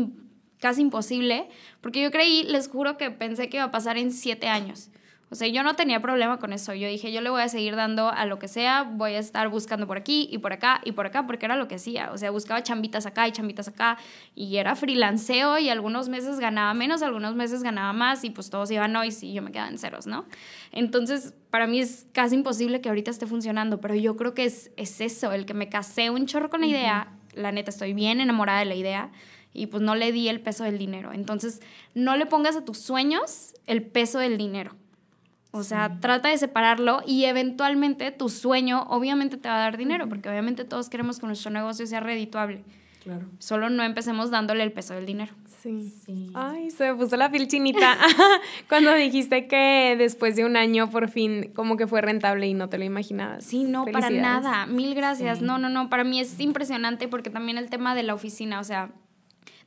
casi 0.60 0.82
imposible, 0.82 1.50
porque 1.82 2.02
yo 2.02 2.10
creí, 2.10 2.44
les 2.44 2.70
juro 2.70 2.98
que 2.98 3.12
pensé 3.12 3.50
que 3.50 3.58
iba 3.58 3.66
a 3.66 3.72
pasar 3.72 3.98
en 3.98 4.12
siete 4.12 4.48
años. 4.48 4.90
O 5.34 5.36
sea, 5.36 5.48
yo 5.48 5.64
no 5.64 5.74
tenía 5.76 6.00
problema 6.00 6.38
con 6.38 6.54
eso. 6.54 6.76
Yo 6.76 6.88
dije, 6.88 7.12
yo 7.12 7.20
le 7.20 7.32
voy 7.32 7.42
a 7.42 7.50
seguir 7.50 7.76
dando 7.76 8.10
a 8.10 8.28
lo 8.28 8.38
que 8.38 8.48
sea, 8.48 8.84
voy 8.84 9.16
a 9.16 9.18
estar 9.18 9.50
buscando 9.50 9.88
por 9.88 9.98
aquí 9.98 10.30
y 10.32 10.38
por 10.38 10.54
acá 10.54 10.80
y 10.86 10.92
por 10.92 11.08
acá, 11.08 11.26
porque 11.26 11.48
era 11.48 11.56
lo 11.56 11.68
que 11.68 11.74
hacía. 11.74 12.12
O 12.12 12.20
sea, 12.20 12.30
buscaba 12.30 12.62
chambitas 12.62 13.08
acá 13.08 13.28
y 13.28 13.32
chambitas 13.32 13.68
acá 13.68 13.98
y 14.36 14.58
era 14.58 14.76
freelanceo 14.76 15.58
y 15.58 15.70
algunos 15.70 16.08
meses 16.08 16.40
ganaba 16.40 16.76
menos, 16.76 17.02
algunos 17.02 17.34
meses 17.34 17.64
ganaba 17.64 17.94
más 17.94 18.24
y 18.24 18.30
pues 18.30 18.52
todos 18.52 18.70
iban 18.70 18.96
hoy 18.96 19.10
y 19.24 19.34
yo 19.34 19.42
me 19.42 19.52
quedaba 19.52 19.70
en 19.70 19.80
ceros, 19.80 20.06
¿no? 20.06 20.26
Entonces, 20.72 21.34
para 21.50 21.66
mí 21.66 21.80
es 21.80 22.06
casi 22.12 22.36
imposible 22.36 22.80
que 22.80 22.90
ahorita 22.90 23.10
esté 23.10 23.26
funcionando, 23.26 23.82
pero 23.82 23.96
yo 23.96 24.16
creo 24.16 24.36
que 24.36 24.46
es, 24.46 24.70
es 24.78 25.02
eso, 25.02 25.32
el 25.32 25.48
que 25.48 25.56
me 25.56 25.68
casé 25.68 26.12
un 26.12 26.28
chorro 26.28 26.52
con 26.52 26.62
la 26.62 26.68
idea. 26.68 27.12
La 27.34 27.52
neta, 27.52 27.72
estoy 27.72 27.94
bien 27.94 28.22
enamorada 28.22 28.60
de 28.60 28.66
la 28.66 28.76
idea 28.76 29.10
y 29.52 29.66
pues 29.66 29.82
no 29.82 29.96
le 29.96 30.12
di 30.12 30.28
el 30.30 30.42
peso 30.42 30.64
del 30.64 30.78
dinero. 30.78 31.12
Entonces, 31.12 31.60
no 31.96 32.18
le 32.18 32.28
pongas 32.28 32.56
a 32.56 32.64
tus 32.64 32.78
sueños 32.78 33.56
el 33.66 33.82
peso 33.82 34.20
del 34.20 34.38
dinero. 34.38 34.76
O 35.56 35.62
sea, 35.62 36.00
trata 36.00 36.30
de 36.30 36.38
separarlo 36.40 37.04
y 37.06 37.26
eventualmente 37.26 38.10
tu 38.10 38.30
sueño 38.30 38.88
obviamente 38.90 39.38
te 39.38 39.48
va 39.48 39.58
a 39.58 39.60
dar 39.60 39.78
dinero, 39.78 40.10
porque 40.10 40.28
obviamente 40.28 40.66
todos 40.66 40.90
queremos 40.90 41.20
que 41.20 41.28
nuestro 41.28 41.52
negocio 41.52 41.86
sea 41.86 42.00
redituable. 42.00 42.64
Claro. 43.04 43.28
Solo 43.38 43.70
no 43.70 43.84
empecemos 43.84 44.32
dándole 44.32 44.64
el 44.64 44.72
peso 44.72 44.96
del 44.96 45.06
dinero. 45.06 45.32
Sí. 45.62 45.94
sí. 46.04 46.32
Ay, 46.34 46.72
se 46.72 46.92
me 46.92 46.98
puso 46.98 47.18
la 47.18 47.30
piel 47.30 47.48
chinita 47.48 47.98
cuando 48.68 48.96
dijiste 48.96 49.48
que 49.48 49.96
después 49.96 50.36
de 50.36 50.44
un 50.44 50.58
año 50.58 50.90
por 50.90 51.08
fin 51.08 51.52
como 51.54 51.78
que 51.78 51.86
fue 51.86 52.02
rentable 52.02 52.48
y 52.48 52.56
no 52.56 52.68
te 52.68 52.80
lo 52.80 52.86
imaginabas. 52.86 53.46
Sí, 53.46 53.64
no, 53.64 53.86
para 53.86 54.10
nada. 54.10 54.66
Mil 54.66 54.96
gracias. 54.96 55.44
No, 55.44 55.60
no, 55.60 55.70
no. 55.70 55.88
Para 55.88 56.04
mí 56.04 56.20
es 56.20 56.40
impresionante 56.40 57.08
porque 57.08 57.30
también 57.30 57.60
el 57.60 57.70
tema 57.70 57.94
de 57.94 58.02
la 58.02 58.16
oficina, 58.16 58.60
o 58.60 58.64
sea, 58.64 58.90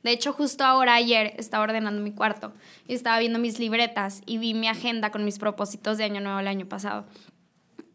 de 0.07 0.13
hecho, 0.13 0.31
justo 0.31 0.63
ahora, 0.63 0.95
ayer, 0.95 1.33
estaba 1.35 1.65
ordenando 1.65 2.01
mi 2.01 2.13
cuarto 2.13 2.53
y 2.87 2.93
estaba 2.93 3.19
viendo 3.19 3.39
mis 3.39 3.59
libretas 3.59 4.21
y 4.25 4.37
vi 4.37 4.53
mi 4.53 4.69
agenda 4.69 5.11
con 5.11 5.25
mis 5.25 5.37
propósitos 5.37 5.97
de 5.97 6.05
año 6.05 6.21
nuevo 6.21 6.39
el 6.39 6.47
año 6.47 6.65
pasado. 6.65 7.03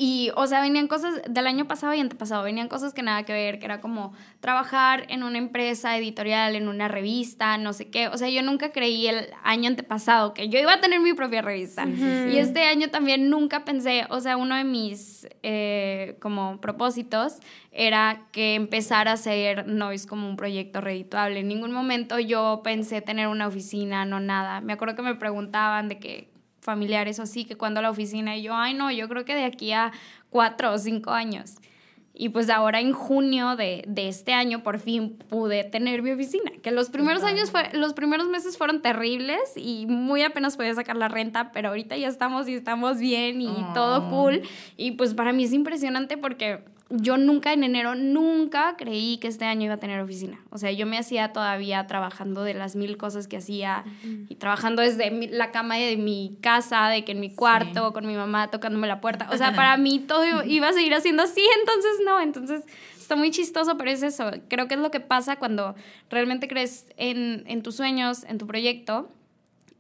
Y, 0.05 0.33
o 0.35 0.49
sea, 0.49 0.61
venían 0.61 0.89
cosas 0.89 1.23
del 1.31 1.47
año 1.47 1.69
pasado 1.69 1.95
y 1.95 2.01
antepasado, 2.01 2.43
venían 2.43 2.67
cosas 2.67 2.93
que 2.93 3.05
nada 3.05 3.23
que 3.23 3.33
ver, 3.33 3.61
que 3.61 3.67
era 3.67 3.81
como 3.81 4.13
trabajar 4.41 5.07
en 5.09 5.23
una 5.23 5.39
empresa 5.39 5.97
editorial, 5.97 6.57
en 6.57 6.67
una 6.67 6.89
revista, 6.89 7.57
no 7.57 7.73
sé 7.73 7.89
qué. 7.89 8.09
O 8.09 8.19
sea, 8.19 8.29
yo 8.29 8.43
nunca 8.43 8.73
creí 8.73 9.07
el 9.07 9.29
año 9.45 9.69
antepasado 9.69 10.35
que 10.35 10.49
yo 10.49 10.59
iba 10.59 10.73
a 10.73 10.81
tener 10.81 10.99
mi 10.99 11.13
propia 11.13 11.41
revista. 11.41 11.87
Y 11.87 12.37
este 12.37 12.65
año 12.65 12.91
también 12.91 13.31
nunca 13.31 13.65
pensé, 13.65 14.07
o 14.11 14.19
sea, 14.19 14.37
uno 14.37 14.57
de 14.57 14.65
mis 14.65 15.29
eh, 15.45 16.17
como 16.21 16.61
propósitos 16.61 17.37
era 17.71 18.27
que 18.33 18.57
empezara 18.57 19.13
a 19.13 19.15
hacer 19.15 19.69
Noise 19.69 20.09
como 20.09 20.29
un 20.29 20.35
proyecto 20.35 20.81
redituable. 20.81 21.39
En 21.39 21.47
ningún 21.47 21.71
momento 21.71 22.19
yo 22.19 22.63
pensé 22.65 23.03
tener 23.03 23.29
una 23.29 23.47
oficina, 23.47 24.05
no 24.05 24.19
nada. 24.19 24.61
Me 24.63 24.73
acuerdo 24.73 24.97
que 24.97 25.03
me 25.03 25.15
preguntaban 25.15 25.89
de 25.89 26.01
que 26.01 26.32
familiares 26.63 27.19
o 27.19 27.23
así, 27.23 27.45
que 27.45 27.57
cuando 27.57 27.81
a 27.81 27.83
la 27.83 27.91
oficina 27.91 28.37
y 28.37 28.43
yo, 28.43 28.55
ay 28.55 28.73
no, 28.73 28.91
yo 28.91 29.09
creo 29.09 29.25
que 29.25 29.35
de 29.35 29.45
aquí 29.45 29.73
a 29.73 29.93
cuatro 30.31 30.73
o 30.73 30.79
cinco 30.79 31.11
años. 31.11 31.57
Y 32.15 32.29
pues 32.29 32.51
ahora 32.51 32.81
en 32.81 32.93
junio 32.93 33.57
de, 33.57 33.85
de, 33.89 34.07
este 34.07 34.35
año 34.35 34.63
por 34.63 34.79
fin 34.79 35.17
pude 35.29 35.65
tener 35.65 36.03
mi 36.03 36.11
oficina, 36.13 36.53
que 36.63 36.71
los 36.71 36.91
primeros 36.91 37.25
años 37.25 37.51
fue, 37.51 37.71
los 37.73 37.95
primeros 37.95 38.29
meses 38.29 38.59
fueron 38.59 38.83
terribles 38.83 39.41
y 39.57 39.87
muy 39.87 40.23
apenas 40.23 40.57
podía 40.57 40.75
sacar 40.75 40.97
la 40.97 41.09
renta, 41.09 41.53
pero 41.53 41.71
ahorita 41.71 41.97
ya 41.97 42.09
estamos 42.09 42.49
y 42.49 42.55
estamos 42.55 42.99
bien 42.99 43.41
y 43.41 43.57
todo 43.73 44.11
cool. 44.11 44.43
Y 44.77 44.93
pues 44.93 45.15
para 45.15 45.33
mí 45.33 45.45
es 45.45 45.55
impresionante 45.55 46.19
porque 46.19 46.63
yo 46.95 47.17
nunca 47.17 47.55
en 47.55 47.65
enero, 47.65 47.95
nunca 47.95 48.77
creí 48.77 49.17
que 49.17 49.27
este 49.27 49.47
año 49.47 49.65
iba 49.65 49.75
a 49.75 49.79
tener 49.79 49.99
oficina. 50.01 50.45
O 50.51 50.59
sea, 50.59 50.71
yo 50.73 50.87
me 50.87 50.99
hacía 50.99 51.33
todavía 51.33 51.87
trabajando 51.87 52.45
de 52.45 52.53
las 52.53 52.77
mil 52.77 52.99
cosas 52.99 53.29
que 53.29 53.39
hacía 53.39 53.85
y 54.29 54.35
trabajando 54.35 54.83
desde 54.83 55.11
la 55.29 55.53
cama 55.53 55.77
de 55.77 55.97
mi 55.97 56.37
casa, 56.43 56.89
de 56.89 57.03
que 57.03 57.13
en 57.13 57.21
mi 57.21 57.35
cuarto, 57.35 57.95
con 57.95 58.07
mi 58.07 58.15
mamá 58.15 58.51
tocándome 58.51 58.89
la 58.89 59.01
puerta. 59.01 59.29
O 59.33 59.39
sea, 59.39 59.53
para 59.57 59.79
mí 59.79 60.01
todo 60.01 60.45
iba 60.45 60.69
a 60.69 60.73
seguir 60.75 60.93
haciendo 60.93 61.23
así, 61.23 61.43
entonces 61.61 61.93
no, 62.05 62.21
entonces 62.21 62.63
está 62.99 63.17
muy 63.17 63.31
chistoso, 63.31 63.79
pero 63.79 63.91
es 63.91 64.03
eso. 64.03 64.31
Creo 64.49 64.69
que 64.69 64.75
es 64.75 64.81
lo 64.81 64.91
que 64.91 65.01
pasa 65.01 65.37
cuando 65.37 65.75
realmente 66.11 66.47
crees 66.47 66.89
en, 66.99 67.45
en 67.47 67.63
tus 67.63 67.77
sueños, 67.77 68.25
en 68.25 68.37
tu 68.37 68.47
proyecto 68.47 69.11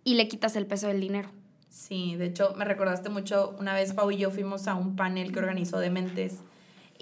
y 0.02 0.14
le 0.14 0.28
quitas 0.28 0.56
el 0.56 0.66
peso 0.66 0.88
del 0.88 1.00
dinero. 1.00 1.30
Sí, 1.68 2.16
de 2.16 2.26
hecho 2.26 2.54
me 2.56 2.64
recordaste 2.64 3.10
mucho, 3.10 3.54
una 3.58 3.74
vez 3.74 3.92
Pau 3.92 4.10
y 4.10 4.16
yo 4.16 4.30
fuimos 4.30 4.66
a 4.66 4.74
un 4.74 4.96
panel 4.96 5.30
que 5.32 5.38
organizó 5.38 5.78
Dementes 5.78 6.40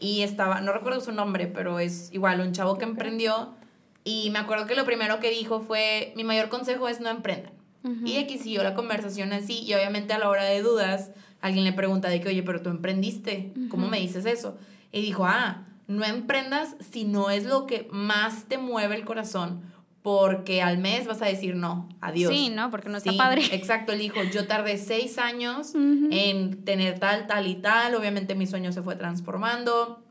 y 0.00 0.22
estaba, 0.22 0.60
no 0.60 0.72
recuerdo 0.72 1.00
su 1.00 1.12
nombre, 1.12 1.46
pero 1.46 1.78
es 1.78 2.10
igual 2.12 2.40
un 2.40 2.52
chavo 2.52 2.78
que 2.78 2.84
emprendió. 2.84 3.54
Y 4.02 4.30
me 4.30 4.38
acuerdo 4.38 4.66
que 4.66 4.74
lo 4.74 4.86
primero 4.86 5.20
que 5.20 5.30
dijo 5.30 5.60
fue, 5.60 6.12
mi 6.16 6.24
mayor 6.24 6.48
consejo 6.48 6.88
es 6.88 7.00
no 7.00 7.10
emprendan. 7.10 7.52
Y 8.04 8.18
aquí 8.18 8.36
siguió 8.36 8.62
la 8.62 8.74
conversación 8.74 9.32
así 9.32 9.62
y 9.62 9.72
obviamente 9.72 10.12
a 10.12 10.18
la 10.18 10.28
hora 10.28 10.44
de 10.44 10.60
dudas 10.60 11.12
alguien 11.40 11.64
le 11.64 11.72
pregunta 11.72 12.08
de 12.08 12.20
que, 12.20 12.28
oye, 12.28 12.42
pero 12.42 12.60
tú 12.60 12.68
emprendiste, 12.68 13.54
¿cómo 13.70 13.88
me 13.88 13.98
dices 13.98 14.26
eso? 14.26 14.58
Y 14.92 15.00
dijo, 15.00 15.24
ah, 15.24 15.66
no 15.86 16.04
emprendas 16.04 16.76
si 16.78 17.04
no 17.04 17.30
es 17.30 17.44
lo 17.44 17.66
que 17.66 17.88
más 17.90 18.44
te 18.44 18.58
mueve 18.58 18.96
el 18.96 19.06
corazón 19.06 19.62
porque 20.02 20.62
al 20.62 20.78
mes 20.78 21.06
vas 21.06 21.20
a 21.20 21.26
decir 21.26 21.56
no, 21.56 21.88
adiós. 22.00 22.32
Sí, 22.32 22.48
¿no? 22.48 22.70
Porque 22.70 22.88
no 22.88 22.96
está 22.96 23.12
padre. 23.12 23.42
Exacto, 23.52 23.92
él 23.92 23.98
dijo, 23.98 24.22
yo 24.32 24.46
tardé 24.46 24.78
seis 24.78 25.18
años 25.18 25.74
en 25.74 26.64
tener 26.64 26.98
tal, 26.98 27.26
tal 27.26 27.46
y 27.46 27.56
tal, 27.56 27.94
obviamente 27.94 28.34
mi 28.34 28.46
sueño 28.46 28.72
se 28.72 28.82
fue 28.82 28.96
transformando, 28.96 30.02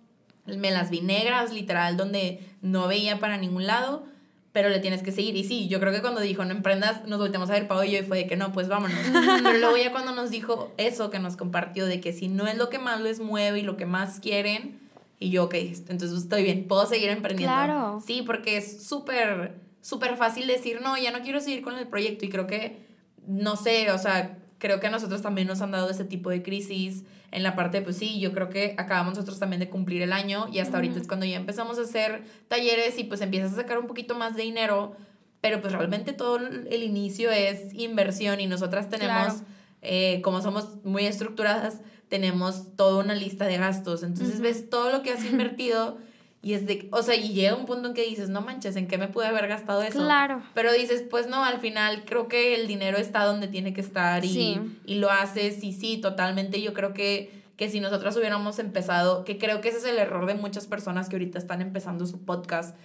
me 0.45 0.71
las 0.71 0.91
vi 0.91 1.01
negras, 1.01 1.51
literal, 1.51 1.97
donde 1.97 2.39
no 2.61 2.87
veía 2.87 3.19
para 3.19 3.37
ningún 3.37 3.65
lado, 3.65 4.05
pero 4.51 4.69
le 4.69 4.79
tienes 4.79 5.01
que 5.01 5.11
seguir. 5.11 5.35
Y 5.35 5.43
sí, 5.43 5.67
yo 5.67 5.79
creo 5.79 5.91
que 5.91 6.01
cuando 6.01 6.21
dijo 6.21 6.45
no 6.45 6.51
emprendas, 6.51 7.07
nos 7.07 7.19
volteamos 7.19 7.49
a 7.49 7.53
ver 7.53 7.67
Pau 7.67 7.83
y 7.83 7.91
yo 7.91 7.99
y 7.99 8.03
fue 8.03 8.17
de 8.17 8.27
que 8.27 8.35
no, 8.35 8.51
pues 8.51 8.67
vámonos. 8.67 8.99
pero 9.43 9.57
luego 9.57 9.77
ya 9.77 9.91
cuando 9.91 10.11
nos 10.11 10.29
dijo 10.29 10.71
eso 10.77 11.09
que 11.09 11.17
nos 11.17 11.35
compartió, 11.35 11.87
de 11.87 11.99
que 11.99 12.13
si 12.13 12.27
no 12.27 12.45
es 12.45 12.57
lo 12.57 12.69
que 12.69 12.77
más 12.77 13.01
les 13.01 13.19
mueve 13.19 13.59
y 13.59 13.63
lo 13.63 13.75
que 13.75 13.87
más 13.87 14.19
quieren, 14.19 14.79
y 15.19 15.31
yo, 15.31 15.45
ok, 15.45 15.55
entonces 15.55 16.13
estoy 16.13 16.43
bien, 16.43 16.67
puedo 16.67 16.85
seguir 16.85 17.09
emprendiendo. 17.09 17.53
Claro. 17.53 18.01
Sí, 18.05 18.21
porque 18.25 18.57
es 18.57 18.87
súper 18.87 19.68
súper 19.81 20.17
fácil 20.17 20.47
decir, 20.47 20.81
no, 20.81 20.97
ya 20.97 21.11
no 21.11 21.21
quiero 21.21 21.39
seguir 21.39 21.61
con 21.61 21.75
el 21.75 21.87
proyecto. 21.87 22.25
Y 22.25 22.29
creo 22.29 22.47
que, 22.47 22.85
no 23.27 23.55
sé, 23.55 23.91
o 23.91 23.97
sea, 23.97 24.37
creo 24.59 24.79
que 24.79 24.87
a 24.87 24.91
nosotros 24.91 25.21
también 25.21 25.47
nos 25.47 25.61
han 25.61 25.71
dado 25.71 25.89
ese 25.89 26.03
tipo 26.03 26.29
de 26.29 26.43
crisis 26.43 27.03
en 27.31 27.43
la 27.43 27.55
parte, 27.55 27.81
pues 27.81 27.97
sí, 27.97 28.19
yo 28.19 28.33
creo 28.33 28.49
que 28.49 28.75
acabamos 28.77 29.13
nosotros 29.13 29.39
también 29.39 29.59
de 29.59 29.69
cumplir 29.69 30.01
el 30.01 30.13
año 30.13 30.47
y 30.51 30.59
hasta 30.59 30.77
ahorita 30.77 30.99
es 30.99 31.07
cuando 31.07 31.25
ya 31.25 31.37
empezamos 31.37 31.77
a 31.77 31.83
hacer 31.83 32.23
talleres 32.47 32.97
y 32.97 33.03
pues 33.03 33.21
empiezas 33.21 33.53
a 33.53 33.55
sacar 33.57 33.77
un 33.77 33.87
poquito 33.87 34.15
más 34.15 34.35
de 34.35 34.43
dinero, 34.43 34.95
pero 35.39 35.61
pues 35.61 35.73
realmente 35.73 36.11
todo 36.11 36.37
el 36.37 36.83
inicio 36.83 37.31
es 37.31 37.73
inversión 37.73 38.39
y 38.39 38.47
nosotras 38.47 38.89
tenemos, 38.89 39.43
eh, 39.81 40.21
como 40.23 40.41
somos 40.41 40.83
muy 40.83 41.05
estructuradas, 41.05 41.81
tenemos 42.09 42.75
toda 42.75 43.03
una 43.03 43.13
lista 43.13 43.45
de 43.45 43.57
gastos. 43.57 44.01
Entonces 44.03 44.41
ves 44.41 44.69
todo 44.69 44.91
lo 44.91 45.03
que 45.03 45.11
has 45.11 45.23
invertido 45.23 45.97
y 46.41 46.53
es 46.53 46.65
de, 46.65 46.87
o 46.91 47.01
sea, 47.01 47.15
y 47.15 47.33
llega 47.33 47.55
un 47.55 47.65
punto 47.65 47.89
en 47.89 47.93
que 47.93 48.05
dices, 48.05 48.29
no 48.29 48.39
manches, 48.41 48.77
¿en 48.77 48.87
qué 48.87 48.97
me 48.97 49.09
pude 49.09 49.27
haber 49.27 49.47
gastado 49.47 49.81
eso? 49.81 49.99
Claro. 49.99 50.41
Pero 50.53 50.71
dices, 50.71 51.03
pues 51.09 51.27
no, 51.27 51.43
al 51.43 51.59
final 51.59 52.03
creo 52.05 52.29
que 52.29 52.55
el 52.55 52.65
dinero 52.65 52.97
está 52.97 53.25
donde 53.25 53.49
tiene 53.49 53.73
que 53.73 53.81
estar 53.81 54.23
y, 54.23 54.59
y 54.85 54.95
lo 54.95 55.11
haces 55.11 55.61
y 55.63 55.73
sí, 55.73 55.97
totalmente. 55.97 56.61
Yo 56.61 56.73
creo 56.73 56.93
que, 56.93 57.43
que 57.57 57.69
si 57.69 57.81
nosotras 57.81 58.15
hubiéramos 58.15 58.57
empezado, 58.59 59.25
que 59.25 59.37
creo 59.37 59.59
que 59.59 59.67
ese 59.67 59.79
es 59.79 59.85
el 59.85 59.97
error 59.97 60.27
de 60.27 60.35
muchas 60.35 60.65
personas 60.65 61.09
que 61.09 61.17
ahorita 61.17 61.37
están 61.37 61.61
empezando 61.61 62.05
su 62.05 62.23
podcast, 62.23 62.77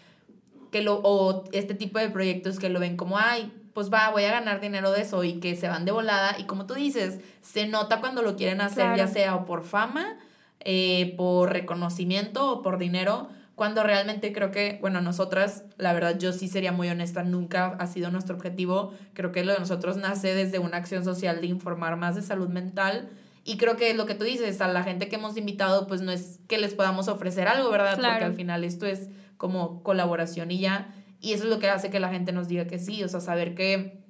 que 0.72 0.82
lo, 0.82 1.00
o 1.04 1.44
este 1.52 1.74
tipo 1.74 2.00
de 2.00 2.10
proyectos 2.10 2.58
que 2.58 2.68
lo 2.70 2.80
ven 2.80 2.96
como, 2.96 3.18
ay, 3.18 3.52
pues 3.72 3.92
va, 3.92 4.10
voy 4.10 4.24
a 4.24 4.32
ganar 4.32 4.60
dinero 4.60 4.90
de 4.90 5.02
eso 5.02 5.22
y 5.22 5.34
que 5.34 5.54
se 5.54 5.68
van 5.68 5.84
de 5.84 5.92
volada. 5.92 6.36
Y 6.40 6.44
como 6.44 6.66
tú 6.66 6.74
dices, 6.74 7.20
se 7.40 7.68
nota 7.68 8.00
cuando 8.00 8.22
lo 8.22 8.34
quieren 8.34 8.60
hacer, 8.60 8.96
ya 8.96 9.06
sea 9.06 9.36
o 9.36 9.44
por 9.44 9.62
fama, 9.62 10.18
eh, 10.58 11.14
por 11.16 11.52
reconocimiento 11.52 12.50
o 12.50 12.60
por 12.60 12.78
dinero 12.78 13.28
cuando 13.54 13.84
realmente 13.84 14.32
creo 14.32 14.50
que, 14.50 14.78
bueno, 14.80 15.00
nosotras, 15.00 15.64
la 15.76 15.92
verdad, 15.92 16.18
yo 16.18 16.32
sí 16.32 16.48
sería 16.48 16.72
muy 16.72 16.88
honesta, 16.88 17.22
nunca 17.22 17.76
ha 17.78 17.86
sido 17.86 18.10
nuestro 18.10 18.34
objetivo. 18.34 18.92
Creo 19.12 19.30
que 19.30 19.44
lo 19.44 19.52
de 19.52 19.60
nosotros 19.60 19.96
nace 19.96 20.34
desde 20.34 20.58
una 20.58 20.78
acción 20.78 21.04
social 21.04 21.40
de 21.40 21.46
informar 21.46 21.96
más 21.96 22.16
de 22.16 22.22
salud 22.22 22.48
mental. 22.48 23.10
Y 23.44 23.56
creo 23.56 23.76
que 23.76 23.94
lo 23.94 24.06
que 24.06 24.14
tú 24.14 24.24
dices, 24.24 24.60
a 24.60 24.68
la 24.68 24.82
gente 24.82 25.08
que 25.08 25.16
hemos 25.16 25.36
invitado, 25.36 25.86
pues 25.86 26.00
no 26.00 26.10
es 26.10 26.40
que 26.48 26.58
les 26.58 26.74
podamos 26.74 27.06
ofrecer 27.08 27.46
algo, 27.46 27.70
¿verdad? 27.70 27.94
Porque 27.94 28.24
al 28.24 28.34
final 28.34 28.64
esto 28.64 28.86
es 28.86 29.08
como 29.36 29.82
colaboración 29.82 30.50
y 30.50 30.58
ya. 30.58 30.92
Y 31.20 31.32
eso 31.34 31.44
es 31.44 31.50
lo 31.50 31.58
que 31.58 31.68
hace 31.68 31.90
que 31.90 32.00
la 32.00 32.08
gente 32.08 32.32
nos 32.32 32.48
diga 32.48 32.66
que 32.66 32.78
sí, 32.78 33.04
o 33.04 33.08
sea, 33.08 33.20
saber 33.20 33.54
que 33.54 34.02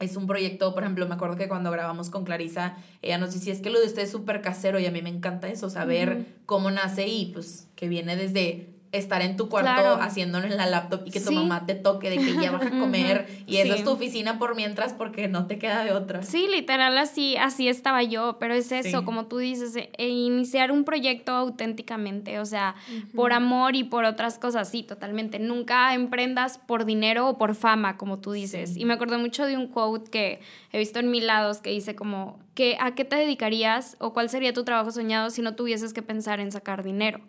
es 0.00 0.16
un 0.16 0.26
proyecto, 0.26 0.74
por 0.74 0.82
ejemplo, 0.82 1.06
me 1.08 1.14
acuerdo 1.14 1.36
que 1.36 1.48
cuando 1.48 1.70
grabamos 1.70 2.10
con 2.10 2.24
Clarisa, 2.24 2.76
ella 3.02 3.18
nos 3.18 3.34
decía, 3.34 3.52
es 3.52 3.60
que 3.60 3.70
lo 3.70 3.80
de 3.80 3.86
usted 3.86 4.02
es 4.02 4.10
súper 4.10 4.42
casero 4.42 4.78
y 4.78 4.86
a 4.86 4.90
mí 4.90 5.02
me 5.02 5.08
encanta 5.08 5.48
eso, 5.48 5.70
saber 5.70 6.26
cómo 6.46 6.70
nace 6.70 7.08
y 7.08 7.32
pues 7.32 7.68
que 7.74 7.88
viene 7.88 8.16
desde 8.16 8.77
estar 8.92 9.20
en 9.22 9.36
tu 9.36 9.48
cuarto 9.48 10.00
haciéndolo 10.00 10.46
en 10.46 10.56
la 10.56 10.66
laptop 10.66 11.02
y 11.04 11.10
que 11.10 11.20
tu 11.20 11.32
mamá 11.32 11.66
te 11.66 11.74
toque 11.74 12.08
de 12.10 12.16
que 12.16 12.34
ya 12.34 12.50
vas 12.50 12.66
a 12.66 12.70
comer 12.80 13.28
y 13.46 13.58
esa 13.58 13.74
es 13.74 13.84
tu 13.84 13.90
oficina 13.90 14.38
por 14.38 14.56
mientras 14.56 14.94
porque 14.94 15.28
no 15.28 15.46
te 15.46 15.58
queda 15.58 15.84
de 15.84 15.92
otra. 15.92 16.22
Sí, 16.22 16.48
literal 16.52 16.96
así, 16.96 17.36
así 17.36 17.68
estaba 17.68 18.02
yo, 18.02 18.38
pero 18.38 18.54
es 18.54 18.72
eso, 18.72 19.04
como 19.04 19.26
tú 19.26 19.38
dices, 19.38 19.76
e, 19.76 19.90
e 19.98 20.08
iniciar 20.08 20.72
un 20.72 20.84
proyecto 20.84 21.32
auténticamente, 21.32 22.40
o 22.40 22.46
sea, 22.46 22.74
por 23.14 23.32
amor 23.32 23.76
y 23.76 23.84
por 23.84 24.04
otras 24.04 24.38
cosas, 24.38 24.68
sí, 24.68 24.82
totalmente. 24.82 25.38
Nunca 25.38 25.94
emprendas 25.94 26.58
por 26.58 26.84
dinero 26.84 27.28
o 27.28 27.38
por 27.38 27.54
fama, 27.54 27.96
como 27.96 28.18
tú 28.18 28.32
dices. 28.32 28.76
Y 28.76 28.84
me 28.84 28.94
acuerdo 28.94 29.18
mucho 29.18 29.44
de 29.46 29.56
un 29.56 29.66
quote 29.68 30.10
que 30.10 30.40
he 30.72 30.78
visto 30.78 30.98
en 30.98 31.10
mil 31.10 31.26
lados 31.26 31.60
que 31.60 31.70
dice 31.70 31.94
como, 31.94 32.38
que, 32.54 32.76
¿a 32.80 32.94
qué 32.94 33.04
te 33.04 33.16
dedicarías 33.16 33.96
o 34.00 34.12
cuál 34.12 34.28
sería 34.30 34.52
tu 34.52 34.64
trabajo 34.64 34.90
soñado 34.90 35.30
si 35.30 35.42
no 35.42 35.54
tuvieses 35.54 35.92
que 35.92 36.02
pensar 36.02 36.40
en 36.40 36.52
sacar 36.52 36.82
dinero? 36.82 37.20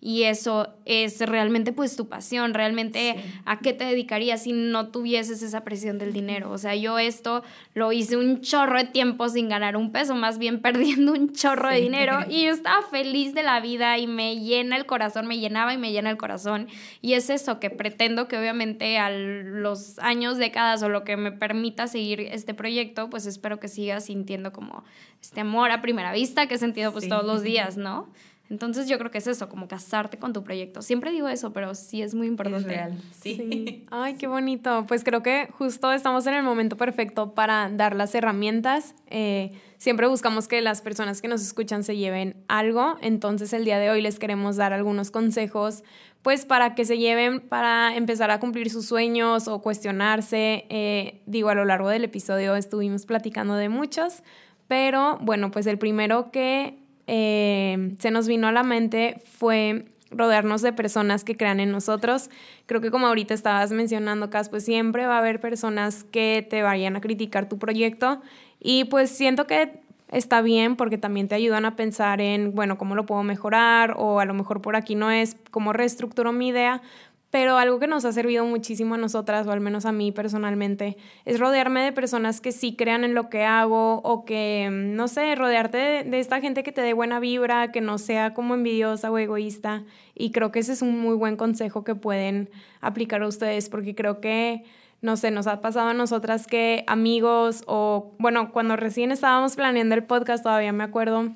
Y 0.00 0.24
eso 0.24 0.74
es 0.84 1.20
realmente 1.20 1.72
pues 1.72 1.96
tu 1.96 2.08
pasión, 2.08 2.54
realmente 2.54 3.16
a 3.44 3.58
qué 3.58 3.72
te 3.72 3.84
dedicarías 3.84 4.42
si 4.42 4.52
no 4.52 4.88
tuvieses 4.88 5.42
esa 5.42 5.64
presión 5.64 5.98
del 5.98 6.12
dinero. 6.12 6.50
O 6.52 6.58
sea, 6.58 6.76
yo 6.76 6.98
esto 6.98 7.42
lo 7.74 7.92
hice 7.92 8.16
un 8.16 8.40
chorro 8.40 8.78
de 8.78 8.84
tiempo 8.84 9.28
sin 9.28 9.48
ganar 9.48 9.76
un 9.76 9.92
peso, 9.92 10.14
más 10.14 10.38
bien 10.38 10.60
perdiendo 10.62 11.12
un 11.12 11.32
chorro 11.32 11.70
de 11.70 11.80
dinero 11.80 12.18
y 12.28 12.44
yo 12.44 12.52
estaba 12.52 12.82
feliz 12.82 13.34
de 13.34 13.42
la 13.42 13.60
vida 13.60 13.98
y 13.98 14.06
me 14.06 14.38
llena 14.38 14.76
el 14.76 14.86
corazón, 14.86 15.26
me 15.26 15.38
llenaba 15.38 15.72
y 15.72 15.78
me 15.78 15.90
llena 15.90 16.10
el 16.10 16.18
corazón. 16.18 16.68
Y 17.00 17.14
es 17.14 17.30
eso 17.30 17.58
que 17.58 17.70
pretendo 17.70 18.28
que 18.28 18.38
obviamente 18.38 18.98
a 18.98 19.10
los 19.10 19.98
años, 19.98 20.36
décadas 20.36 20.82
o 20.82 20.88
lo 20.88 21.04
que 21.04 21.16
me 21.16 21.32
permita 21.32 21.86
seguir 21.86 22.20
este 22.20 22.54
proyecto, 22.54 23.08
pues 23.08 23.26
espero 23.26 23.58
que 23.58 23.68
siga 23.68 24.00
sintiendo 24.00 24.52
como 24.52 24.84
este 25.20 25.40
amor 25.40 25.70
a 25.70 25.80
primera 25.80 26.12
vista 26.12 26.46
que 26.46 26.54
he 26.54 26.58
sentido 26.58 26.92
pues 26.92 27.08
todos 27.08 27.24
los 27.24 27.42
días, 27.42 27.76
¿no? 27.76 28.08
Entonces 28.48 28.88
yo 28.88 28.98
creo 28.98 29.10
que 29.10 29.18
es 29.18 29.26
eso, 29.26 29.48
como 29.48 29.66
casarte 29.66 30.18
con 30.18 30.32
tu 30.32 30.44
proyecto. 30.44 30.80
Siempre 30.80 31.10
digo 31.10 31.26
eso, 31.28 31.52
pero 31.52 31.74
sí 31.74 32.02
es 32.02 32.14
muy 32.14 32.28
importante. 32.28 32.68
real, 32.68 32.96
sí. 33.10 33.84
Ay, 33.90 34.14
qué 34.14 34.28
bonito. 34.28 34.84
Pues 34.86 35.02
creo 35.02 35.22
que 35.22 35.48
justo 35.58 35.90
estamos 35.90 36.26
en 36.26 36.34
el 36.34 36.44
momento 36.44 36.76
perfecto 36.76 37.34
para 37.34 37.68
dar 37.70 37.96
las 37.96 38.14
herramientas. 38.14 38.94
Eh, 39.08 39.52
siempre 39.78 40.06
buscamos 40.06 40.46
que 40.46 40.60
las 40.60 40.80
personas 40.80 41.20
que 41.20 41.28
nos 41.28 41.42
escuchan 41.42 41.82
se 41.82 41.96
lleven 41.96 42.36
algo. 42.46 42.96
Entonces 43.00 43.52
el 43.52 43.64
día 43.64 43.80
de 43.80 43.90
hoy 43.90 44.00
les 44.00 44.20
queremos 44.20 44.56
dar 44.56 44.72
algunos 44.72 45.10
consejos, 45.10 45.82
pues 46.22 46.44
para 46.44 46.76
que 46.76 46.84
se 46.84 46.98
lleven 46.98 47.40
para 47.40 47.96
empezar 47.96 48.30
a 48.30 48.38
cumplir 48.38 48.70
sus 48.70 48.86
sueños 48.86 49.48
o 49.48 49.60
cuestionarse. 49.60 50.66
Eh, 50.68 51.20
digo, 51.26 51.48
a 51.48 51.54
lo 51.54 51.64
largo 51.64 51.88
del 51.88 52.04
episodio 52.04 52.54
estuvimos 52.54 53.06
platicando 53.06 53.56
de 53.56 53.68
muchos, 53.68 54.22
pero 54.68 55.18
bueno, 55.20 55.50
pues 55.50 55.66
el 55.66 55.78
primero 55.78 56.30
que 56.30 56.85
eh, 57.06 57.94
se 57.98 58.10
nos 58.10 58.26
vino 58.28 58.48
a 58.48 58.52
la 58.52 58.62
mente 58.62 59.20
fue 59.24 59.86
rodearnos 60.10 60.62
de 60.62 60.72
personas 60.72 61.24
que 61.24 61.36
crean 61.36 61.60
en 61.60 61.70
nosotros. 61.70 62.30
Creo 62.66 62.80
que 62.80 62.90
como 62.90 63.06
ahorita 63.06 63.34
estabas 63.34 63.72
mencionando, 63.72 64.30
Cas, 64.30 64.48
pues 64.48 64.64
siempre 64.64 65.06
va 65.06 65.16
a 65.16 65.18
haber 65.18 65.40
personas 65.40 66.04
que 66.04 66.46
te 66.48 66.62
vayan 66.62 66.96
a 66.96 67.00
criticar 67.00 67.48
tu 67.48 67.58
proyecto. 67.58 68.20
Y 68.60 68.84
pues 68.84 69.10
siento 69.10 69.46
que 69.46 69.80
está 70.10 70.40
bien 70.40 70.76
porque 70.76 70.98
también 70.98 71.28
te 71.28 71.34
ayudan 71.34 71.64
a 71.64 71.76
pensar 71.76 72.20
en, 72.20 72.54
bueno, 72.54 72.78
cómo 72.78 72.94
lo 72.94 73.06
puedo 73.06 73.22
mejorar 73.22 73.94
o 73.96 74.20
a 74.20 74.24
lo 74.24 74.34
mejor 74.34 74.62
por 74.62 74.76
aquí 74.76 74.94
no 74.94 75.10
es, 75.10 75.36
cómo 75.50 75.72
reestructuro 75.72 76.32
mi 76.32 76.48
idea, 76.48 76.82
pero 77.30 77.58
algo 77.58 77.78
que 77.78 77.86
nos 77.86 78.04
ha 78.04 78.12
servido 78.12 78.44
muchísimo 78.44 78.94
a 78.94 78.98
nosotras, 78.98 79.46
o 79.46 79.52
al 79.52 79.60
menos 79.60 79.84
a 79.84 79.92
mí 79.92 80.12
personalmente, 80.12 80.96
es 81.24 81.40
rodearme 81.40 81.82
de 81.82 81.92
personas 81.92 82.40
que 82.40 82.52
sí 82.52 82.76
crean 82.76 83.04
en 83.04 83.14
lo 83.14 83.28
que 83.28 83.44
hago 83.44 84.00
o 84.02 84.24
que, 84.24 84.68
no 84.70 85.08
sé, 85.08 85.34
rodearte 85.34 86.04
de, 86.04 86.20
esta 86.20 86.40
gente 86.40 86.62
que 86.62 86.72
te 86.72 86.80
dé 86.80 86.92
buena 86.92 87.20
vibra, 87.20 87.72
que 87.72 87.80
no 87.80 87.98
sea 87.98 88.32
como 88.32 88.54
envidiosa 88.54 89.10
o 89.10 89.18
egoísta. 89.18 89.84
Y 90.14 90.30
creo 90.30 90.52
que 90.52 90.60
ese 90.60 90.72
es 90.72 90.82
un 90.82 90.98
muy 90.98 91.14
buen 91.14 91.36
consejo 91.36 91.84
que 91.84 91.94
pueden 91.94 92.48
aplicar 92.80 93.22
a 93.22 93.28
ustedes, 93.28 93.68
porque 93.68 93.94
creo 93.94 94.20
que 94.20 94.64
no 95.02 95.16
sé, 95.16 95.30
nos 95.30 95.46
ha 95.46 95.60
pasado 95.60 95.90
a 95.90 95.94
nosotras 95.94 96.46
que 96.46 96.84
amigos 96.86 97.62
o, 97.66 98.14
bueno, 98.18 98.50
cuando 98.50 98.76
recién 98.76 99.12
estábamos 99.12 99.54
planeando 99.54 99.94
el 99.94 100.04
podcast, 100.04 100.42
todavía 100.42 100.72
me 100.72 100.84
acuerdo 100.84 101.32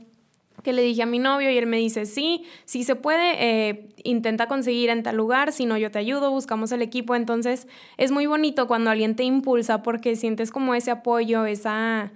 que 0.62 0.72
le 0.72 0.82
dije 0.82 1.02
a 1.02 1.06
mi 1.06 1.18
novio 1.18 1.50
y 1.50 1.58
él 1.58 1.66
me 1.66 1.76
dice, 1.76 2.06
sí, 2.06 2.44
sí 2.64 2.84
se 2.84 2.96
puede, 2.96 3.68
eh, 3.68 3.88
intenta 4.04 4.46
conseguir 4.46 4.90
en 4.90 5.02
tal 5.02 5.16
lugar, 5.16 5.52
si 5.52 5.66
no 5.66 5.76
yo 5.76 5.90
te 5.90 5.98
ayudo, 5.98 6.30
buscamos 6.30 6.72
el 6.72 6.82
equipo. 6.82 7.14
Entonces 7.14 7.66
es 7.96 8.10
muy 8.10 8.26
bonito 8.26 8.66
cuando 8.66 8.90
alguien 8.90 9.16
te 9.16 9.24
impulsa 9.24 9.82
porque 9.82 10.16
sientes 10.16 10.50
como 10.50 10.74
ese 10.74 10.90
apoyo, 10.90 11.46
esa, 11.46 12.12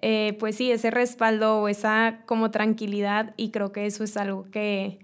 eh, 0.00 0.36
pues 0.38 0.56
sí, 0.56 0.70
ese 0.70 0.90
respaldo 0.90 1.60
o 1.60 1.68
esa 1.68 2.20
como 2.26 2.50
tranquilidad 2.50 3.34
y 3.36 3.50
creo 3.50 3.72
que 3.72 3.86
eso 3.86 4.04
es 4.04 4.16
algo 4.16 4.46
que 4.50 4.98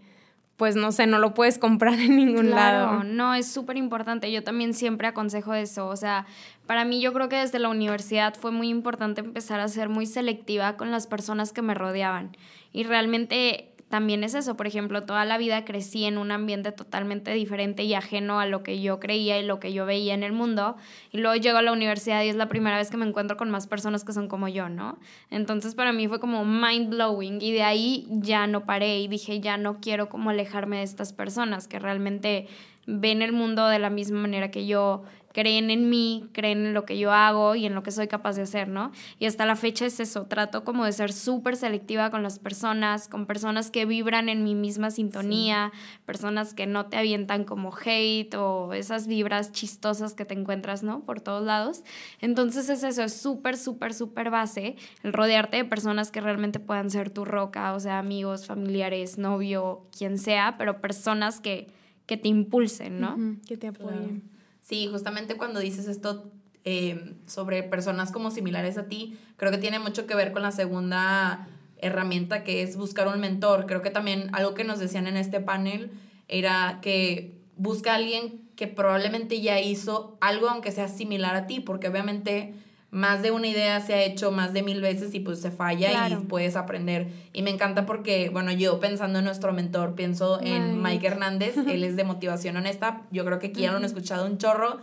pues 0.57 0.77
no 0.77 0.93
sé, 0.93 1.07
no 1.07 1.19
lo 1.19 1.35
puedes 1.35 1.59
comprar 1.59 1.99
en 1.99 2.17
ningún 2.17 2.51
lado. 2.51 3.03
No, 3.05 3.35
es 3.35 3.51
súper 3.51 3.77
importante. 3.77 4.31
Yo 4.31 4.45
también 4.45 4.73
siempre 4.73 5.09
aconsejo 5.09 5.55
eso. 5.55 5.89
O 5.89 5.97
sea, 5.97 6.27
para 6.67 6.85
mí 6.85 7.01
yo 7.01 7.13
creo 7.13 7.29
que 7.29 7.37
desde 7.37 7.59
la 7.59 7.69
universidad 7.69 8.35
fue 8.35 8.51
muy 8.51 8.69
importante 8.69 9.21
empezar 9.21 9.61
a 9.61 9.69
ser 9.69 9.89
muy 9.89 10.07
selectiva 10.07 10.77
con 10.77 10.91
las 10.91 11.07
personas 11.07 11.53
que 11.53 11.63
me 11.63 11.75
rodeaban. 11.75 12.37
Y 12.73 12.85
realmente 12.85 13.75
también 13.89 14.25
es 14.25 14.35
eso. 14.35 14.57
Por 14.57 14.67
ejemplo, 14.67 15.05
toda 15.05 15.25
la 15.25 15.39
vida 15.39 15.65
crecí 15.65 16.05
en 16.05 16.19
un 16.19 16.33
ambiente 16.33 16.73
totalmente 16.73 17.33
diferente 17.33 17.85
y 17.85 17.95
ajeno 17.95 18.41
a 18.41 18.47
lo 18.47 18.63
que 18.63 18.81
yo 18.81 18.99
creía 18.99 19.39
y 19.39 19.45
lo 19.45 19.61
que 19.61 19.73
yo 19.73 19.87
veía 19.87 20.15
en 20.15 20.23
el 20.23 20.33
mundo. 20.33 20.77
Y 21.13 21.19
luego 21.19 21.37
llego 21.37 21.59
a 21.59 21.63
la 21.63 21.71
universidad 21.71 22.23
y 22.25 22.29
es 22.29 22.35
la 22.35 22.49
primera 22.49 22.77
vez 22.77 22.91
que 22.91 22.97
me 22.97 23.07
encuentro 23.07 23.37
con 23.37 23.51
más 23.51 23.67
personas 23.67 24.03
que 24.03 24.13
son 24.13 24.27
como 24.27 24.49
yo, 24.49 24.69
¿no? 24.69 24.99
Entonces 25.31 25.75
para 25.75 25.93
mí 25.93 26.09
fue 26.09 26.19
como 26.19 26.45
mind 26.45 26.91
blowing 26.91 27.41
y 27.41 27.53
de 27.53 27.63
ahí 27.63 28.09
ya 28.11 28.47
no 28.47 28.65
paré 28.65 28.99
y 28.99 29.07
dije, 29.07 29.39
ya 29.41 29.59
no 29.59 29.81
quiero 29.81 30.09
como 30.09 30.31
alejarme 30.31 30.79
de 30.79 30.83
estas 30.83 31.13
personas 31.13 31.69
que 31.69 31.79
realmente 31.79 32.49
ven 32.87 33.23
el 33.23 33.33
mundo 33.33 33.69
de 33.69 33.79
la 33.79 33.91
misma 33.91 34.21
manera 34.21 34.51
que 34.51 34.67
yo 34.67 35.05
creen 35.35 35.69
en 35.71 35.91
mí, 35.91 36.29
creen 36.33 36.65
en 36.65 36.75
lo 36.75 36.85
que 36.87 36.97
yo 36.97 37.13
hago 37.13 37.57
y 37.57 37.67
en 37.67 37.75
lo 37.75 37.83
que 37.83 37.91
soy 37.91 38.07
capaz 38.07 38.37
de 38.37 38.43
hacer, 38.43 38.69
¿no? 38.69 38.93
Y 39.19 39.27
hasta 39.27 39.45
la 39.45 39.57
fecha 39.57 39.85
es 39.85 39.99
eso, 39.99 40.27
trato 40.27 40.63
como 40.63 40.85
de 40.85 40.93
ser 40.93 41.13
súper 41.13 41.57
selectiva 41.57 42.13
con 42.13 42.23
las 42.23 42.39
personas, 42.39 43.09
con 43.09 43.27
personas 43.27 43.73
que 43.73 43.85
vibran 43.85 44.29
en 44.29 44.45
mi 44.45 44.55
misma 44.55 44.93
sintonía, 44.93 45.73
personas 46.07 46.55
que 46.55 46.69
no 46.69 46.87
te 46.87 46.99
avientan 46.99 47.43
como 47.43 47.75
hate 47.85 48.33
o 48.37 48.73
esas 48.75 49.09
vibras 49.09 49.51
chistosas 49.51 50.15
que 50.15 50.25
te 50.25 50.35
encuentras, 50.35 50.85
¿no? 50.85 51.01
Por 51.01 51.21
todos 51.21 51.45
lados. 51.45 51.83
Entonces 52.21 52.69
es 52.69 52.85
eso, 52.85 53.03
es 53.03 53.15
súper, 53.15 53.57
súper, 53.57 53.93
súper 53.93 54.31
base 54.31 54.77
el 55.03 55.13
rodearte 55.13 55.57
de 55.57 55.65
personas 55.65 56.13
que 56.13 56.21
realmente 56.21 56.61
puedan 56.61 56.91
ser 56.91 57.11
tu 57.11 57.25
roca, 57.25 57.75
o 57.75 57.81
sea, 57.81 57.99
amigos, 57.99 58.47
familiares, 58.47 59.19
novio, 59.19 59.89
quien 59.99 60.17
sea, 60.17 60.55
pero 60.59 60.81
personas 60.81 61.41
que, 61.41 61.67
que 62.07 62.17
te 62.17 62.29
impulsen, 62.29 63.01
¿no? 63.01 63.17
que 63.49 63.57
te 63.57 63.67
apoyen. 63.67 64.34
Sí, 64.65 64.89
justamente 64.91 65.37
cuando 65.37 65.61
dices 65.61 65.87
esto 65.89 66.33
em, 66.65 67.17
sobre 67.27 67.63
personas 67.65 68.11
como 68.11 68.31
similares 68.31 68.79
a 68.79 68.89
ti, 68.89 69.19
creo 69.37 69.53
que 69.53 69.59
tiene 69.59 69.79
mucho 69.79 70.07
que 70.07 70.15
ver 70.15 70.33
con 70.33 70.41
la 70.41 70.53
segunda 70.53 71.47
herramienta 71.77 72.45
que 72.45 72.63
es 72.63 72.79
buscar 72.79 73.07
un 73.07 73.21
mentor. 73.21 73.67
Creo 73.67 73.83
que 73.83 73.91
también 73.91 74.31
algo 74.33 74.55
que 74.55 74.65
nos 74.65 74.79
decían 74.79 75.07
en 75.07 75.19
este 75.19 75.41
panel 75.41 75.91
era 76.29 76.79
que 76.81 77.43
busca 77.59 77.93
a 77.93 77.97
alguien 77.97 78.49
que 78.57 78.67
probablemente 78.67 79.43
ya 79.43 79.61
hizo 79.61 80.17
algo 80.23 80.49
aunque 80.49 80.73
sea 80.73 80.89
similar 80.89 81.35
a 81.35 81.47
ti, 81.47 81.61
porque 81.61 81.89
obviamente 81.89 82.55
más 82.95 83.23
de 83.23 83.33
una 83.33 83.49
idea 83.49 83.81
se 83.81 83.93
ha 83.93 84.03
hecho 84.05 84.31
más 84.31 84.53
de 84.53 84.63
mil 84.63 84.81
veces 84.81 85.13
y 85.15 85.21
pues 85.21 85.41
se 85.41 85.51
falla 85.51 86.09
y 86.09 86.15
puedes 86.15 86.55
aprender. 86.55 87.09
Y 87.33 87.43
me 87.43 87.51
encanta 87.51 87.87
porque, 87.87 88.31
bueno, 88.31 88.53
yo 88.53 88.79
pensando 88.79 89.19
en 89.19 89.25
nuestro 89.25 89.53
mentor, 89.53 89.97
pienso 89.97 90.41
en 90.41 90.81
Mike 90.81 91.09
Hernández, 91.09 91.57
él 91.69 91.83
es 91.83 91.97
de 91.97 92.05
motivación 92.05 92.57
honesta, 92.57 93.03
yo 93.11 93.25
creo 93.25 93.41
que 93.41 93.49
aquí 93.49 93.63
ya 93.63 93.73
lo 93.73 93.79
han 93.79 93.85
escuchado 93.85 94.25
un 94.27 94.39
chorro. 94.39 94.79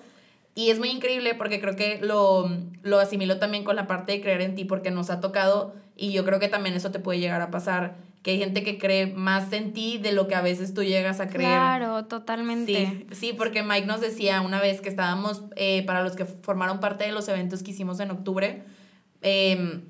Y 0.55 0.71
es 0.71 0.79
muy 0.79 0.89
increíble 0.89 1.35
porque 1.35 1.61
creo 1.61 1.77
que 1.77 1.99
lo, 2.01 2.51
lo 2.83 2.99
asimiló 2.99 3.39
también 3.39 3.63
con 3.63 3.77
la 3.77 3.87
parte 3.87 4.11
de 4.11 4.21
creer 4.21 4.41
en 4.41 4.55
ti 4.55 4.65
porque 4.65 4.91
nos 4.91 5.09
ha 5.09 5.21
tocado 5.21 5.73
y 5.95 6.11
yo 6.11 6.25
creo 6.25 6.39
que 6.39 6.49
también 6.49 6.75
eso 6.75 6.91
te 6.91 6.99
puede 6.99 7.19
llegar 7.19 7.41
a 7.41 7.49
pasar 7.49 7.95
que 8.23 8.31
hay 8.31 8.39
gente 8.39 8.63
que 8.63 8.77
cree 8.77 9.07
más 9.07 9.51
en 9.53 9.73
ti 9.73 9.97
de 9.97 10.11
lo 10.11 10.27
que 10.27 10.35
a 10.35 10.41
veces 10.41 10.73
tú 10.73 10.83
llegas 10.83 11.19
a 11.19 11.27
creer. 11.27 11.49
Claro, 11.49 12.05
totalmente. 12.05 13.07
Sí, 13.11 13.33
porque 13.35 13.63
Mike 13.63 13.87
nos 13.87 14.01
decía 14.01 14.41
una 14.41 14.61
vez 14.61 14.81
que 14.81 14.89
estábamos, 14.89 15.43
eh, 15.55 15.83
para 15.85 16.03
los 16.03 16.15
que 16.15 16.25
formaron 16.25 16.79
parte 16.79 17.03
de 17.03 17.11
los 17.11 17.27
eventos 17.27 17.63
que 17.63 17.71
hicimos 17.71 17.99
en 17.99 18.11
octubre, 18.11 18.63
eh, 19.21 19.81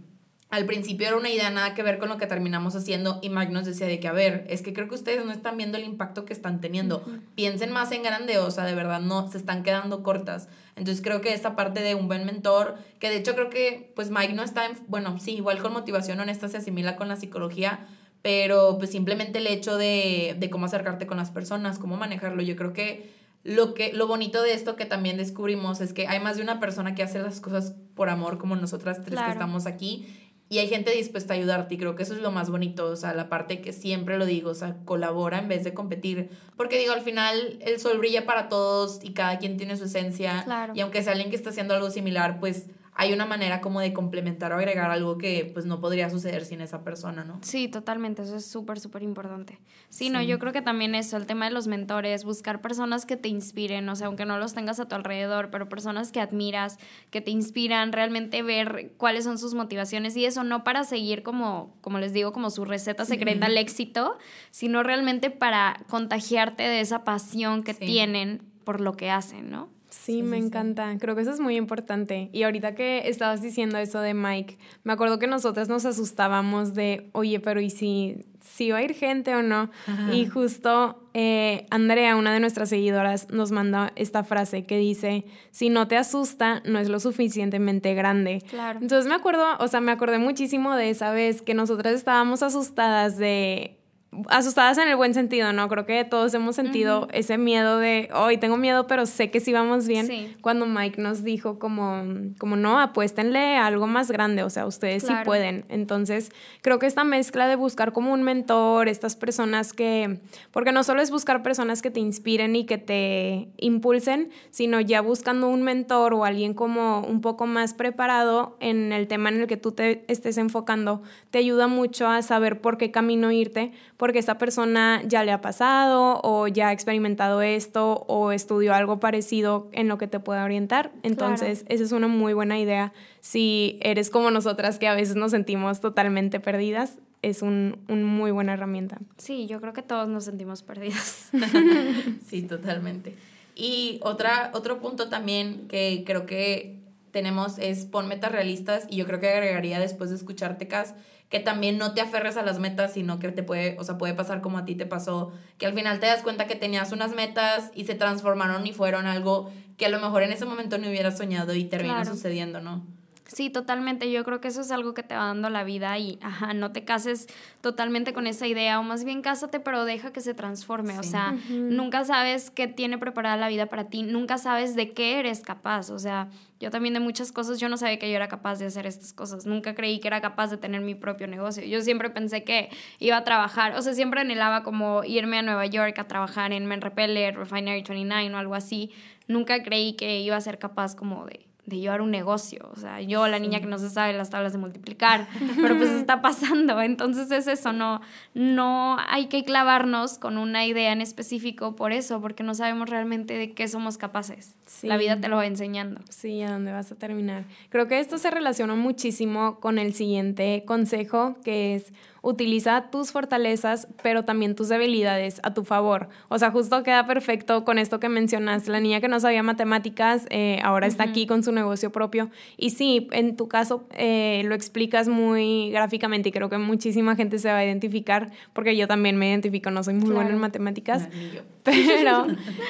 al 0.51 0.65
principio 0.65 1.07
era 1.07 1.15
una 1.15 1.29
idea 1.29 1.49
nada 1.49 1.73
que 1.73 1.81
ver 1.81 1.97
con 1.97 2.09
lo 2.09 2.17
que 2.17 2.27
terminamos 2.27 2.75
haciendo 2.75 3.19
y 3.21 3.29
Mike 3.29 3.53
nos 3.53 3.65
decía 3.65 3.87
de 3.87 4.01
que, 4.01 4.09
a 4.09 4.11
ver, 4.11 4.45
es 4.49 4.61
que 4.61 4.73
creo 4.73 4.89
que 4.89 4.95
ustedes 4.95 5.25
no 5.25 5.31
están 5.31 5.55
viendo 5.55 5.77
el 5.77 5.85
impacto 5.85 6.25
que 6.25 6.33
están 6.33 6.59
teniendo. 6.59 7.05
Piensen 7.35 7.71
más 7.71 7.93
en 7.93 8.03
grande, 8.03 8.37
o 8.37 8.51
sea, 8.51 8.65
de 8.65 8.75
verdad 8.75 8.99
no, 8.99 9.31
se 9.31 9.37
están 9.37 9.63
quedando 9.63 10.03
cortas. 10.03 10.49
Entonces 10.75 11.01
creo 11.01 11.21
que 11.21 11.33
esta 11.33 11.55
parte 11.55 11.81
de 11.81 11.95
un 11.95 12.09
buen 12.09 12.25
mentor, 12.25 12.77
que 12.99 13.09
de 13.09 13.15
hecho 13.15 13.33
creo 13.33 13.49
que 13.49 13.93
pues 13.95 14.09
Mike 14.11 14.33
no 14.33 14.43
está, 14.43 14.65
en, 14.65 14.77
bueno, 14.87 15.17
sí, 15.19 15.35
igual 15.35 15.61
con 15.61 15.71
motivación 15.71 16.19
honesta 16.19 16.49
se 16.49 16.57
asimila 16.57 16.97
con 16.97 17.07
la 17.07 17.15
psicología, 17.15 17.87
pero 18.21 18.77
pues 18.77 18.91
simplemente 18.91 19.39
el 19.39 19.47
hecho 19.47 19.77
de, 19.77 20.35
de 20.37 20.49
cómo 20.49 20.65
acercarte 20.65 21.07
con 21.07 21.17
las 21.17 21.31
personas, 21.31 21.79
cómo 21.79 21.97
manejarlo, 21.97 22.41
yo 22.41 22.55
creo 22.55 22.73
que 22.73 23.09
lo 23.43 23.73
que 23.73 23.91
lo 23.93 24.07
bonito 24.07 24.43
de 24.43 24.53
esto 24.53 24.75
que 24.75 24.85
también 24.85 25.17
descubrimos 25.17 25.81
es 25.81 25.93
que 25.93 26.07
hay 26.07 26.19
más 26.19 26.37
de 26.37 26.43
una 26.43 26.59
persona 26.59 26.93
que 26.93 27.01
hace 27.01 27.19
las 27.19 27.41
cosas 27.41 27.73
por 27.95 28.09
amor 28.09 28.37
como 28.37 28.55
nosotras 28.55 29.01
tres 29.03 29.19
que 29.19 29.31
estamos 29.31 29.65
aquí 29.65 30.05
y 30.47 30.59
hay 30.59 30.67
gente 30.67 30.91
dispuesta 30.91 31.33
a 31.33 31.37
ayudarte 31.37 31.75
y 31.75 31.77
creo 31.77 31.95
que 31.95 32.03
eso 32.03 32.13
es 32.13 32.19
lo 32.19 32.29
más 32.29 32.49
bonito, 32.49 32.87
o 32.87 32.95
sea, 32.97 33.13
la 33.13 33.29
parte 33.29 33.61
que 33.61 33.71
siempre 33.71 34.17
lo 34.17 34.25
digo, 34.25 34.49
o 34.49 34.53
sea, 34.53 34.75
colabora 34.83 35.39
en 35.39 35.47
vez 35.47 35.63
de 35.63 35.73
competir, 35.73 36.29
porque 36.57 36.77
digo, 36.77 36.91
al 36.91 36.99
final 36.99 37.57
el 37.61 37.79
sol 37.79 37.97
brilla 37.99 38.25
para 38.25 38.49
todos 38.49 38.99
y 39.01 39.13
cada 39.13 39.39
quien 39.39 39.55
tiene 39.55 39.77
su 39.77 39.85
esencia 39.85 40.45
y 40.75 40.81
aunque 40.81 41.01
sea 41.03 41.13
alguien 41.13 41.29
que 41.29 41.37
está 41.37 41.51
haciendo 41.51 41.73
algo 41.73 41.89
similar, 41.89 42.39
pues 42.39 42.67
hay 42.93 43.13
una 43.13 43.25
manera 43.25 43.61
como 43.61 43.79
de 43.79 43.93
complementar 43.93 44.51
o 44.51 44.55
agregar 44.55 44.91
algo 44.91 45.17
que 45.17 45.49
pues 45.53 45.65
no 45.65 45.79
podría 45.79 46.09
suceder 46.09 46.45
sin 46.45 46.61
esa 46.61 46.83
persona, 46.83 47.23
¿no? 47.23 47.39
Sí, 47.41 47.67
totalmente, 47.67 48.21
eso 48.23 48.35
es 48.35 48.45
súper, 48.45 48.79
súper 48.79 49.01
importante. 49.03 49.59
Sí, 49.89 50.09
no, 50.09 50.21
yo 50.21 50.39
creo 50.39 50.51
que 50.51 50.61
también 50.61 50.93
eso, 50.93 51.17
el 51.17 51.25
tema 51.25 51.45
de 51.45 51.51
los 51.51 51.67
mentores, 51.67 52.25
buscar 52.25 52.61
personas 52.61 53.05
que 53.05 53.17
te 53.17 53.29
inspiren, 53.29 53.87
o 53.87 53.95
sea, 53.95 54.07
aunque 54.07 54.25
no 54.25 54.37
los 54.37 54.53
tengas 54.53 54.79
a 54.79 54.87
tu 54.87 54.95
alrededor, 54.95 55.49
pero 55.51 55.69
personas 55.69 56.11
que 56.11 56.19
admiras, 56.19 56.77
que 57.09 57.21
te 57.21 57.31
inspiran, 57.31 57.93
realmente 57.93 58.43
ver 58.43 58.93
cuáles 58.97 59.23
son 59.23 59.37
sus 59.37 59.53
motivaciones 59.53 60.15
y 60.17 60.25
eso 60.25 60.43
no 60.43 60.63
para 60.63 60.83
seguir 60.83 61.23
como, 61.23 61.75
como 61.81 61.97
les 61.97 62.13
digo, 62.13 62.33
como 62.33 62.49
su 62.49 62.65
receta 62.65 63.05
secreta 63.05 63.45
al 63.45 63.57
éxito, 63.57 64.17
sino 64.51 64.83
realmente 64.83 65.29
para 65.29 65.81
contagiarte 65.87 66.63
de 66.63 66.81
esa 66.81 67.03
pasión 67.03 67.63
que 67.63 67.73
tienen 67.73 68.43
por 68.63 68.81
lo 68.81 68.93
que 68.93 69.09
hacen, 69.09 69.49
¿no? 69.49 69.69
Sí, 69.91 70.23
me 70.23 70.37
encanta. 70.37 70.95
Creo 70.99 71.15
que 71.15 71.21
eso 71.21 71.31
es 71.31 71.39
muy 71.41 71.57
importante. 71.57 72.29
Y 72.31 72.43
ahorita 72.43 72.75
que 72.75 73.09
estabas 73.09 73.41
diciendo 73.41 73.77
eso 73.77 73.99
de 73.99 74.13
Mike, 74.13 74.57
me 74.83 74.93
acuerdo 74.93 75.19
que 75.19 75.27
nosotras 75.27 75.67
nos 75.67 75.85
asustábamos 75.85 76.73
de, 76.73 77.09
oye, 77.11 77.41
pero 77.41 77.59
¿y 77.59 77.69
si, 77.69 78.25
si 78.39 78.71
va 78.71 78.77
a 78.77 78.83
ir 78.83 78.93
gente 78.93 79.35
o 79.35 79.43
no? 79.43 79.69
Y 80.13 80.25
justo 80.27 81.09
eh, 81.13 81.65
Andrea, 81.69 82.15
una 82.15 82.33
de 82.33 82.39
nuestras 82.39 82.69
seguidoras, 82.69 83.29
nos 83.29 83.51
manda 83.51 83.91
esta 83.97 84.23
frase 84.23 84.65
que 84.65 84.77
dice, 84.77 85.25
si 85.51 85.69
no 85.69 85.89
te 85.89 85.97
asusta, 85.97 86.63
no 86.65 86.79
es 86.79 86.87
lo 86.87 87.01
suficientemente 87.01 87.93
grande. 87.93 88.41
Claro. 88.49 88.79
Entonces 88.81 89.07
me 89.07 89.15
acuerdo, 89.15 89.43
o 89.59 89.67
sea, 89.67 89.81
me 89.81 89.91
acordé 89.91 90.19
muchísimo 90.19 90.75
de 90.75 90.89
esa 90.89 91.11
vez 91.11 91.41
que 91.41 91.53
nosotras 91.53 91.95
estábamos 91.95 92.43
asustadas 92.43 93.17
de 93.17 93.80
asustadas 94.27 94.77
en 94.77 94.89
el 94.89 94.97
buen 94.97 95.13
sentido, 95.13 95.53
¿no? 95.53 95.69
Creo 95.69 95.85
que 95.85 96.03
todos 96.03 96.33
hemos 96.33 96.55
sentido 96.55 97.07
ese 97.13 97.37
miedo 97.37 97.77
de, 97.79 98.09
hoy 98.13 98.37
tengo 98.37 98.57
miedo, 98.57 98.85
pero 98.85 99.05
sé 99.05 99.31
que 99.31 99.39
sí 99.39 99.53
vamos 99.53 99.87
bien. 99.87 100.35
Cuando 100.41 100.65
Mike 100.65 101.01
nos 101.01 101.23
dijo 101.23 101.59
como, 101.59 102.03
como, 102.37 102.57
no, 102.57 102.79
apuéstenle 102.81 103.55
a 103.55 103.67
algo 103.67 103.87
más 103.87 104.11
grande, 104.11 104.43
o 104.43 104.49
sea, 104.49 104.65
ustedes 104.65 105.03
sí 105.03 105.13
pueden. 105.23 105.63
Entonces, 105.69 106.31
creo 106.61 106.77
que 106.77 106.87
esta 106.87 107.05
mezcla 107.05 107.47
de 107.47 107.55
buscar 107.55 107.93
como 107.93 108.11
un 108.11 108.23
mentor, 108.23 108.89
estas 108.89 109.15
personas 109.15 109.71
que, 109.71 110.19
porque 110.51 110.73
no 110.73 110.83
solo 110.83 111.01
es 111.01 111.09
buscar 111.09 111.41
personas 111.41 111.81
que 111.81 111.89
te 111.89 112.01
inspiren 112.01 112.55
y 112.57 112.65
que 112.65 112.77
te 112.77 113.47
impulsen, 113.57 114.29
sino 114.49 114.81
ya 114.81 114.99
buscando 114.99 115.47
un 115.47 115.63
mentor 115.63 116.13
o 116.13 116.25
alguien 116.25 116.53
como 116.53 116.99
un 117.01 117.21
poco 117.21 117.47
más 117.47 117.73
preparado 117.73 118.57
en 118.59 118.91
el 118.91 119.07
tema 119.07 119.29
en 119.29 119.41
el 119.41 119.47
que 119.47 119.57
tú 119.57 119.71
te 119.71 120.03
estés 120.09 120.37
enfocando, 120.37 121.01
te 121.29 121.39
ayuda 121.39 121.67
mucho 121.67 122.07
a 122.07 122.21
saber 122.21 122.59
por 122.59 122.77
qué 122.77 122.91
camino 122.91 123.31
irte 123.31 123.71
porque 124.01 124.17
esta 124.17 124.39
persona 124.39 125.03
ya 125.05 125.23
le 125.23 125.31
ha 125.31 125.41
pasado 125.41 126.21
o 126.23 126.47
ya 126.47 126.69
ha 126.69 126.71
experimentado 126.71 127.43
esto 127.43 128.03
o 128.07 128.31
estudió 128.31 128.73
algo 128.73 128.99
parecido 128.99 129.69
en 129.73 129.87
lo 129.87 129.99
que 129.99 130.07
te 130.07 130.19
pueda 130.19 130.43
orientar. 130.43 130.91
Entonces, 131.03 131.65
esa 131.67 131.83
es 131.83 131.91
una 131.91 132.07
muy 132.07 132.33
buena 132.33 132.57
idea. 132.57 132.93
Si 133.19 133.77
eres 133.79 134.09
como 134.09 134.31
nosotras 134.31 134.79
que 134.79 134.87
a 134.87 134.95
veces 134.95 135.17
nos 135.17 135.29
sentimos 135.29 135.81
totalmente 135.81 136.39
perdidas, 136.39 136.97
es 137.21 137.43
una 137.43 137.75
un 137.89 138.03
muy 138.03 138.31
buena 138.31 138.53
herramienta. 138.53 138.97
Sí, 139.17 139.45
yo 139.45 139.61
creo 139.61 139.73
que 139.73 139.83
todos 139.83 140.07
nos 140.07 140.25
sentimos 140.25 140.63
perdidas. 140.63 141.29
sí, 142.25 142.41
totalmente. 142.41 143.15
Y 143.53 143.99
otra, 144.01 144.49
otro 144.55 144.79
punto 144.79 145.09
también 145.09 145.67
que 145.67 146.01
creo 146.07 146.25
que 146.25 146.80
tenemos 147.11 147.57
es 147.57 147.85
pon 147.85 148.07
metas 148.07 148.31
realistas 148.31 148.85
y 148.89 148.97
yo 148.97 149.05
creo 149.05 149.19
que 149.19 149.29
agregaría 149.29 149.79
después 149.79 150.09
de 150.09 150.15
escucharte, 150.15 150.67
Cas, 150.67 150.95
que 151.29 151.39
también 151.39 151.77
no 151.77 151.93
te 151.93 152.01
aferres 152.01 152.37
a 152.37 152.41
las 152.41 152.59
metas, 152.59 152.93
sino 152.93 153.19
que 153.19 153.31
te 153.31 153.43
puede, 153.43 153.77
o 153.79 153.83
sea, 153.83 153.97
puede 153.97 154.13
pasar 154.13 154.41
como 154.41 154.57
a 154.57 154.65
ti 154.65 154.75
te 154.75 154.85
pasó, 154.85 155.31
que 155.57 155.65
al 155.65 155.73
final 155.73 155.99
te 155.99 156.07
das 156.07 156.23
cuenta 156.23 156.47
que 156.47 156.55
tenías 156.55 156.91
unas 156.91 157.15
metas 157.15 157.71
y 157.73 157.85
se 157.85 157.95
transformaron 157.95 158.67
y 158.67 158.73
fueron 158.73 159.07
algo 159.07 159.49
que 159.77 159.85
a 159.85 159.89
lo 159.89 159.99
mejor 159.99 160.23
en 160.23 160.31
ese 160.31 160.45
momento 160.45 160.77
no 160.77 160.89
hubieras 160.89 161.17
soñado 161.17 161.55
y 161.55 161.63
termina 161.63 162.03
sucediendo, 162.05 162.59
¿no? 162.59 162.85
Sí, 163.33 163.49
totalmente. 163.49 164.11
Yo 164.11 164.25
creo 164.25 164.41
que 164.41 164.49
eso 164.49 164.59
es 164.59 164.71
algo 164.71 164.93
que 164.93 165.03
te 165.03 165.15
va 165.15 165.25
dando 165.25 165.49
la 165.49 165.63
vida 165.63 165.97
y, 165.97 166.19
ajá, 166.21 166.53
no 166.53 166.73
te 166.73 166.83
cases 166.83 167.27
totalmente 167.61 168.11
con 168.11 168.27
esa 168.27 168.45
idea 168.45 168.77
o 168.77 168.83
más 168.83 169.05
bien 169.05 169.21
cásate, 169.21 169.61
pero 169.61 169.85
deja 169.85 170.11
que 170.11 170.19
se 170.19 170.33
transforme. 170.33 170.99
O 170.99 171.03
sea, 171.03 171.35
nunca 171.49 172.03
sabes 172.03 172.51
qué 172.51 172.67
tiene 172.67 172.97
preparada 172.97 173.37
la 173.37 173.47
vida 173.47 173.67
para 173.67 173.85
ti, 173.85 174.03
nunca 174.03 174.37
sabes 174.37 174.75
de 174.75 174.91
qué 174.91 175.19
eres 175.19 175.39
capaz. 175.39 175.91
O 175.91 175.99
sea, 175.99 176.27
yo 176.59 176.71
también 176.71 176.93
de 176.93 176.99
muchas 176.99 177.31
cosas, 177.31 177.57
yo 177.57 177.69
no 177.69 177.77
sabía 177.77 177.99
que 177.99 178.09
yo 178.09 178.17
era 178.17 178.27
capaz 178.27 178.59
de 178.59 178.65
hacer 178.65 178.85
estas 178.85 179.13
cosas. 179.13 179.45
Nunca 179.45 179.75
creí 179.75 180.01
que 180.01 180.09
era 180.09 180.19
capaz 180.19 180.49
de 180.49 180.57
tener 180.57 180.81
mi 180.81 180.95
propio 180.95 181.27
negocio. 181.27 181.63
Yo 181.63 181.79
siempre 181.81 182.09
pensé 182.09 182.43
que 182.43 182.69
iba 182.99 183.15
a 183.15 183.23
trabajar, 183.23 183.77
o 183.77 183.81
sea, 183.81 183.93
siempre 183.93 184.19
anhelaba 184.19 184.61
como 184.63 185.05
irme 185.05 185.37
a 185.37 185.41
Nueva 185.41 185.65
York 185.67 185.97
a 185.99 186.07
trabajar 186.09 186.51
en 186.51 186.65
Men 186.65 186.81
Repeller, 186.81 187.37
Refinery 187.37 187.81
29 187.83 188.35
o 188.35 188.37
algo 188.37 188.55
así. 188.55 188.91
Nunca 189.27 189.63
creí 189.63 189.93
que 189.93 190.19
iba 190.19 190.35
a 190.35 190.41
ser 190.41 190.59
capaz 190.59 190.95
como 190.95 191.25
de 191.25 191.50
de 191.65 191.77
llevar 191.77 192.01
un 192.01 192.11
negocio. 192.11 192.69
O 192.73 192.79
sea, 192.79 193.01
yo, 193.01 193.27
la 193.27 193.39
niña 193.39 193.59
que 193.59 193.67
no 193.67 193.77
se 193.77 193.89
sabe 193.89 194.13
las 194.13 194.29
tablas 194.29 194.53
de 194.53 194.59
multiplicar, 194.59 195.27
pero 195.61 195.77
pues 195.77 195.89
está 195.89 196.21
pasando. 196.21 196.81
Entonces 196.81 197.31
es 197.31 197.47
eso, 197.47 197.71
no, 197.71 198.01
no 198.33 198.97
hay 199.07 199.27
que 199.27 199.43
clavarnos 199.43 200.17
con 200.17 200.37
una 200.37 200.65
idea 200.65 200.91
en 200.91 201.01
específico 201.01 201.75
por 201.75 201.91
eso, 201.91 202.19
porque 202.21 202.43
no 202.43 202.55
sabemos 202.55 202.89
realmente 202.89 203.35
de 203.35 203.51
qué 203.51 203.67
somos 203.67 203.97
capaces. 203.97 204.55
La 204.81 204.97
vida 204.97 205.19
te 205.19 205.27
lo 205.27 205.37
va 205.37 205.45
enseñando. 205.45 206.01
Sí, 206.09 206.41
a 206.41 206.51
dónde 206.51 206.71
vas 206.71 206.91
a 206.91 206.95
terminar. 206.95 207.45
Creo 207.69 207.87
que 207.87 207.99
esto 207.99 208.17
se 208.17 208.31
relaciona 208.31 208.75
muchísimo 208.75 209.59
con 209.59 209.77
el 209.77 209.93
siguiente 209.93 210.63
consejo, 210.65 211.37
que 211.43 211.75
es 211.75 211.93
utiliza 212.21 212.89
tus 212.91 213.11
fortalezas, 213.11 213.87
pero 214.03 214.23
también 214.23 214.55
tus 214.55 214.69
debilidades 214.69 215.39
a 215.43 215.53
tu 215.53 215.63
favor. 215.63 216.09
O 216.29 216.37
sea, 216.37 216.51
justo 216.51 216.83
queda 216.83 217.07
perfecto 217.07 217.65
con 217.65 217.79
esto 217.79 217.99
que 217.99 218.09
mencionas. 218.09 218.67
La 218.67 218.79
niña 218.79 219.01
que 219.01 219.07
no 219.07 219.19
sabía 219.19 219.41
matemáticas 219.41 220.27
eh, 220.29 220.59
ahora 220.63 220.85
está 220.85 221.03
aquí 221.03 221.25
con 221.25 221.43
su 221.43 221.51
negocio 221.51 221.91
propio. 221.91 222.29
Y 222.57 222.71
sí, 222.71 223.07
en 223.11 223.35
tu 223.35 223.47
caso 223.47 223.85
eh, 223.91 224.43
lo 224.45 224.53
explicas 224.53 225.07
muy 225.07 225.71
gráficamente 225.71 226.29
y 226.29 226.31
creo 226.31 226.49
que 226.49 226.59
muchísima 226.59 227.15
gente 227.15 227.39
se 227.39 227.49
va 227.49 227.57
a 227.57 227.65
identificar, 227.65 228.31
porque 228.53 228.77
yo 228.77 228.87
también 228.87 229.17
me 229.17 229.29
identifico, 229.29 229.71
no 229.71 229.83
soy 229.83 229.95
muy 229.95 230.11
buena 230.11 230.29
en 230.29 230.37
matemáticas. 230.37 231.09
pero, 231.63 232.27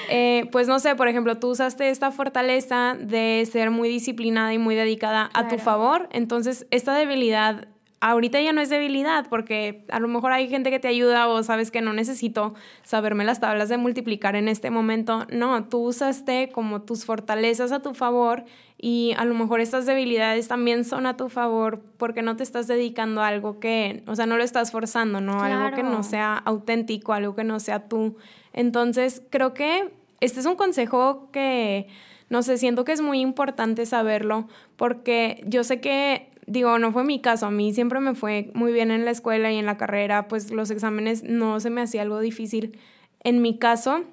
eh, 0.09 0.47
pues 0.51 0.67
no 0.67 0.79
sé, 0.79 0.95
por 0.95 1.09
ejemplo, 1.09 1.37
tú 1.39 1.49
usaste 1.49 1.89
esta 1.89 2.11
fortaleza 2.11 2.95
de 2.97 3.45
ser 3.51 3.69
muy 3.69 3.89
disciplinada 3.89 4.53
y 4.53 4.57
muy 4.57 4.75
dedicada 4.75 5.29
a 5.33 5.49
tu 5.49 5.57
favor. 5.57 6.07
Entonces, 6.11 6.67
esta 6.71 6.95
debilidad 6.95 7.67
ahorita 8.01 8.41
ya 8.41 8.51
no 8.51 8.61
es 8.61 8.69
debilidad 8.69 9.27
porque 9.29 9.83
a 9.89 9.99
lo 9.99 10.07
mejor 10.07 10.31
hay 10.31 10.49
gente 10.49 10.71
que 10.71 10.79
te 10.79 10.87
ayuda 10.87 11.27
o 11.27 11.43
sabes 11.43 11.69
que 11.69 11.81
no 11.81 11.93
necesito 11.93 12.55
saberme 12.83 13.23
las 13.23 13.39
tablas 13.39 13.69
de 13.69 13.77
multiplicar 13.77 14.35
en 14.35 14.47
este 14.47 14.71
momento. 14.71 15.27
No, 15.31 15.65
tú 15.65 15.87
usaste 15.87 16.49
como 16.51 16.81
tus 16.81 17.05
fortalezas 17.05 17.71
a 17.71 17.81
tu 17.81 17.93
favor 17.93 18.43
y 18.77 19.13
a 19.17 19.25
lo 19.25 19.35
mejor 19.35 19.61
estas 19.61 19.85
debilidades 19.85 20.47
también 20.47 20.83
son 20.83 21.05
a 21.05 21.15
tu 21.15 21.29
favor 21.29 21.83
porque 21.97 22.23
no 22.23 22.35
te 22.35 22.43
estás 22.43 22.67
dedicando 22.67 23.21
a 23.21 23.27
algo 23.27 23.59
que, 23.59 24.03
o 24.07 24.15
sea, 24.15 24.25
no 24.25 24.35
lo 24.35 24.43
estás 24.43 24.71
forzando, 24.71 25.21
¿no? 25.21 25.39
Algo 25.39 25.75
que 25.75 25.83
no 25.83 26.01
sea 26.01 26.35
auténtico, 26.37 27.13
algo 27.13 27.35
que 27.35 27.43
no 27.43 27.59
sea 27.59 27.87
tú. 27.87 28.17
Entonces, 28.51 29.21
creo 29.29 29.53
que 29.53 29.93
este 30.21 30.39
es 30.39 30.47
un 30.47 30.55
consejo 30.55 31.29
que, 31.31 31.87
no 32.29 32.41
sé, 32.41 32.57
siento 32.57 32.83
que 32.83 32.93
es 32.93 33.01
muy 33.01 33.19
importante 33.19 33.85
saberlo 33.85 34.47
porque 34.75 35.43
yo 35.45 35.63
sé 35.63 35.79
que 35.79 36.30
digo, 36.51 36.77
no 36.79 36.91
fue 36.91 37.03
mi 37.03 37.21
caso, 37.21 37.45
a 37.45 37.51
mí 37.51 37.73
siempre 37.73 37.99
me 37.99 38.13
fue 38.13 38.51
muy 38.53 38.73
bien 38.73 38.91
en 38.91 39.05
la 39.05 39.11
escuela 39.11 39.51
y 39.51 39.57
en 39.57 39.65
la 39.65 39.77
carrera, 39.77 40.27
pues 40.27 40.51
los 40.51 40.69
exámenes 40.69 41.23
no 41.23 41.59
se 41.59 41.69
me 41.69 41.81
hacía 41.81 42.01
algo 42.01 42.19
difícil 42.19 42.77
en 43.23 43.41
mi 43.41 43.57
caso, 43.57 44.03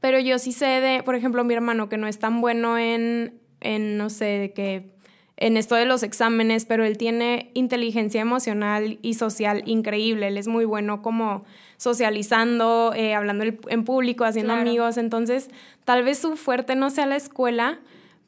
pero 0.00 0.18
yo 0.18 0.38
sí 0.38 0.52
sé 0.52 0.66
de, 0.66 1.02
por 1.02 1.14
ejemplo, 1.14 1.42
mi 1.44 1.54
hermano 1.54 1.88
que 1.88 1.96
no 1.96 2.06
es 2.06 2.18
tan 2.18 2.40
bueno 2.42 2.76
en, 2.76 3.40
en 3.60 3.96
no 3.96 4.10
sé, 4.10 4.24
de 4.24 4.52
que 4.52 4.94
en 5.36 5.56
esto 5.56 5.74
de 5.74 5.86
los 5.86 6.02
exámenes, 6.02 6.66
pero 6.66 6.84
él 6.84 6.98
tiene 6.98 7.50
inteligencia 7.54 8.20
emocional 8.20 8.98
y 9.02 9.14
social 9.14 9.62
increíble, 9.64 10.28
él 10.28 10.36
es 10.36 10.46
muy 10.46 10.64
bueno 10.64 11.00
como 11.00 11.44
socializando, 11.76 12.92
eh, 12.94 13.14
hablando 13.14 13.44
en 13.44 13.84
público, 13.84 14.24
haciendo 14.24 14.52
amigos, 14.52 14.96
entonces 14.96 15.48
tal 15.84 16.04
vez 16.04 16.18
su 16.18 16.36
fuerte 16.36 16.76
no 16.76 16.90
sea 16.90 17.06
la 17.06 17.16
escuela, 17.16 17.80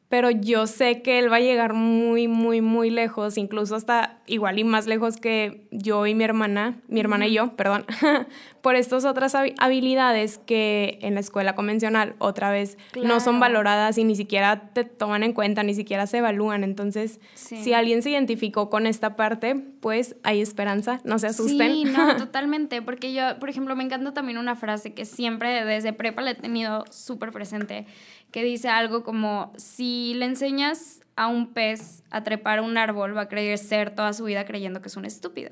pero 0.09 0.31
yo 0.31 0.67
sé 0.67 1.01
que 1.01 1.19
él 1.19 1.31
va 1.31 1.37
a 1.37 1.41
llegar 1.41 1.73
muy, 1.73 2.29
muy, 2.29 2.61
muy 2.61 2.89
lejos, 2.89 3.37
incluso 3.37 3.75
hasta 3.75 4.19
igual 4.25 4.57
y 4.57 4.63
más 4.63 4.87
lejos 4.87 5.17
que 5.17 5.67
yo 5.71 6.07
y 6.07 6.15
mi 6.15 6.23
hermana, 6.23 6.77
mi 6.87 7.01
hermana 7.01 7.27
y 7.27 7.33
yo, 7.33 7.55
perdón, 7.57 7.85
por 8.61 8.75
estas 8.75 9.03
otras 9.03 9.35
habilidades 9.35 10.37
que 10.37 10.97
en 11.01 11.13
la 11.13 11.19
escuela 11.19 11.55
convencional 11.55 12.15
otra 12.19 12.51
vez 12.51 12.77
no 13.01 13.19
son 13.19 13.39
valoradas 13.39 13.97
y 13.97 14.05
ni 14.05 14.15
siquiera 14.15 14.69
te 14.73 14.85
toman 14.85 15.23
en 15.23 15.33
cuenta, 15.33 15.63
ni 15.63 15.73
siquiera 15.73 16.07
se 16.07 16.19
evalúan. 16.19 16.63
Entonces, 16.63 17.19
si 17.33 17.73
alguien 17.73 18.01
se 18.01 18.11
identificó 18.11 18.69
con 18.69 18.85
esta 18.85 19.15
parte, 19.15 19.55
pues 19.81 20.15
hay 20.23 20.41
esperanza, 20.41 21.01
no 21.03 21.19
se 21.19 21.27
asusten. 21.27 21.73
Sí, 21.73 21.83
no, 21.83 22.15
totalmente, 22.17 22.81
porque 22.81 23.13
yo, 23.13 23.39
por 23.39 23.49
ejemplo, 23.49 23.75
me 23.75 23.83
encanta 23.83 24.13
también 24.13 24.37
una 24.37 24.55
frase 24.55 24.93
que 24.93 25.05
siempre 25.05 25.65
desde 25.65 25.91
prepa 25.91 26.21
la 26.21 26.31
he 26.31 26.35
tenido 26.35 26.85
súper 26.89 27.31
presente 27.31 27.85
que 28.31 28.43
dice 28.43 28.69
algo 28.69 29.03
como, 29.03 29.53
si 29.57 30.13
le 30.15 30.25
enseñas 30.25 30.96
a 31.17 31.27
un 31.27 31.47
pez 31.47 32.03
a 32.11 32.23
trepar 32.23 32.61
un 32.61 32.77
árbol 32.77 33.17
va 33.17 33.21
a 33.21 33.27
crecer 33.27 33.89
toda 33.89 34.13
su 34.13 34.23
vida 34.25 34.45
creyendo 34.45 34.81
que 34.81 34.87
es 34.87 34.95
un 34.95 35.03
estúpido, 35.03 35.49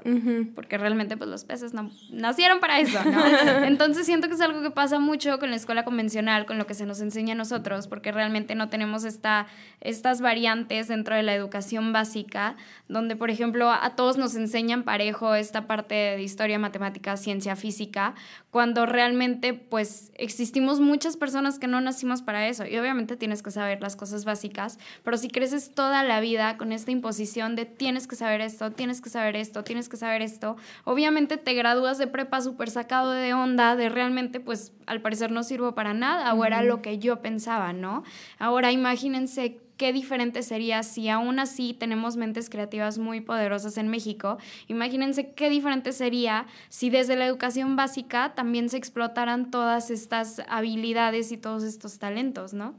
porque 0.54 0.78
realmente 0.78 1.18
pues 1.18 1.28
los 1.30 1.44
peces 1.44 1.74
no 1.74 1.92
nacieron 2.12 2.60
para 2.60 2.80
eso, 2.80 3.04
¿no? 3.04 3.26
Entonces 3.66 4.06
siento 4.06 4.28
que 4.28 4.36
es 4.36 4.42
algo 4.42 4.62
que 4.62 4.70
pasa 4.70 5.00
mucho 5.00 5.40
con 5.40 5.50
la 5.50 5.56
escuela 5.56 5.84
convencional, 5.84 6.46
con 6.46 6.60
lo 6.60 6.68
que 6.68 6.76
se 6.76 6.86
nos 6.86 7.02
enseña 7.02 7.34
a 7.34 7.36
nosotros, 7.36 7.88
porque 7.88 8.12
realmente 8.12 8.54
no 8.54 8.70
tenemos 8.70 9.04
esta, 9.06 9.48
estas 9.82 10.22
variantes 10.22 10.88
dentro 10.88 11.16
de 11.16 11.24
la 11.24 11.34
educación 11.34 11.92
básica, 11.92 12.56
donde 12.88 13.16
por 13.16 13.32
ejemplo 13.32 13.72
a 13.72 13.96
todos 13.96 14.18
nos 14.18 14.36
enseñan 14.36 14.84
parejo 14.84 15.34
esta 15.34 15.66
parte 15.66 15.96
de 15.96 16.22
historia, 16.22 16.60
matemática, 16.60 17.18
ciencia, 17.18 17.56
física, 17.56 18.14
cuando 18.52 18.86
realmente 18.86 19.56
pues 19.56 20.12
existimos 20.14 20.80
muchas 20.80 21.18
personas 21.18 21.58
que 21.58 21.68
no 21.68 21.82
nacimos 21.82 22.22
para 22.22 22.48
eso, 22.48 22.66
y 22.68 22.78
obviamente 22.78 23.18
tienes 23.18 23.42
que 23.42 23.50
saber 23.50 23.82
las 23.82 23.96
cosas 23.96 24.26
básicas, 24.26 24.78
pero 25.04 25.18
si 25.18 25.28
creces 25.28 25.55
toda 25.74 26.04
la 26.04 26.20
vida 26.20 26.58
con 26.58 26.72
esta 26.72 26.92
imposición 26.92 27.56
de 27.56 27.66
tienes 27.66 28.08
que 28.08 28.16
saber 28.16 28.42
esto, 28.42 28.72
tienes 28.72 29.02
que 29.02 29.10
saber 29.10 29.36
esto, 29.36 29.64
tienes 29.64 29.90
que 29.90 29.98
saber 29.98 30.22
esto. 30.22 30.56
Obviamente 30.84 31.38
te 31.38 31.54
gradúas 31.54 31.98
de 31.98 32.08
prepa 32.08 32.42
súper 32.42 32.70
sacado 32.70 33.12
de 33.12 33.34
onda, 33.34 33.76
de 33.76 33.90
realmente 33.90 34.40
pues 34.40 34.74
al 34.86 35.02
parecer 35.02 35.32
no 35.32 35.44
sirvo 35.44 35.74
para 35.74 35.94
nada 35.94 36.34
o 36.34 36.46
era 36.46 36.62
lo 36.62 36.82
que 36.82 37.00
yo 37.00 37.22
pensaba, 37.22 37.74
¿no? 37.74 38.04
Ahora 38.38 38.72
imagínense 38.72 39.60
qué 39.78 39.94
diferente 39.94 40.44
sería 40.44 40.84
si 40.84 41.10
aún 41.10 41.40
así 41.40 41.74
tenemos 41.74 42.18
mentes 42.18 42.50
creativas 42.50 42.98
muy 42.98 43.22
poderosas 43.22 43.78
en 43.78 43.88
México. 43.88 44.38
Imagínense 44.68 45.34
qué 45.34 45.50
diferente 45.50 45.92
sería 45.92 46.48
si 46.70 46.90
desde 46.90 47.16
la 47.16 47.26
educación 47.26 47.76
básica 47.76 48.34
también 48.36 48.70
se 48.70 48.78
explotaran 48.78 49.52
todas 49.52 49.92
estas 49.92 50.42
habilidades 50.48 51.32
y 51.32 51.38
todos 51.38 51.64
estos 51.64 52.00
talentos, 52.00 52.54
¿no? 52.54 52.76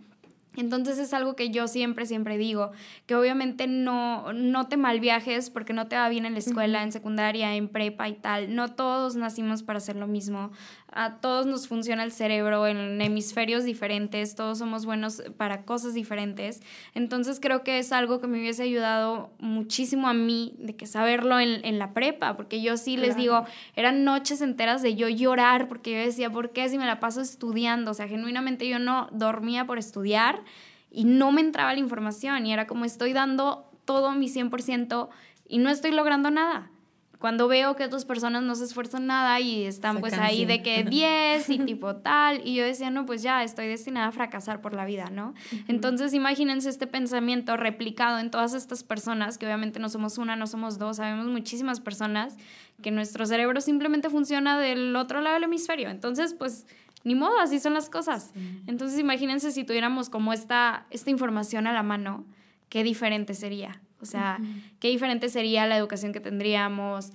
Entonces 0.57 0.99
es 0.99 1.13
algo 1.15 1.37
que 1.37 1.51
yo 1.51 1.69
siempre, 1.69 2.07
siempre 2.07 2.39
digo, 2.39 2.73
que 3.07 3.15
obviamente 3.15 3.67
no, 3.67 4.33
no 4.33 4.69
te 4.69 4.77
malviajes 4.77 5.51
porque 5.51 5.73
no 5.73 5.87
te 5.87 5.97
va 5.97 6.09
bien 6.09 6.27
en 6.27 6.33
la 6.33 6.39
escuela, 6.39 6.83
en 6.83 6.93
secundaria, 6.93 7.55
en 7.55 7.69
prepa 7.69 8.09
y 8.09 8.15
tal. 8.15 8.55
No 8.55 8.73
todos 8.73 9.17
nacimos 9.17 9.63
para 9.63 9.79
hacer 9.79 9.97
lo 9.97 10.07
mismo 10.07 10.51
a 10.97 11.21
todos 11.21 11.45
nos 11.45 11.69
funciona 11.69 12.03
el 12.05 12.11
cerebro 12.11 12.67
en 12.67 13.01
hemisferios 13.03 13.65
diferentes, 13.65 14.35
todos 14.35 14.59
somos 14.59 14.87
buenos 14.87 15.23
para 15.37 15.67
cosas 15.67 15.93
diferentes. 15.93 16.63
Entonces 16.95 17.39
creo 17.39 17.63
que 17.63 17.79
es 17.79 17.93
algo 17.93 18.19
que 18.19 18.27
me 18.27 18.39
hubiese 18.39 18.63
ayudado 18.63 19.31
muchísimo 19.39 20.09
a 20.09 20.15
mí 20.15 20.55
de 20.59 20.75
que 20.75 20.87
saberlo 20.87 21.39
en, 21.39 21.79
la 21.79 21.93
prepa, 21.93 22.35
porque 22.35 22.63
yo 22.63 22.79
sí 22.79 22.97
les 22.97 23.15
digo, 23.15 23.45
eran 23.75 24.05
noches 24.05 24.41
enteras 24.41 24.81
de 24.81 24.95
yo 24.95 25.11
llorar, 25.11 25.69
porque 25.69 25.93
yo 25.93 25.99
decía, 25.99 26.31
¿por 26.31 26.53
qué 26.53 26.67
si 26.71 26.79
me 26.79 26.87
la 26.87 26.99
paso 26.99 27.21
estudiando? 27.21 27.91
O 27.91 27.95
sea, 27.95 28.09
genuinamente 28.09 28.67
yo 28.67 28.79
no 28.79 29.09
dormía 29.13 29.67
por 29.67 29.79
estudiar 29.79 30.43
y 30.91 31.05
no 31.05 31.31
me 31.31 31.43
entraba 31.43 31.75
la 31.75 31.81
información 31.81 32.47
y 32.47 32.55
era 32.55 32.67
como 32.67 32.87
estoy 32.87 33.13
dando 33.13 33.71
todo 33.85 34.13
mi 34.13 34.29
100% 34.29 35.11
y 35.47 35.59
no 35.59 35.69
estoy 35.69 35.91
logrando 35.91 36.31
nada 36.31 36.71
cuando 37.19 37.49
veo 37.49 37.77
que 37.77 37.85
otras 37.85 38.05
personas 38.05 38.43
no 38.43 38.55
se 38.55 38.65
esfuerzan 38.65 39.07
nada 39.07 39.41
y 39.41 39.65
están 39.65 40.01
pues 40.01 40.15
ahí 40.15 40.45
de 40.45 40.63
que 40.63 40.85
10 40.89 41.49
y 41.51 41.59
tipo 41.61 41.97
tal, 41.97 42.47
y 42.47 42.55
yo 42.55 42.65
decía, 42.65 42.91
no, 42.91 43.07
pues 43.07 43.23
ya 43.23 43.43
estoy 43.43 43.67
destinada 43.67 44.09
a 44.09 44.13
fracasar 44.13 44.61
por 44.61 44.75
la 44.75 44.85
vida, 44.85 45.11
¿no? 45.11 45.35
Entonces 45.69 46.15
imagínense 46.15 46.69
este 46.69 46.87
pensamiento 46.87 47.57
replicado 47.57 48.19
en 48.19 48.31
todas 48.31 48.55
estas 48.55 48.83
personas, 48.83 49.39
que 49.39 49.47
obviamente 49.47 49.81
no 49.81 49.89
somos 49.89 50.19
una, 50.19 50.37
no 50.37 50.47
somos 50.47 50.79
dos, 50.79 50.97
sabemos 50.99 51.27
muchísimas 51.27 51.81
personas 51.81 52.37
que 52.83 52.91
nuestro 52.91 53.25
cerebro 53.27 53.61
simplemente 53.61 54.11
funciona 54.11 54.59
del 54.59 54.95
otro 54.97 55.21
lado 55.21 55.35
del 55.35 55.45
hemisferio. 55.45 55.89
Entonces, 55.89 56.35
pues 56.35 56.67
ni 57.05 57.15
modo, 57.15 57.39
así 57.39 57.61
son 57.61 57.73
las 57.73 57.89
cosas. 57.89 58.33
Entonces 58.67 58.99
imagínense 58.99 59.53
si 59.53 59.63
tuviéramos 59.63 60.11
como 60.11 60.33
esta, 60.33 60.87
esta 60.91 61.09
información 61.11 61.69
a 61.69 61.73
la 61.73 61.85
mano, 61.85 62.25
qué 62.69 62.83
diferente 62.83 63.33
sería. 63.35 63.81
O 64.01 64.05
sea, 64.05 64.39
qué 64.79 64.89
diferente 64.89 65.29
sería 65.31 65.67
la 65.67 65.77
educación 65.77 66.13
que 66.13 66.21
tendríamos, 66.21 67.13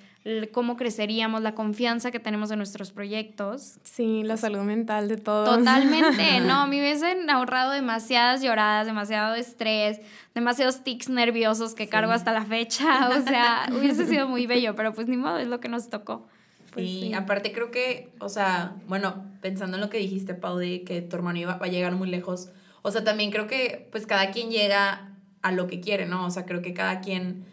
cómo 0.51 0.77
creceríamos, 0.77 1.41
la 1.41 1.53
confianza 1.53 2.09
que 2.09 2.19
tenemos 2.19 2.49
en 2.49 2.57
nuestros 2.57 2.91
proyectos. 2.91 3.77
Sí, 3.83 4.23
la 4.23 4.35
salud 4.35 4.61
mental 4.61 5.07
de 5.07 5.17
todos. 5.17 5.57
Totalmente, 5.57 6.39
no, 6.47 6.67
me 6.67 6.79
hubiesen 6.79 7.29
ahorrado 7.29 7.71
demasiadas 7.71 8.41
lloradas, 8.41 8.87
demasiado 8.87 9.35
estrés, 9.35 10.01
demasiados 10.33 10.83
tics 10.83 11.09
nerviosos 11.09 11.75
que 11.75 11.87
cargo 11.87 12.11
hasta 12.13 12.31
la 12.33 12.45
fecha, 12.45 13.09
o 13.17 13.21
sea, 13.21 13.69
hubiese 13.71 14.07
sido 14.07 14.27
muy 14.27 14.47
bello, 14.47 14.75
pero 14.75 14.93
pues 14.93 15.07
ni 15.07 15.17
modo, 15.17 15.37
es 15.37 15.47
lo 15.47 15.59
que 15.59 15.69
nos 15.69 15.89
tocó. 15.89 16.27
Pues 16.73 16.87
sí, 16.87 17.13
aparte 17.13 17.51
creo 17.51 17.69
que, 17.69 18.09
o 18.19 18.29
sea, 18.29 18.75
bueno, 18.87 19.25
pensando 19.41 19.77
en 19.77 19.81
lo 19.81 19.89
que 19.89 19.97
dijiste, 19.97 20.33
Pau, 20.33 20.57
de 20.57 20.83
que 20.83 21.01
tu 21.01 21.15
hermano 21.15 21.37
iba, 21.37 21.57
va 21.57 21.65
a 21.65 21.69
llegar 21.69 21.93
muy 21.93 22.09
lejos, 22.09 22.49
o 22.81 22.89
sea, 22.89 23.03
también 23.03 23.29
creo 23.29 23.45
que 23.45 23.87
pues 23.91 24.07
cada 24.07 24.31
quien 24.31 24.49
llega 24.49 25.10
a 25.41 25.51
lo 25.51 25.67
que 25.67 25.79
quiere, 25.79 26.05
¿no? 26.05 26.25
O 26.25 26.29
sea, 26.29 26.45
creo 26.45 26.61
que 26.61 26.73
cada 26.73 27.01
quien 27.01 27.45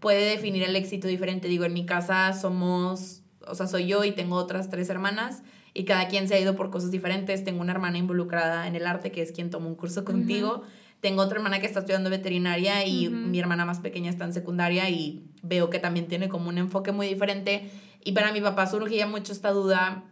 puede 0.00 0.28
definir 0.30 0.62
el 0.62 0.76
éxito 0.76 1.08
diferente. 1.08 1.48
Digo, 1.48 1.64
en 1.64 1.72
mi 1.72 1.86
casa 1.86 2.32
somos, 2.32 3.22
o 3.46 3.54
sea, 3.54 3.66
soy 3.66 3.86
yo 3.86 4.04
y 4.04 4.12
tengo 4.12 4.36
otras 4.36 4.70
tres 4.70 4.88
hermanas 4.90 5.42
y 5.74 5.84
cada 5.84 6.08
quien 6.08 6.28
se 6.28 6.34
ha 6.34 6.40
ido 6.40 6.56
por 6.56 6.70
cosas 6.70 6.90
diferentes. 6.90 7.44
Tengo 7.44 7.60
una 7.60 7.72
hermana 7.72 7.98
involucrada 7.98 8.66
en 8.66 8.76
el 8.76 8.86
arte, 8.86 9.12
que 9.12 9.22
es 9.22 9.32
quien 9.32 9.50
tomó 9.50 9.68
un 9.68 9.74
curso 9.74 10.04
contigo. 10.04 10.62
Tengo 11.00 11.22
otra 11.22 11.36
hermana 11.36 11.60
que 11.60 11.66
está 11.66 11.80
estudiando 11.80 12.08
veterinaria 12.08 12.86
y 12.86 13.08
mi 13.10 13.38
hermana 13.38 13.64
más 13.64 13.80
pequeña 13.80 14.10
está 14.10 14.24
en 14.24 14.32
secundaria 14.32 14.88
y 14.88 15.24
veo 15.42 15.68
que 15.68 15.78
también 15.78 16.08
tiene 16.08 16.28
como 16.28 16.48
un 16.48 16.58
enfoque 16.58 16.92
muy 16.92 17.06
diferente. 17.06 17.70
Y 18.02 18.12
para 18.12 18.32
mi 18.32 18.40
papá 18.40 18.66
surgía 18.66 19.06
mucho 19.06 19.32
esta 19.32 19.50
duda 19.50 20.04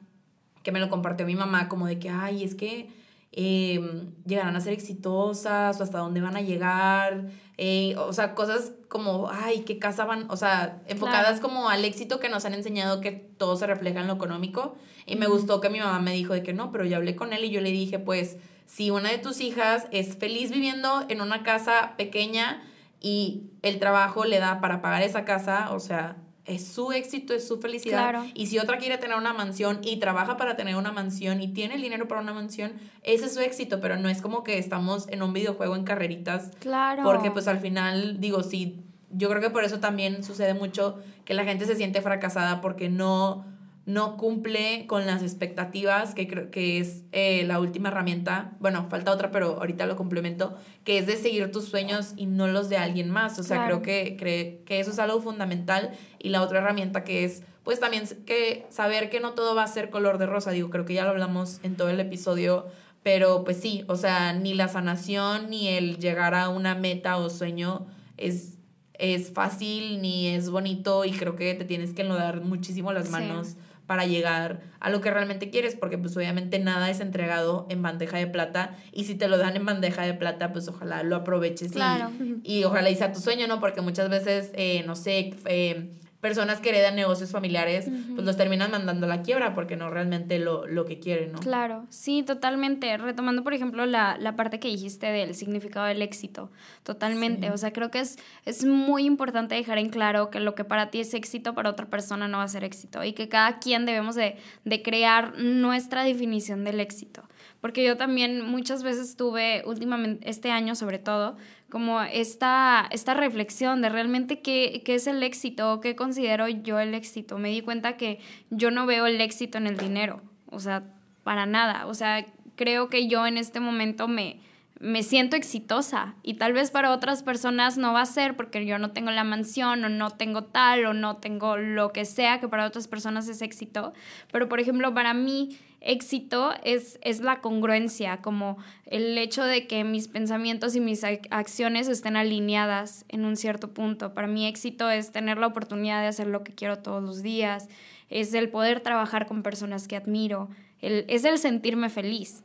que 0.63 0.73
me 0.73 0.81
lo 0.81 0.89
compartió 0.89 1.27
mi 1.27 1.37
mamá, 1.37 1.69
como 1.69 1.87
de 1.87 1.99
que, 1.99 2.11
ay, 2.11 2.45
es 2.45 2.55
que 2.55 2.89
eh, 3.37 3.81
llegarán 4.25 4.55
a 4.55 4.61
ser 4.61 4.73
exitosas 4.73 5.81
o 5.81 5.83
hasta 5.83 5.99
dónde 5.99 6.21
van 6.21 6.37
a 6.37 6.41
llegar. 6.41 7.27
Eh, 7.59 7.97
o 7.99 8.13
sea, 8.13 8.35
cosas 8.35 8.73
como, 8.89 9.29
ay, 9.29 9.61
qué 9.61 9.81
casa 9.81 10.05
van, 10.05 10.31
o 10.31 10.37
sea, 10.37 10.81
enfocadas 10.87 11.41
como 11.41 11.69
al 11.69 11.85
éxito 11.85 12.21
que 12.21 12.29
nos 12.29 12.45
han 12.45 12.55
enseñado 12.55 13.01
que 13.01 13.11
todo 13.11 13.57
se 13.57 13.67
refleja 13.67 14.01
en 14.01 14.07
lo 14.07 14.15
económico. 14.15 14.77
Y 15.05 15.17
me 15.17 15.27
gustó 15.27 15.61
que 15.61 15.69
mi 15.69 15.81
mamá 15.81 15.99
me 15.99 16.13
dijo 16.13 16.33
de 16.33 16.45
que 16.45 16.53
no, 16.53 16.71
pero 16.71 16.85
yo 16.85 16.97
hablé 16.97 17.17
con 17.17 17.33
él 17.33 17.45
y 17.45 17.51
yo 17.51 17.61
le 17.61 17.71
dije, 17.71 17.99
pues, 17.99 18.37
si 18.67 18.91
una 18.91 19.11
de 19.11 19.19
tus 19.19 19.41
hijas 19.41 19.87
es 19.91 20.17
feliz 20.17 20.53
viviendo 20.53 21.05
en 21.09 21.21
una 21.21 21.43
casa 21.43 21.95
pequeña 21.97 22.63
y 23.01 23.51
el 23.63 23.81
trabajo 23.81 24.25
le 24.25 24.39
da 24.39 24.61
para 24.61 24.81
pagar 24.81 25.03
esa 25.03 25.25
casa, 25.25 25.73
o 25.73 25.81
sea, 25.81 26.17
es 26.47 26.67
su 26.67 26.93
éxito, 26.93 27.33
es 27.33 27.47
su 27.47 27.59
felicidad. 27.59 28.25
Y 28.35 28.47
si 28.47 28.59
otra 28.59 28.79
quiere 28.79 28.99
tener 28.99 29.17
una 29.17 29.33
mansión 29.33 29.81
y 29.83 29.99
trabaja 29.99 30.37
para 30.37 30.57
tener 30.57 30.77
una 30.77 30.93
mansión 30.93 31.41
y 31.41 31.49
tiene 31.49 31.75
el 31.75 31.83
dinero 31.83 32.07
para 32.07 32.21
una 32.21 32.35
mansión, 32.35 32.73
ese 33.03 33.27
es 33.27 33.35
su 33.35 33.41
éxito, 33.41 33.81
pero 33.81 33.97
no 33.97 34.09
es 34.09 34.21
como 34.21 34.45
que 34.45 34.59
estamos 34.59 35.09
en 35.09 35.23
un 35.23 35.33
videojuego 35.33 35.75
en 35.77 35.85
carreritas. 35.85 36.51
Claro. 36.61 37.03
Porque 37.05 37.31
pues 37.31 37.49
al 37.49 37.61
final, 37.61 38.21
digo, 38.21 38.43
sí, 38.43 38.85
yo 39.11 39.29
creo 39.31 39.41
que 39.41 39.51
por 39.51 39.65
eso 39.65 39.81
también 39.81 40.23
sucede 40.23 40.55
mucho 40.55 40.99
que 41.25 41.35
la 41.35 41.45
gente 41.45 41.65
se 41.67 41.77
siente 41.77 42.03
fracasada 42.03 42.61
porque 42.61 42.91
no 42.91 43.47
no 43.87 44.17
cumple 44.17 44.87
con 44.87 45.07
las 45.07 45.23
expectativas, 45.23 46.15
que 46.15 46.27
creo 46.27 46.51
que 46.51 46.79
es 46.79 47.03
eh, 47.13 47.45
la 47.45 47.61
última 47.61 47.91
herramienta, 47.91 48.53
bueno, 48.59 48.87
falta 48.89 49.13
otra, 49.13 49.31
pero 49.31 49.59
ahorita 49.59 49.85
lo 49.87 49.97
complemento, 49.97 50.57
que 50.85 50.99
es 50.99 51.07
de 51.07 51.17
seguir 51.17 51.53
tus 51.53 51.67
sueños 51.67 52.15
y 52.17 52.27
no 52.27 52.47
los 52.47 52.71
de 52.71 52.79
alguien 52.79 53.11
más. 53.11 53.39
O 53.39 53.43
sea, 53.43 53.67
creo 53.67 53.83
que, 53.83 54.17
que 54.65 54.81
eso 54.81 54.91
es 54.91 54.99
algo 54.99 55.21
fundamental. 55.21 55.91
Y 56.19 56.31
la 56.31 56.41
otra 56.41 56.61
herramienta 56.61 57.05
que 57.05 57.25
es, 57.25 57.43
pues 57.63 57.79
también 57.79 58.05
que 58.25 58.67
saber 58.71 59.11
que 59.11 59.21
no 59.21 59.33
todo 59.33 59.55
va 59.55 59.65
a 59.65 59.69
ser 59.69 59.91
color 59.91 60.17
de 60.17 60.27
rosa, 60.27 60.51
digo, 60.51 60.71
creo 60.71 60.87
que 60.87 60.95
ya 60.95 61.05
lo 61.05 61.11
hablamos 61.11 61.61
en 61.63 61.77
todo 61.77 61.91
el 61.91 62.01
episodio, 62.01 62.67
pero 63.03 63.45
pues 63.45 63.61
sí, 63.61 63.85
o 63.87 63.97
sea, 63.97 64.33
ni 64.33 64.55
la 64.55 64.69
sanación 64.69 65.51
ni 65.51 65.69
el 65.69 65.99
llegar 65.99 66.35
a 66.35 66.49
una 66.49 66.75
meta 66.75 67.19
o 67.19 67.29
sueño 67.29 67.87
es 68.17 68.55
es 68.97 69.33
fácil 69.33 70.01
ni 70.01 70.29
es 70.29 70.51
bonito. 70.51 71.05
Y 71.05 71.13
creo 71.13 71.37
que 71.37 71.55
te 71.55 71.65
tienes 71.65 71.93
que 71.93 72.03
enlodar 72.03 72.41
muchísimo 72.41 72.93
las 72.93 73.11
manos 73.11 73.57
para 73.87 74.07
llegar 74.07 74.63
a 74.81 74.91
lo 74.91 75.01
que 75.01 75.11
realmente 75.11 75.51
quieres, 75.51 75.77
porque 75.77 75.99
pues 75.99 76.17
obviamente 76.17 76.59
nada 76.59 76.91
es 76.91 77.01
entregado 77.01 77.67
en 77.69 77.83
bandeja 77.83 78.19
de 78.19 78.27
plata 78.27 78.77
y 78.93 79.05
si 79.05 79.15
te 79.15 79.29
lo 79.29 79.39
dan 79.39 79.57
en 79.57 79.67
bandeja 79.67 80.03
de 80.03 80.15
plata, 80.15 80.53
pues 80.53 80.69
ojalá 80.69 81.03
lo 81.03 81.17
aproveches 81.17 81.73
y, 81.77 82.59
y, 82.59 82.65
ojalá 82.65 82.91
hice 82.91 83.09
tu 83.09 83.21
sueño, 83.21 83.47
¿no? 83.47 83.61
Porque 83.61 83.81
muchas 83.81 84.09
veces, 84.09 84.51
eh, 84.55 84.83
no 84.87 84.97
sé, 84.97 85.35
eh, 85.47 85.91
personas 86.25 86.59
que 86.59 86.71
heredan 86.71 86.97
negocios 86.97 87.31
familiares, 87.31 87.91
pues 88.15 88.25
los 88.25 88.39
terminan 88.39 88.71
mandando 88.71 89.05
a 89.05 89.11
la 89.11 89.21
quiebra 89.21 89.55
porque 89.55 89.77
no 89.77 89.91
realmente 89.91 90.39
lo, 90.39 90.67
lo 90.67 90.87
que 90.87 90.99
quieren, 90.99 91.33
¿no? 91.33 91.39
Claro, 91.41 91.85
sí, 91.91 92.23
totalmente. 92.23 92.97
Retomando, 92.97 93.45
por 93.45 93.53
ejemplo, 93.53 93.85
la, 93.85 94.17
la 94.19 94.35
parte 94.35 94.59
que 94.59 94.69
dijiste 94.69 95.09
del 95.09 95.35
significado 95.35 95.85
del 95.85 96.01
éxito, 96.01 96.51
totalmente. 96.83 97.51
O 97.51 97.59
sea, 97.59 97.75
creo 97.75 97.91
que 97.91 98.01
es, 98.01 98.17
es 98.47 98.65
muy 98.65 99.05
importante 99.05 99.55
dejar 99.55 99.77
en 99.77 99.91
claro 99.91 100.31
que 100.31 100.41
lo 100.41 100.55
que 100.55 100.65
para 100.65 100.91
ti 100.91 101.01
es 101.01 101.13
éxito, 101.13 101.55
para 101.55 101.69
otra 101.69 101.91
persona 101.91 102.27
no 102.27 102.39
va 102.39 102.45
a 102.45 102.49
ser 102.49 102.65
éxito 102.65 103.05
y 103.05 103.13
que 103.13 103.29
cada 103.29 103.59
quien 103.59 103.85
debemos 103.85 104.15
de, 104.15 104.39
de 104.65 104.83
crear 104.83 105.39
nuestra 105.39 106.05
definición 106.05 106.65
del 106.65 106.81
éxito. 106.81 107.23
Porque 107.61 107.85
yo 107.85 107.99
también 107.99 108.41
muchas 108.41 108.83
veces 108.83 109.17
tuve, 109.17 109.63
últimamente, 109.67 110.29
este 110.29 110.51
año 110.51 110.75
sobre 110.75 110.99
todo, 110.99 111.37
como 111.75 112.01
esta, 112.03 112.87
esta 112.93 113.15
reflexión 113.15 113.83
de 113.83 113.89
realmente 113.89 114.41
qué, 114.41 114.83
qué 114.85 114.95
es 114.95 115.09
el 115.09 115.25
éxito, 115.25 115.81
qué 115.81 115.97
considero 115.97 116.47
yo 116.47 116.79
el 116.79 116.95
éxito. 116.95 117.37
Me 117.37 117.49
di 117.49 117.63
cuenta 117.63 117.97
que 117.97 118.21
yo 118.51 118.71
no 118.71 118.87
veo 118.87 119.07
el 119.07 119.21
éxito 119.21 119.59
en 119.59 119.67
el 119.67 119.77
dinero, 119.77 120.23
o 120.53 120.61
sea, 120.61 120.85
para 121.25 121.47
nada. 121.47 121.87
O 121.89 121.95
sea, 121.95 122.27
creo 122.55 122.89
que 122.89 123.09
yo 123.09 123.27
en 123.27 123.39
este 123.39 123.59
momento 123.59 124.07
me, 124.07 124.39
me 124.79 125.03
siento 125.03 125.35
exitosa 125.35 126.15
y 126.23 126.35
tal 126.35 126.53
vez 126.53 126.71
para 126.71 126.93
otras 126.93 127.25
personas 127.25 127.77
no 127.77 127.93
va 127.93 128.03
a 128.03 128.07
ser 128.07 128.37
porque 128.37 128.65
yo 128.65 128.79
no 128.79 128.93
tengo 128.93 129.11
la 129.11 129.25
mansión 129.25 129.83
o 129.83 129.89
no 129.89 130.11
tengo 130.11 130.45
tal 130.45 130.87
o 130.87 130.95
no 130.95 131.17
tengo 131.17 131.57
lo 131.57 131.91
que 131.91 132.05
sea 132.05 132.39
que 132.39 132.47
para 132.47 132.67
otras 132.67 132.87
personas 132.87 133.27
es 133.27 133.43
éxito, 133.43 133.95
pero 134.31 134.49
por 134.49 134.61
ejemplo 134.61 134.95
para 134.95 135.13
mí 135.13 135.59
éxito 135.85 136.53
es, 136.65 136.99
es 137.03 137.21
la 137.21 137.41
congruencia, 137.41 138.23
como 138.23 138.57
el 138.87 139.17
hecho 139.19 139.45
de 139.45 139.67
que 139.67 139.85
mis 139.85 140.09
pensamientos 140.09 140.75
y 140.75 140.81
mis 140.81 141.05
acciones 141.05 141.89
estén 141.89 142.17
alineadas 142.17 143.05
en 143.09 143.25
un 143.25 143.37
cierto 143.37 143.73
punto. 143.73 144.15
Para 144.15 144.27
mí 144.27 144.47
éxito 144.47 144.91
es 144.91 145.13
tener 145.13 145.39
la 145.39 145.47
oportunidad 145.47 146.01
de 146.01 146.09
hacer 146.09 146.27
lo 146.27 146.43
que 146.43 146.55
quiero 146.55 146.79
todos 146.79 147.03
los 147.03 147.23
días, 147.23 147.69
es 148.11 148.35
el 148.35 148.49
poder 148.49 148.81
trabajar 148.81 149.27
con 149.27 149.43
personas 149.43 149.87
que 149.87 149.97
admiro, 149.97 150.49
es 150.81 151.25
el 151.25 151.39
sentirme 151.39 151.89
feliz 151.89 152.43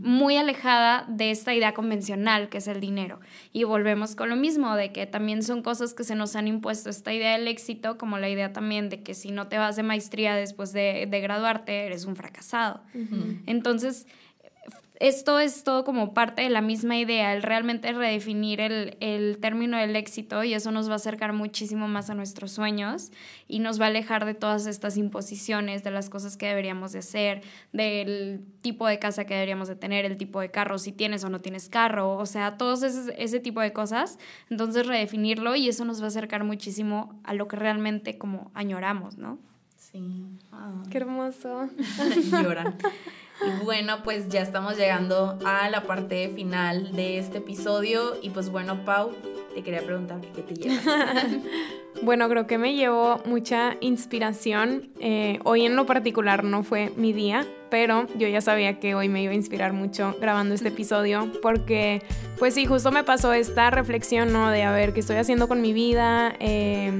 muy 0.00 0.36
alejada 0.36 1.04
de 1.08 1.30
esta 1.30 1.54
idea 1.54 1.74
convencional 1.74 2.48
que 2.48 2.58
es 2.58 2.68
el 2.68 2.80
dinero. 2.80 3.20
Y 3.52 3.64
volvemos 3.64 4.14
con 4.14 4.28
lo 4.28 4.36
mismo, 4.36 4.76
de 4.76 4.92
que 4.92 5.06
también 5.06 5.42
son 5.42 5.62
cosas 5.62 5.94
que 5.94 6.04
se 6.04 6.14
nos 6.14 6.36
han 6.36 6.46
impuesto, 6.46 6.90
esta 6.90 7.12
idea 7.12 7.32
del 7.32 7.48
éxito, 7.48 7.98
como 7.98 8.18
la 8.18 8.28
idea 8.28 8.52
también 8.52 8.88
de 8.88 9.02
que 9.02 9.14
si 9.14 9.30
no 9.32 9.48
te 9.48 9.58
vas 9.58 9.76
de 9.76 9.82
maestría 9.82 10.34
después 10.34 10.72
de, 10.72 11.08
graduarte, 11.10 11.86
eres 11.86 12.04
un 12.04 12.16
fracasado. 12.16 12.82
Entonces, 13.46 14.06
esto 15.00 15.38
es 15.38 15.64
todo 15.64 15.82
como 15.82 16.12
parte 16.12 16.42
de 16.42 16.50
la 16.50 16.60
misma 16.60 16.98
idea, 16.98 17.32
el 17.32 17.42
realmente 17.42 17.90
redefinir 17.90 18.60
el, 18.60 18.98
el, 19.00 19.38
término 19.38 19.78
del 19.78 19.96
éxito 19.96 20.44
y 20.44 20.52
eso 20.52 20.72
nos 20.72 20.90
va 20.90 20.92
a 20.92 20.96
acercar 20.96 21.32
muchísimo 21.32 21.88
más 21.88 22.10
a 22.10 22.14
nuestros 22.14 22.52
sueños 22.52 23.10
y 23.48 23.60
nos 23.60 23.80
va 23.80 23.86
a 23.86 23.88
alejar 23.88 24.26
de 24.26 24.34
todas 24.34 24.66
estas 24.66 24.98
imposiciones, 24.98 25.82
de 25.82 25.90
las 25.90 26.10
cosas 26.10 26.36
que 26.36 26.48
deberíamos 26.48 26.92
de 26.92 26.98
hacer, 26.98 27.40
del 27.72 28.44
tipo 28.60 28.86
de 28.86 28.98
casa 28.98 29.24
que 29.24 29.32
deberíamos 29.32 29.68
de 29.68 29.76
tener, 29.76 30.04
el 30.04 30.18
tipo 30.18 30.38
de 30.38 30.50
carro, 30.50 30.78
si 30.78 30.92
tienes 30.92 31.24
o 31.24 31.30
no 31.30 31.40
tienes 31.40 31.70
carro, 31.70 32.18
o 32.18 32.26
sea, 32.26 32.58
todos 32.58 32.82
ese, 32.82 33.14
ese 33.16 33.40
tipo 33.40 33.62
de 33.62 33.72
cosas. 33.72 34.18
Entonces 34.50 34.86
redefinirlo 34.86 35.56
y 35.56 35.70
eso 35.70 35.86
nos 35.86 36.02
va 36.02 36.04
a 36.04 36.08
acercar 36.08 36.44
muchísimo 36.44 37.18
a 37.24 37.32
lo 37.32 37.48
que 37.48 37.56
realmente 37.56 38.18
como 38.18 38.50
añoramos, 38.52 39.16
¿no? 39.16 39.38
Sí. 39.78 40.26
Qué 40.90 40.98
hermoso. 40.98 41.70
Lloran. 42.30 42.76
Y 43.46 43.64
bueno, 43.64 44.02
pues 44.02 44.28
ya 44.28 44.42
estamos 44.42 44.76
llegando 44.76 45.38
a 45.44 45.70
la 45.70 45.82
parte 45.82 46.28
final 46.34 46.92
de 46.92 47.18
este 47.18 47.38
episodio. 47.38 48.16
Y 48.22 48.30
pues 48.30 48.50
bueno, 48.50 48.84
Pau, 48.84 49.12
te 49.54 49.62
quería 49.62 49.82
preguntar 49.82 50.20
qué 50.20 50.42
te 50.42 50.54
llevas. 50.54 50.84
bueno, 52.02 52.28
creo 52.28 52.46
que 52.46 52.58
me 52.58 52.74
llevó 52.74 53.20
mucha 53.24 53.76
inspiración. 53.80 54.90
Eh, 55.00 55.38
hoy 55.44 55.66
en 55.66 55.76
lo 55.76 55.86
particular 55.86 56.44
no 56.44 56.62
fue 56.62 56.92
mi 56.96 57.12
día, 57.12 57.46
pero 57.70 58.06
yo 58.16 58.28
ya 58.28 58.40
sabía 58.40 58.78
que 58.78 58.94
hoy 58.94 59.08
me 59.08 59.22
iba 59.22 59.32
a 59.32 59.36
inspirar 59.36 59.72
mucho 59.72 60.16
grabando 60.20 60.54
este 60.54 60.68
episodio 60.68 61.30
porque 61.40 62.02
pues 62.38 62.54
sí, 62.54 62.66
justo 62.66 62.90
me 62.92 63.04
pasó 63.04 63.32
esta 63.32 63.70
reflexión, 63.70 64.32
¿no? 64.32 64.50
De 64.50 64.62
a 64.62 64.72
ver 64.72 64.92
qué 64.92 65.00
estoy 65.00 65.16
haciendo 65.16 65.48
con 65.48 65.62
mi 65.62 65.72
vida, 65.72 66.34
eh, 66.40 66.92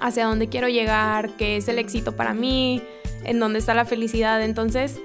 hacia 0.00 0.26
dónde 0.26 0.48
quiero 0.48 0.68
llegar, 0.68 1.30
qué 1.36 1.56
es 1.56 1.68
el 1.68 1.78
éxito 1.78 2.16
para 2.16 2.34
mí, 2.34 2.82
en 3.24 3.38
dónde 3.38 3.60
está 3.60 3.74
la 3.74 3.84
felicidad. 3.84 4.42
Entonces 4.42 5.00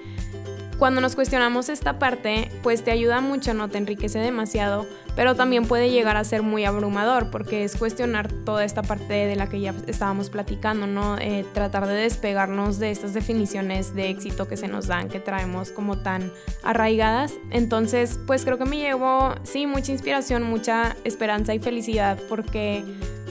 cuando 0.77 1.01
nos 1.01 1.15
cuestionamos 1.15 1.69
esta 1.69 1.97
parte, 1.97 2.51
pues 2.61 2.83
te 2.83 2.91
ayuda 2.91 3.19
mucho, 3.19 3.53
no 3.53 3.67
te 3.67 3.79
enriquece 3.79 4.19
demasiado, 4.19 4.85
pero 5.15 5.35
también 5.35 5.65
puede 5.65 5.89
llegar 5.89 6.17
a 6.17 6.23
ser 6.23 6.43
muy 6.43 6.65
abrumador 6.65 7.31
porque 7.31 7.63
es 7.63 7.75
cuestionar 7.75 8.31
toda 8.31 8.63
esta 8.63 8.83
parte 8.83 9.13
de 9.13 9.35
la 9.35 9.49
que 9.49 9.59
ya 9.59 9.73
estábamos 9.87 10.29
platicando, 10.29 10.85
¿no? 10.85 11.17
Eh, 11.17 11.45
tratar 11.53 11.87
de 11.87 11.95
despegarnos 11.95 12.77
de 12.77 12.91
estas 12.91 13.13
definiciones 13.15 13.95
de 13.95 14.09
éxito 14.09 14.47
que 14.47 14.55
se 14.55 14.67
nos 14.67 14.85
dan, 14.85 15.09
que 15.09 15.19
traemos 15.19 15.71
como 15.71 15.97
tan 15.97 16.31
arraigadas. 16.63 17.33
Entonces, 17.49 18.19
pues 18.27 18.45
creo 18.45 18.59
que 18.59 18.65
me 18.65 18.77
llevo, 18.77 19.33
sí, 19.43 19.65
mucha 19.65 19.91
inspiración, 19.91 20.43
mucha 20.43 20.95
esperanza 21.03 21.55
y 21.55 21.59
felicidad 21.59 22.19
porque 22.29 22.83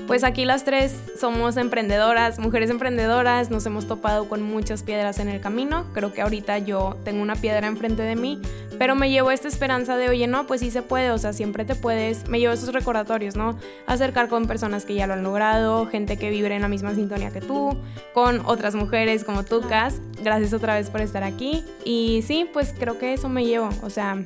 pues 0.06 0.22
aquí 0.22 0.44
las 0.44 0.64
tres 0.64 0.94
somos 1.18 1.56
emprendedoras, 1.56 2.38
mujeres 2.38 2.70
emprendedoras, 2.70 3.50
nos 3.50 3.66
hemos 3.66 3.86
topado 3.86 4.28
con 4.28 4.42
muchas 4.42 4.82
piedras 4.82 5.18
en 5.18 5.28
el 5.28 5.40
camino. 5.40 5.86
Creo 5.94 6.12
que 6.12 6.22
ahorita 6.22 6.58
yo 6.58 6.96
tengo 7.04 7.22
una 7.22 7.34
piedra 7.34 7.66
enfrente 7.66 8.02
de 8.02 8.14
mí, 8.14 8.40
pero 8.78 8.94
me 8.94 9.10
llevo 9.10 9.30
esta 9.30 9.48
esperanza 9.48 9.96
de, 9.96 10.08
oye, 10.08 10.26
no, 10.26 10.46
pues 10.46 10.60
sí 10.60 10.70
se 10.70 10.82
puede, 10.82 11.10
o 11.10 11.18
sea, 11.18 11.32
siempre 11.32 11.64
te 11.64 11.74
puedes, 11.74 12.28
me 12.28 12.38
llevo 12.38 12.54
esos 12.54 12.72
recordatorios, 12.72 13.36
¿no? 13.36 13.58
Acercar 13.86 14.28
con 14.28 14.46
personas 14.46 14.84
que 14.84 14.94
ya 14.94 15.06
lo 15.06 15.14
han 15.14 15.22
logrado, 15.22 15.86
gente 15.86 16.16
que 16.16 16.30
vive 16.30 16.54
en 16.54 16.62
la 16.62 16.68
misma 16.68 16.94
sintonía 16.94 17.30
que 17.30 17.40
tú, 17.40 17.76
con 18.14 18.42
otras 18.46 18.74
mujeres 18.74 19.24
como 19.24 19.44
tú, 19.44 19.62
Cas. 19.68 20.00
Gracias 20.22 20.52
otra 20.52 20.74
vez 20.74 20.88
por 20.90 21.00
estar 21.00 21.24
aquí. 21.24 21.64
Y 21.84 22.22
sí, 22.26 22.48
pues 22.52 22.72
creo 22.78 22.98
que 22.98 23.12
eso 23.14 23.28
me 23.28 23.44
llevo, 23.44 23.70
o 23.82 23.90
sea, 23.90 24.22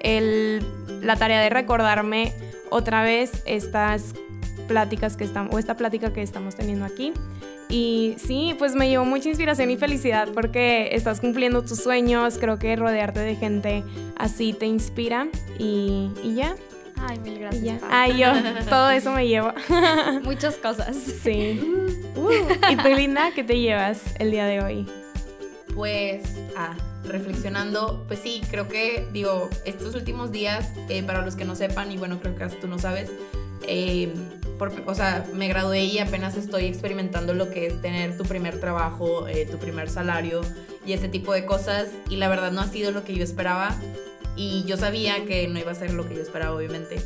el, 0.00 0.64
la 1.00 1.16
tarea 1.16 1.40
de 1.40 1.48
recordarme 1.48 2.34
otra 2.70 3.02
vez 3.02 3.42
estas 3.46 4.14
pláticas 4.68 5.16
que 5.16 5.24
estamos, 5.24 5.54
o 5.54 5.58
esta 5.58 5.76
plática 5.76 6.12
que 6.12 6.22
estamos 6.22 6.54
teniendo 6.54 6.84
aquí. 6.84 7.12
Y 7.68 8.16
sí, 8.18 8.54
pues 8.58 8.74
me 8.74 8.88
llevó 8.88 9.04
mucha 9.04 9.28
inspiración 9.28 9.70
y 9.70 9.76
felicidad 9.76 10.28
porque 10.34 10.90
estás 10.92 11.20
cumpliendo 11.20 11.62
tus 11.62 11.78
sueños, 11.78 12.36
creo 12.38 12.58
que 12.58 12.76
rodearte 12.76 13.20
de 13.20 13.36
gente 13.36 13.82
así 14.16 14.52
te 14.52 14.66
inspira 14.66 15.28
y, 15.58 16.10
y 16.22 16.34
ya. 16.34 16.54
Ay, 17.00 17.18
mil 17.20 17.38
gracias. 17.38 17.82
Ay, 17.90 18.18
yo, 18.18 18.32
todo 18.68 18.90
eso 18.90 19.10
me 19.12 19.26
llevo. 19.26 19.52
Muchas 20.22 20.56
cosas. 20.56 20.96
Sí. 20.96 21.60
Uh, 22.14 22.30
¿Y 22.70 22.76
tú, 22.76 22.88
Linda, 22.94 23.30
qué 23.34 23.42
te 23.42 23.58
llevas 23.58 24.14
el 24.18 24.30
día 24.30 24.44
de 24.44 24.60
hoy? 24.60 24.86
Pues, 25.74 26.22
ah, 26.56 26.76
reflexionando, 27.04 28.04
pues 28.06 28.20
sí, 28.20 28.42
creo 28.50 28.68
que, 28.68 29.06
digo, 29.12 29.48
estos 29.64 29.94
últimos 29.94 30.32
días, 30.32 30.70
eh, 30.88 31.02
para 31.02 31.22
los 31.22 31.36
que 31.36 31.44
no 31.44 31.54
sepan, 31.54 31.90
y 31.92 31.96
bueno, 31.96 32.20
creo 32.20 32.34
que 32.34 32.46
tú 32.56 32.68
no 32.68 32.78
sabes, 32.78 33.10
eh, 33.66 34.12
o 34.86 34.94
sea, 34.94 35.24
me 35.34 35.48
gradué 35.48 35.84
y 35.84 35.98
apenas 35.98 36.36
estoy 36.36 36.66
experimentando 36.66 37.34
lo 37.34 37.50
que 37.50 37.66
es 37.66 37.80
tener 37.80 38.16
tu 38.16 38.24
primer 38.24 38.60
trabajo, 38.60 39.26
eh, 39.26 39.46
tu 39.50 39.58
primer 39.58 39.90
salario 39.90 40.40
y 40.86 40.92
ese 40.92 41.08
tipo 41.08 41.32
de 41.32 41.44
cosas. 41.44 41.88
Y 42.08 42.16
la 42.16 42.28
verdad 42.28 42.52
no 42.52 42.60
ha 42.60 42.68
sido 42.68 42.92
lo 42.92 43.04
que 43.04 43.14
yo 43.14 43.24
esperaba. 43.24 43.76
Y 44.36 44.64
yo 44.64 44.76
sabía 44.76 45.24
que 45.26 45.46
no 45.48 45.58
iba 45.58 45.72
a 45.72 45.74
ser 45.74 45.92
lo 45.92 46.08
que 46.08 46.14
yo 46.14 46.22
esperaba, 46.22 46.56
obviamente. 46.56 46.96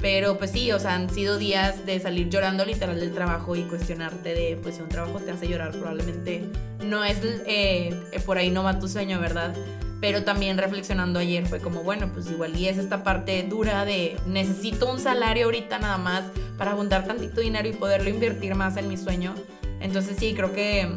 Pero 0.00 0.38
pues 0.38 0.50
sí, 0.50 0.72
o 0.72 0.78
sea, 0.78 0.94
han 0.94 1.10
sido 1.10 1.36
días 1.36 1.84
de 1.84 2.00
salir 2.00 2.30
llorando 2.30 2.64
literal 2.64 2.98
del 2.98 3.12
trabajo 3.12 3.54
y 3.54 3.62
cuestionarte 3.62 4.34
de, 4.34 4.58
pues 4.62 4.76
si 4.76 4.82
un 4.82 4.88
trabajo 4.88 5.20
te 5.20 5.30
hace 5.30 5.46
llorar, 5.46 5.72
probablemente 5.72 6.42
no 6.82 7.04
es, 7.04 7.18
eh, 7.22 7.94
por 8.24 8.38
ahí 8.38 8.50
no 8.50 8.62
va 8.62 8.78
tu 8.78 8.88
sueño, 8.88 9.20
¿verdad? 9.20 9.54
pero 10.00 10.24
también 10.24 10.56
reflexionando 10.56 11.18
ayer 11.18 11.46
fue 11.46 11.60
como, 11.60 11.82
bueno, 11.82 12.10
pues 12.12 12.30
igual 12.30 12.56
y 12.56 12.68
es 12.68 12.78
esta 12.78 13.04
parte 13.04 13.42
dura 13.42 13.84
de 13.84 14.16
necesito 14.26 14.90
un 14.90 14.98
salario 14.98 15.46
ahorita 15.46 15.78
nada 15.78 15.98
más 15.98 16.24
para 16.56 16.72
juntar 16.72 17.06
tantito 17.06 17.40
dinero 17.40 17.68
y 17.68 17.72
poderlo 17.72 18.08
invertir 18.08 18.54
más 18.54 18.76
en 18.76 18.88
mi 18.88 18.96
sueño. 18.96 19.34
Entonces 19.80 20.16
sí, 20.18 20.34
creo 20.34 20.52
que 20.52 20.88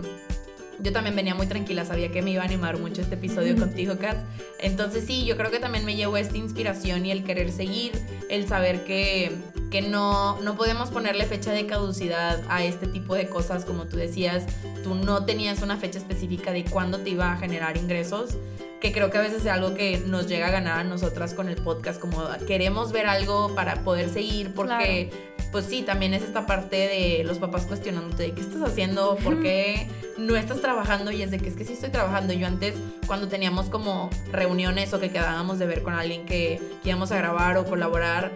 yo 0.80 0.92
también 0.92 1.16
venía 1.16 1.36
muy 1.36 1.48
tranquila, 1.48 1.86
sabía 1.86 2.12
que 2.12 2.22
me 2.22 2.32
iba 2.32 2.42
a 2.42 2.46
animar 2.46 2.80
mucho 2.80 3.02
este 3.02 3.16
episodio 3.16 3.56
contigo, 3.56 3.98
Cas. 3.98 4.18
Entonces 4.60 5.06
sí, 5.06 5.26
yo 5.26 5.38
creo 5.38 5.52
que 5.52 5.60
también 5.60 5.86
me 5.86 5.96
llevó 5.96 6.18
esta 6.18 6.38
inspiración 6.38 7.06
y 7.06 7.12
el 7.12 7.24
querer 7.24 7.52
seguir, 7.52 7.92
el 8.30 8.48
saber 8.48 8.84
que, 8.84 9.32
que 9.70 9.82
no, 9.82 10.42
no 10.42 10.56
podemos 10.56 10.90
ponerle 10.90 11.26
fecha 11.26 11.52
de 11.52 11.66
caducidad 11.66 12.42
a 12.50 12.64
este 12.64 12.88
tipo 12.88 13.16
de 13.16 13.28
cosas, 13.28 13.66
como 13.66 13.86
tú 13.86 13.98
decías, 13.98 14.46
tú 14.84 14.96
no 14.96 15.26
tenías 15.26 15.62
una 15.62 15.78
fecha 15.78 16.00
específica 16.00 16.52
de 16.52 16.66
cuándo 16.66 17.00
te 17.00 17.12
iba 17.12 17.32
a 17.32 17.38
generar 17.38 17.78
ingresos 17.78 18.38
que 18.84 18.92
creo 18.92 19.10
que 19.10 19.18
a 19.18 19.22
veces 19.22 19.44
es 19.44 19.48
algo 19.48 19.76
que 19.76 19.98
nos 20.00 20.28
llega 20.28 20.48
a 20.48 20.52
ganar 20.52 20.80
a 20.80 20.84
nosotras 20.84 21.34
con 21.34 21.48
el 21.48 21.56
podcast, 21.56 22.02
como 22.02 22.28
queremos 22.46 22.92
ver 22.92 23.06
algo 23.06 23.56
para 23.56 23.82
poder 23.86 24.10
seguir, 24.10 24.54
porque 24.54 25.10
pues 25.54 25.66
sí, 25.66 25.84
también 25.84 26.16
es 26.16 26.24
esta 26.24 26.48
parte 26.48 26.76
de 26.76 27.24
los 27.24 27.38
papás 27.38 27.68
cuestionándote, 27.68 28.32
¿qué 28.32 28.42
estás 28.42 28.64
haciendo? 28.64 29.16
¿Por 29.18 29.40
qué 29.40 29.88
no 30.18 30.36
estás 30.36 30.62
trabajando? 30.62 31.12
Y 31.12 31.22
es 31.22 31.30
de 31.30 31.38
que 31.38 31.48
es 31.48 31.56
que 31.56 31.64
sí 31.64 31.74
estoy 31.74 31.92
trabajando. 31.92 32.34
Yo 32.34 32.48
antes, 32.48 32.74
cuando 33.06 33.28
teníamos 33.28 33.70
como 33.70 34.10
reuniones 34.32 34.92
o 34.96 35.00
que 35.00 35.12
quedábamos 35.12 35.60
de 35.60 35.68
ver 35.68 35.84
con 35.84 35.94
alguien 35.94 36.26
que, 36.26 36.60
íbamos 36.84 37.12
a 37.12 37.18
grabar 37.18 37.58
o 37.58 37.66
colaborar, 37.66 38.32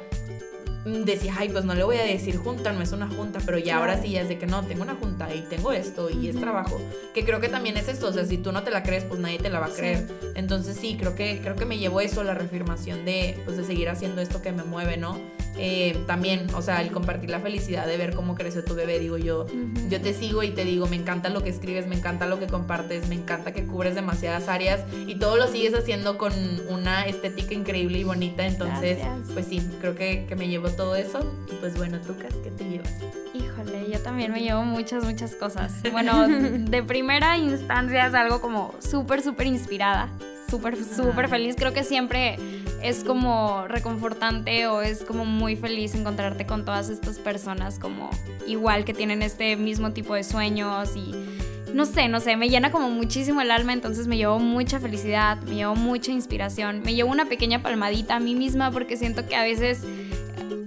decía, 0.86 1.34
ay, 1.40 1.50
pues 1.50 1.66
no 1.66 1.74
le 1.74 1.84
voy 1.84 1.98
a 1.98 2.04
decir 2.04 2.38
junta, 2.38 2.72
no 2.72 2.84
es 2.84 2.92
una 2.92 3.08
junta, 3.08 3.40
pero 3.44 3.58
ya 3.58 3.78
ahora 3.78 4.00
sí 4.00 4.12
ya 4.12 4.22
es 4.22 4.30
de 4.30 4.38
que 4.38 4.46
no, 4.46 4.64
tengo 4.64 4.84
una 4.84 4.94
junta 4.94 5.34
y 5.34 5.42
tengo 5.42 5.72
esto 5.72 6.12
y 6.12 6.30
es 6.30 6.40
trabajo, 6.40 6.80
que 7.16 7.26
creo 7.26 7.42
que 7.42 7.50
también 7.50 7.78
es 7.78 7.90
esto, 7.90 8.08
o 8.08 8.14
sea, 8.14 8.26
si 8.26 8.38
tú 8.38 8.52
no 8.52 8.64
te 8.64 8.72
la 8.72 8.84
crees, 8.84 9.04
pues 9.04 9.20
nadie 9.20 9.40
te 9.40 9.50
la 9.50 9.60
va 9.60 9.66
a 9.66 9.70
creer. 9.70 10.08
Entonces 10.36 10.78
sí, 10.80 10.96
creo 10.98 11.16
que, 11.16 11.42
creo 11.42 11.56
que 11.56 11.66
me 11.66 11.80
llevó 11.80 12.00
eso, 12.00 12.24
la 12.24 12.36
reafirmación 12.36 13.04
de, 13.06 13.42
pues 13.44 13.58
de 13.58 13.66
seguir 13.66 13.90
haciendo 13.90 14.22
esto 14.22 14.42
que 14.42 14.52
me 14.52 14.64
mueve, 14.64 14.96
¿no? 14.98 15.20
Eh, 15.58 16.04
también, 16.06 16.48
o 16.54 16.62
sea, 16.62 16.82
el 16.82 16.92
compartir 16.92 17.30
la 17.30 17.40
felicidad 17.40 17.88
de 17.88 17.98
ver 17.98 18.14
cómo 18.14 18.36
creció 18.36 18.64
tu 18.64 18.76
bebé, 18.76 19.00
digo 19.00 19.18
yo, 19.18 19.48
yo 19.90 20.02
te 20.02 20.14
sigo 20.14 20.44
y 20.44 20.52
te 20.52 20.66
digo, 20.66 20.88
me 20.88 20.96
encanta 20.96 21.30
lo 21.30 21.42
que 21.42 21.50
escribes, 21.50 21.88
me 21.88 21.96
encanta 21.96 22.28
lo 22.28 22.40
que 22.40 22.48
compartes, 22.48 23.08
me 23.08 23.16
encanta 23.16 23.54
que 23.54 23.66
cubres 23.66 23.96
demasiadas 23.96 24.50
áreas 24.50 24.82
y 25.08 25.16
todo 25.16 25.36
lo 25.36 25.48
sigues 25.48 25.74
haciendo 25.74 26.18
con 26.18 26.34
una 26.70 27.06
estética 27.06 27.54
increíble 27.54 28.00
y 28.00 28.04
bonita, 28.04 28.46
entonces, 28.46 29.00
pues 29.34 29.48
sí, 29.48 29.62
creo 29.82 29.96
que, 29.96 30.26
que 30.28 30.36
me 30.36 30.48
llevo 30.48 30.70
todo 30.70 30.96
eso. 30.96 31.20
Y 31.52 31.56
pues 31.56 31.76
bueno, 31.76 32.00
tú, 32.02 32.16
¿qué 32.18 32.52
te 32.52 32.64
llevas? 32.64 32.94
Híjole, 33.34 33.92
yo 33.92 34.00
también 34.00 34.32
me 34.32 34.42
llevo 34.42 34.64
muchas, 34.64 35.04
muchas 35.04 35.36
cosas. 35.36 35.74
Bueno, 35.92 36.28
de 36.28 36.84
primera 36.84 37.38
instancia 37.38 38.08
es 38.08 38.14
algo 38.14 38.42
como 38.42 38.74
súper, 38.80 39.22
súper 39.22 39.48
inspirada. 39.48 40.10
Súper, 40.50 40.78
súper 40.82 41.28
feliz. 41.28 41.56
Creo 41.58 41.74
que 41.74 41.84
siempre 41.84 42.38
es 42.82 43.04
como 43.04 43.68
reconfortante 43.68 44.68
o 44.68 44.82
es 44.82 45.04
como 45.04 45.26
muy 45.26 45.56
feliz 45.56 45.96
encontrarte 45.96 46.46
con 46.46 46.66
todas 46.66 46.90
estas 46.90 47.18
personas 47.18 47.80
como 47.80 48.10
igual 48.48 48.86
que 48.86 48.94
tienen 48.94 49.22
este 49.22 49.56
mismo 49.56 49.92
tipo 49.92 50.14
de 50.14 50.24
sueños 50.24 50.96
y 50.96 51.14
no 51.74 51.86
sé, 51.86 52.08
no 52.08 52.20
sé, 52.20 52.38
me 52.38 52.50
llena 52.50 52.72
como 52.72 52.90
muchísimo 52.90 53.42
el 53.42 53.52
alma, 53.52 53.74
entonces 53.74 54.08
me 54.08 54.18
llevo 54.18 54.40
mucha 54.40 54.80
felicidad, 54.80 55.38
me 55.42 55.56
llevo 55.56 55.76
mucha 55.76 56.12
inspiración, 56.12 56.82
me 56.82 56.96
llevo 56.96 57.12
una 57.12 57.26
pequeña 57.26 57.62
palmadita 57.62 58.16
a 58.16 58.20
mí 58.20 58.36
misma 58.36 58.72
porque 58.72 58.98
siento 58.98 59.28
que 59.28 59.36
a 59.36 59.44
veces 59.44 59.84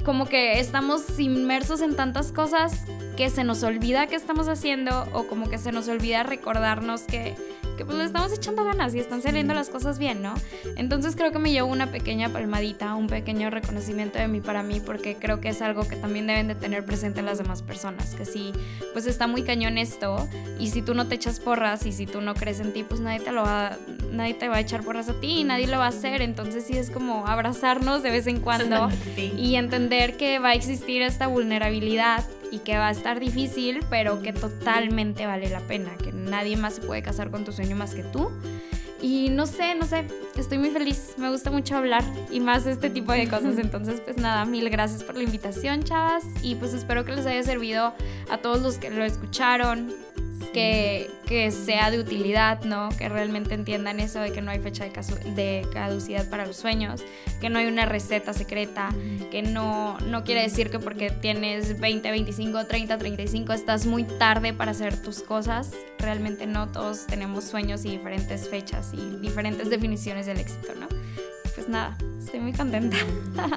como 0.04 0.26
que 0.26 0.60
estamos 0.60 1.18
inmersos 1.18 1.80
en 1.80 1.96
tantas 1.96 2.32
cosas 2.32 2.84
que 3.16 3.30
se 3.30 3.44
nos 3.44 3.62
olvida 3.62 4.06
que 4.06 4.16
estamos 4.16 4.48
haciendo 4.48 5.06
o 5.12 5.26
como 5.26 5.48
que 5.48 5.58
se 5.58 5.72
nos 5.72 5.88
olvida 5.88 6.22
recordarnos 6.22 7.02
que 7.02 7.34
que 7.80 7.86
pues 7.86 7.96
le 7.96 8.04
estamos 8.04 8.30
echando 8.30 8.62
ganas 8.62 8.94
y 8.94 8.98
están 8.98 9.22
saliendo 9.22 9.54
las 9.54 9.70
cosas 9.70 9.98
bien, 9.98 10.20
¿no? 10.20 10.34
Entonces 10.76 11.16
creo 11.16 11.32
que 11.32 11.38
me 11.38 11.50
llevo 11.50 11.68
una 11.68 11.90
pequeña 11.90 12.28
palmadita, 12.28 12.94
un 12.94 13.06
pequeño 13.06 13.48
reconocimiento 13.48 14.18
de 14.18 14.28
mí 14.28 14.42
para 14.42 14.62
mí, 14.62 14.82
porque 14.84 15.16
creo 15.16 15.40
que 15.40 15.48
es 15.48 15.62
algo 15.62 15.88
que 15.88 15.96
también 15.96 16.26
deben 16.26 16.46
de 16.46 16.54
tener 16.54 16.84
presente 16.84 17.22
las 17.22 17.38
demás 17.38 17.62
personas, 17.62 18.14
que 18.14 18.26
si 18.26 18.52
pues 18.92 19.06
está 19.06 19.26
muy 19.26 19.44
cañón 19.44 19.78
esto 19.78 20.28
y 20.58 20.68
si 20.68 20.82
tú 20.82 20.92
no 20.92 21.06
te 21.06 21.14
echas 21.14 21.40
porras 21.40 21.86
y 21.86 21.92
si 21.92 22.04
tú 22.04 22.20
no 22.20 22.34
crees 22.34 22.60
en 22.60 22.74
ti, 22.74 22.84
pues 22.84 23.00
nadie 23.00 23.20
te 23.20 23.32
lo 23.32 23.44
va, 23.44 23.78
nadie 24.12 24.34
te 24.34 24.48
va 24.48 24.56
a 24.56 24.60
echar 24.60 24.84
porras 24.84 25.08
a 25.08 25.14
ti 25.18 25.38
y 25.38 25.44
nadie 25.44 25.66
lo 25.66 25.78
va 25.78 25.86
a 25.86 25.88
hacer, 25.88 26.20
entonces 26.20 26.66
sí 26.66 26.76
es 26.76 26.90
como 26.90 27.26
abrazarnos 27.26 28.02
de 28.02 28.10
vez 28.10 28.26
en 28.26 28.40
cuando 28.40 28.90
y 29.16 29.54
entender 29.54 30.18
que 30.18 30.38
va 30.38 30.50
a 30.50 30.54
existir 30.54 31.00
esta 31.00 31.28
vulnerabilidad 31.28 32.26
y 32.50 32.58
que 32.58 32.76
va 32.76 32.88
a 32.88 32.90
estar 32.90 33.20
difícil, 33.20 33.80
pero 33.90 34.22
que 34.22 34.32
totalmente 34.32 35.26
vale 35.26 35.48
la 35.48 35.60
pena, 35.60 35.96
que 35.96 36.12
nadie 36.12 36.56
más 36.56 36.74
se 36.74 36.80
puede 36.80 37.02
casar 37.02 37.30
con 37.30 37.44
tu 37.44 37.52
sueño 37.52 37.69
más 37.74 37.94
que 37.94 38.02
tú. 38.02 38.30
Y 39.02 39.30
no 39.30 39.46
sé, 39.46 39.74
no 39.74 39.86
sé, 39.86 40.06
estoy 40.36 40.58
muy 40.58 40.70
feliz, 40.70 41.14
me 41.16 41.30
gusta 41.30 41.50
mucho 41.50 41.74
hablar 41.76 42.04
y 42.30 42.38
más 42.38 42.66
este 42.66 42.90
tipo 42.90 43.12
de 43.12 43.28
cosas. 43.28 43.56
Entonces, 43.56 44.00
pues 44.00 44.18
nada, 44.18 44.44
mil 44.44 44.68
gracias 44.68 45.02
por 45.02 45.16
la 45.16 45.22
invitación, 45.22 45.82
chavas. 45.84 46.24
Y 46.42 46.56
pues 46.56 46.74
espero 46.74 47.04
que 47.04 47.12
les 47.12 47.24
haya 47.24 47.42
servido 47.42 47.94
a 48.30 48.38
todos 48.38 48.60
los 48.60 48.76
que 48.76 48.90
lo 48.90 49.02
escucharon, 49.02 49.94
que, 50.52 51.10
que, 51.26 51.50
sea 51.50 51.90
de 51.90 52.00
utilidad, 52.00 52.62
¿no? 52.64 52.88
Que 52.96 53.08
realmente 53.08 53.54
entiendan 53.54 54.00
eso 54.00 54.20
de 54.20 54.32
que 54.32 54.42
no 54.42 54.50
hay 54.50 54.58
fecha 54.58 54.84
de, 54.84 54.90
de, 55.32 55.66
caducidad 55.72 56.28
para 56.28 56.46
los 56.46 56.56
sueños, 56.56 57.02
que 57.40 57.50
no 57.50 57.58
hay 57.58 57.66
una 57.66 57.86
receta 57.86 58.32
secreta, 58.32 58.90
que 59.30 59.42
no, 59.42 59.98
no 60.00 60.24
quiere 60.24 60.42
decir 60.42 60.70
que 60.70 60.78
porque 60.78 61.10
tienes 61.10 61.78
20, 61.78 62.10
25, 62.10 62.66
30, 62.66 62.98
35 62.98 63.52
estás 63.52 63.86
muy 63.86 64.04
tarde 64.04 64.52
para 64.52 64.72
hacer 64.72 65.00
tus 65.00 65.22
cosas. 65.22 65.70
Realmente 65.98 66.46
no, 66.46 66.68
todos 66.68 67.06
tenemos 67.06 67.44
sueños 67.44 67.84
y 67.84 67.90
diferentes 67.90 68.48
fechas 68.48 68.92
y 68.92 69.18
diferentes 69.20 69.70
definiciones 69.70 70.26
del 70.26 70.38
éxito, 70.38 70.74
¿no? 70.78 70.88
Pues 71.54 71.68
nada, 71.68 71.96
estoy 72.18 72.40
muy 72.40 72.52
contenta. 72.52 72.96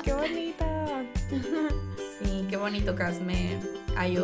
¡Qué 0.03 0.13
bonita! 0.13 1.03
Qué 2.53 2.57
bonito, 2.57 2.95
Cas. 2.95 3.19
Me, 3.19 3.57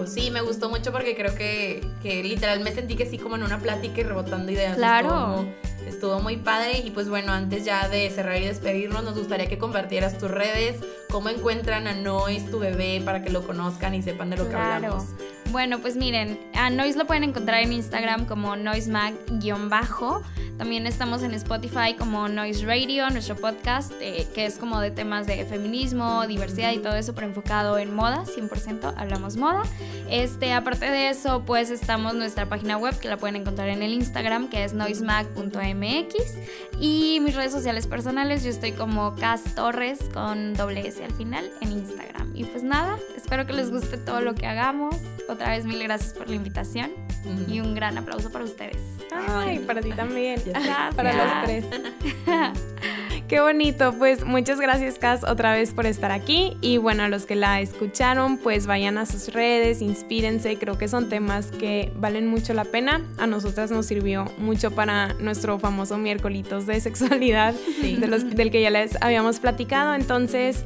Sí, 0.05 0.29
me 0.29 0.41
gustó 0.41 0.69
mucho 0.69 0.91
porque 0.91 1.15
creo 1.15 1.33
que, 1.33 1.83
que 2.03 2.23
literal 2.23 2.59
me 2.59 2.71
sentí 2.71 2.95
que 2.95 3.07
sí 3.07 3.17
como 3.17 3.37
en 3.37 3.41
una 3.41 3.57
plática 3.57 4.01
y 4.01 4.03
rebotando 4.03 4.51
ideas. 4.51 4.77
Claro. 4.77 5.47
Estuvo, 5.87 6.19
muy 6.19 6.37
padre 6.37 6.77
y 6.77 6.91
pues 6.91 7.09
bueno, 7.09 7.31
antes 7.31 7.65
ya 7.65 7.89
de 7.89 8.07
cerrar 8.11 8.37
y 8.37 8.45
despedirnos, 8.45 9.03
nos 9.03 9.17
gustaría 9.17 9.47
que 9.47 9.57
compartieras 9.57 10.19
tus 10.19 10.29
redes, 10.29 10.75
cómo 11.09 11.29
encuentran 11.29 11.87
a 11.87 11.95
Nois, 11.95 12.51
tu 12.51 12.59
bebé, 12.59 13.01
para 13.03 13.23
que 13.23 13.31
lo 13.31 13.41
conozcan 13.47 13.95
y 13.95 14.03
sepan 14.03 14.29
de 14.29 14.37
lo 14.37 14.47
que 14.47 14.53
hablamos. 14.53 15.05
Bueno, 15.51 15.79
pues 15.79 15.95
miren, 15.95 16.39
a 16.53 16.69
Noise 16.69 16.99
lo 16.99 17.07
pueden 17.07 17.23
encontrar 17.23 17.63
en 17.63 17.73
Instagram 17.73 18.25
como 18.27 18.55
noisemag-bajo. 18.55 20.21
También 20.59 20.85
estamos 20.85 21.23
en 21.23 21.33
Spotify 21.33 21.95
como 21.97 22.27
Noise 22.27 22.65
Radio, 22.67 23.09
nuestro 23.09 23.35
podcast, 23.35 23.91
eh, 23.99 24.27
que 24.35 24.45
es 24.45 24.59
como 24.59 24.79
de 24.79 24.91
temas 24.91 25.25
de 25.25 25.45
feminismo, 25.45 26.27
diversidad 26.27 26.71
y 26.73 26.77
todo 26.77 26.95
eso, 26.95 27.15
pero 27.15 27.25
enfocado 27.25 27.79
en 27.79 27.95
moda, 27.95 28.25
100% 28.25 28.93
hablamos 28.95 29.37
moda. 29.37 29.63
Este, 30.07 30.53
aparte 30.53 30.85
de 30.85 31.09
eso, 31.09 31.43
pues 31.45 31.71
estamos 31.71 32.11
en 32.13 32.19
nuestra 32.19 32.45
página 32.45 32.77
web 32.77 32.99
que 32.99 33.07
la 33.07 33.17
pueden 33.17 33.37
encontrar 33.37 33.69
en 33.69 33.81
el 33.81 33.93
Instagram, 33.93 34.49
que 34.49 34.63
es 34.65 34.73
noisemag.mx. 34.73 36.13
Y 36.79 37.19
mis 37.21 37.35
redes 37.35 37.53
sociales 37.53 37.87
personales, 37.87 38.43
yo 38.43 38.51
estoy 38.51 38.73
como 38.73 39.15
Cas 39.15 39.55
Torres 39.55 39.97
con 40.13 40.53
doble 40.53 40.85
S 40.87 41.03
al 41.03 41.13
final 41.13 41.49
en 41.61 41.71
Instagram. 41.71 42.35
Y 42.35 42.43
pues 42.43 42.61
nada, 42.61 42.99
espero 43.15 43.47
que 43.47 43.53
les 43.53 43.71
guste 43.71 43.97
todo 43.97 44.21
lo 44.21 44.35
que 44.35 44.45
hagamos. 44.45 44.95
Otra 45.29 45.51
vez 45.51 45.63
mil 45.63 45.81
gracias 45.83 46.13
por 46.13 46.27
la 46.27 46.35
invitación 46.35 46.89
y 47.47 47.59
un 47.59 47.75
gran 47.75 47.97
aplauso 47.99 48.31
para 48.31 48.45
ustedes. 48.45 48.77
Ay, 49.27 49.59
para 49.59 49.79
ti 49.79 49.91
también. 49.91 50.41
Para 50.95 51.13
los 51.13 51.45
tres. 51.45 51.65
Qué 53.27 53.39
bonito, 53.39 53.93
pues 53.93 54.25
muchas 54.25 54.59
gracias 54.59 54.97
Cas 54.97 55.23
otra 55.23 55.53
vez 55.53 55.71
por 55.71 55.85
estar 55.85 56.11
aquí. 56.11 56.57
Y 56.61 56.77
bueno, 56.77 57.03
a 57.03 57.09
los 57.09 57.27
que 57.27 57.35
la 57.35 57.61
escucharon 57.61 58.39
pues 58.39 58.65
vayan 58.65 58.97
a 58.97 59.05
sus 59.05 59.31
redes, 59.31 59.83
inspírense, 59.83 60.57
creo 60.57 60.79
que 60.79 60.87
son 60.87 61.09
temas 61.09 61.51
que 61.51 61.91
valen 61.95 62.25
mucho 62.25 62.55
la 62.55 62.65
pena, 62.65 63.05
a 63.19 63.27
nosotras 63.27 63.69
nos 63.69 63.85
sirvió 63.85 64.25
mucho 64.39 64.71
para 64.71 65.13
nuestro 65.13 65.59
famoso 65.59 65.99
miércolitos 65.99 66.65
de 66.65 66.81
sexualidad 66.81 67.53
de 67.53 68.07
los, 68.07 68.27
del 68.27 68.49
que 68.49 68.63
ya 68.63 68.71
les 68.71 68.99
habíamos 68.99 69.39
platicado, 69.39 69.93
entonces 69.93 70.65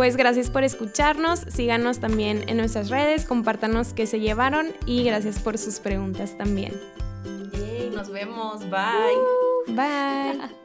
pues 0.00 0.16
gracias 0.16 0.48
por 0.48 0.64
escucharnos, 0.64 1.40
síganos 1.40 2.00
también 2.00 2.48
en 2.48 2.56
nuestras 2.56 2.88
redes, 2.88 3.26
compártanos 3.26 3.92
qué 3.92 4.06
se 4.06 4.18
llevaron 4.18 4.68
y 4.86 5.04
gracias 5.04 5.38
por 5.38 5.58
sus 5.58 5.78
preguntas 5.78 6.38
también. 6.38 6.72
nos 7.94 8.10
vemos, 8.10 8.60
bye. 8.70 9.74
bye. 9.74 10.59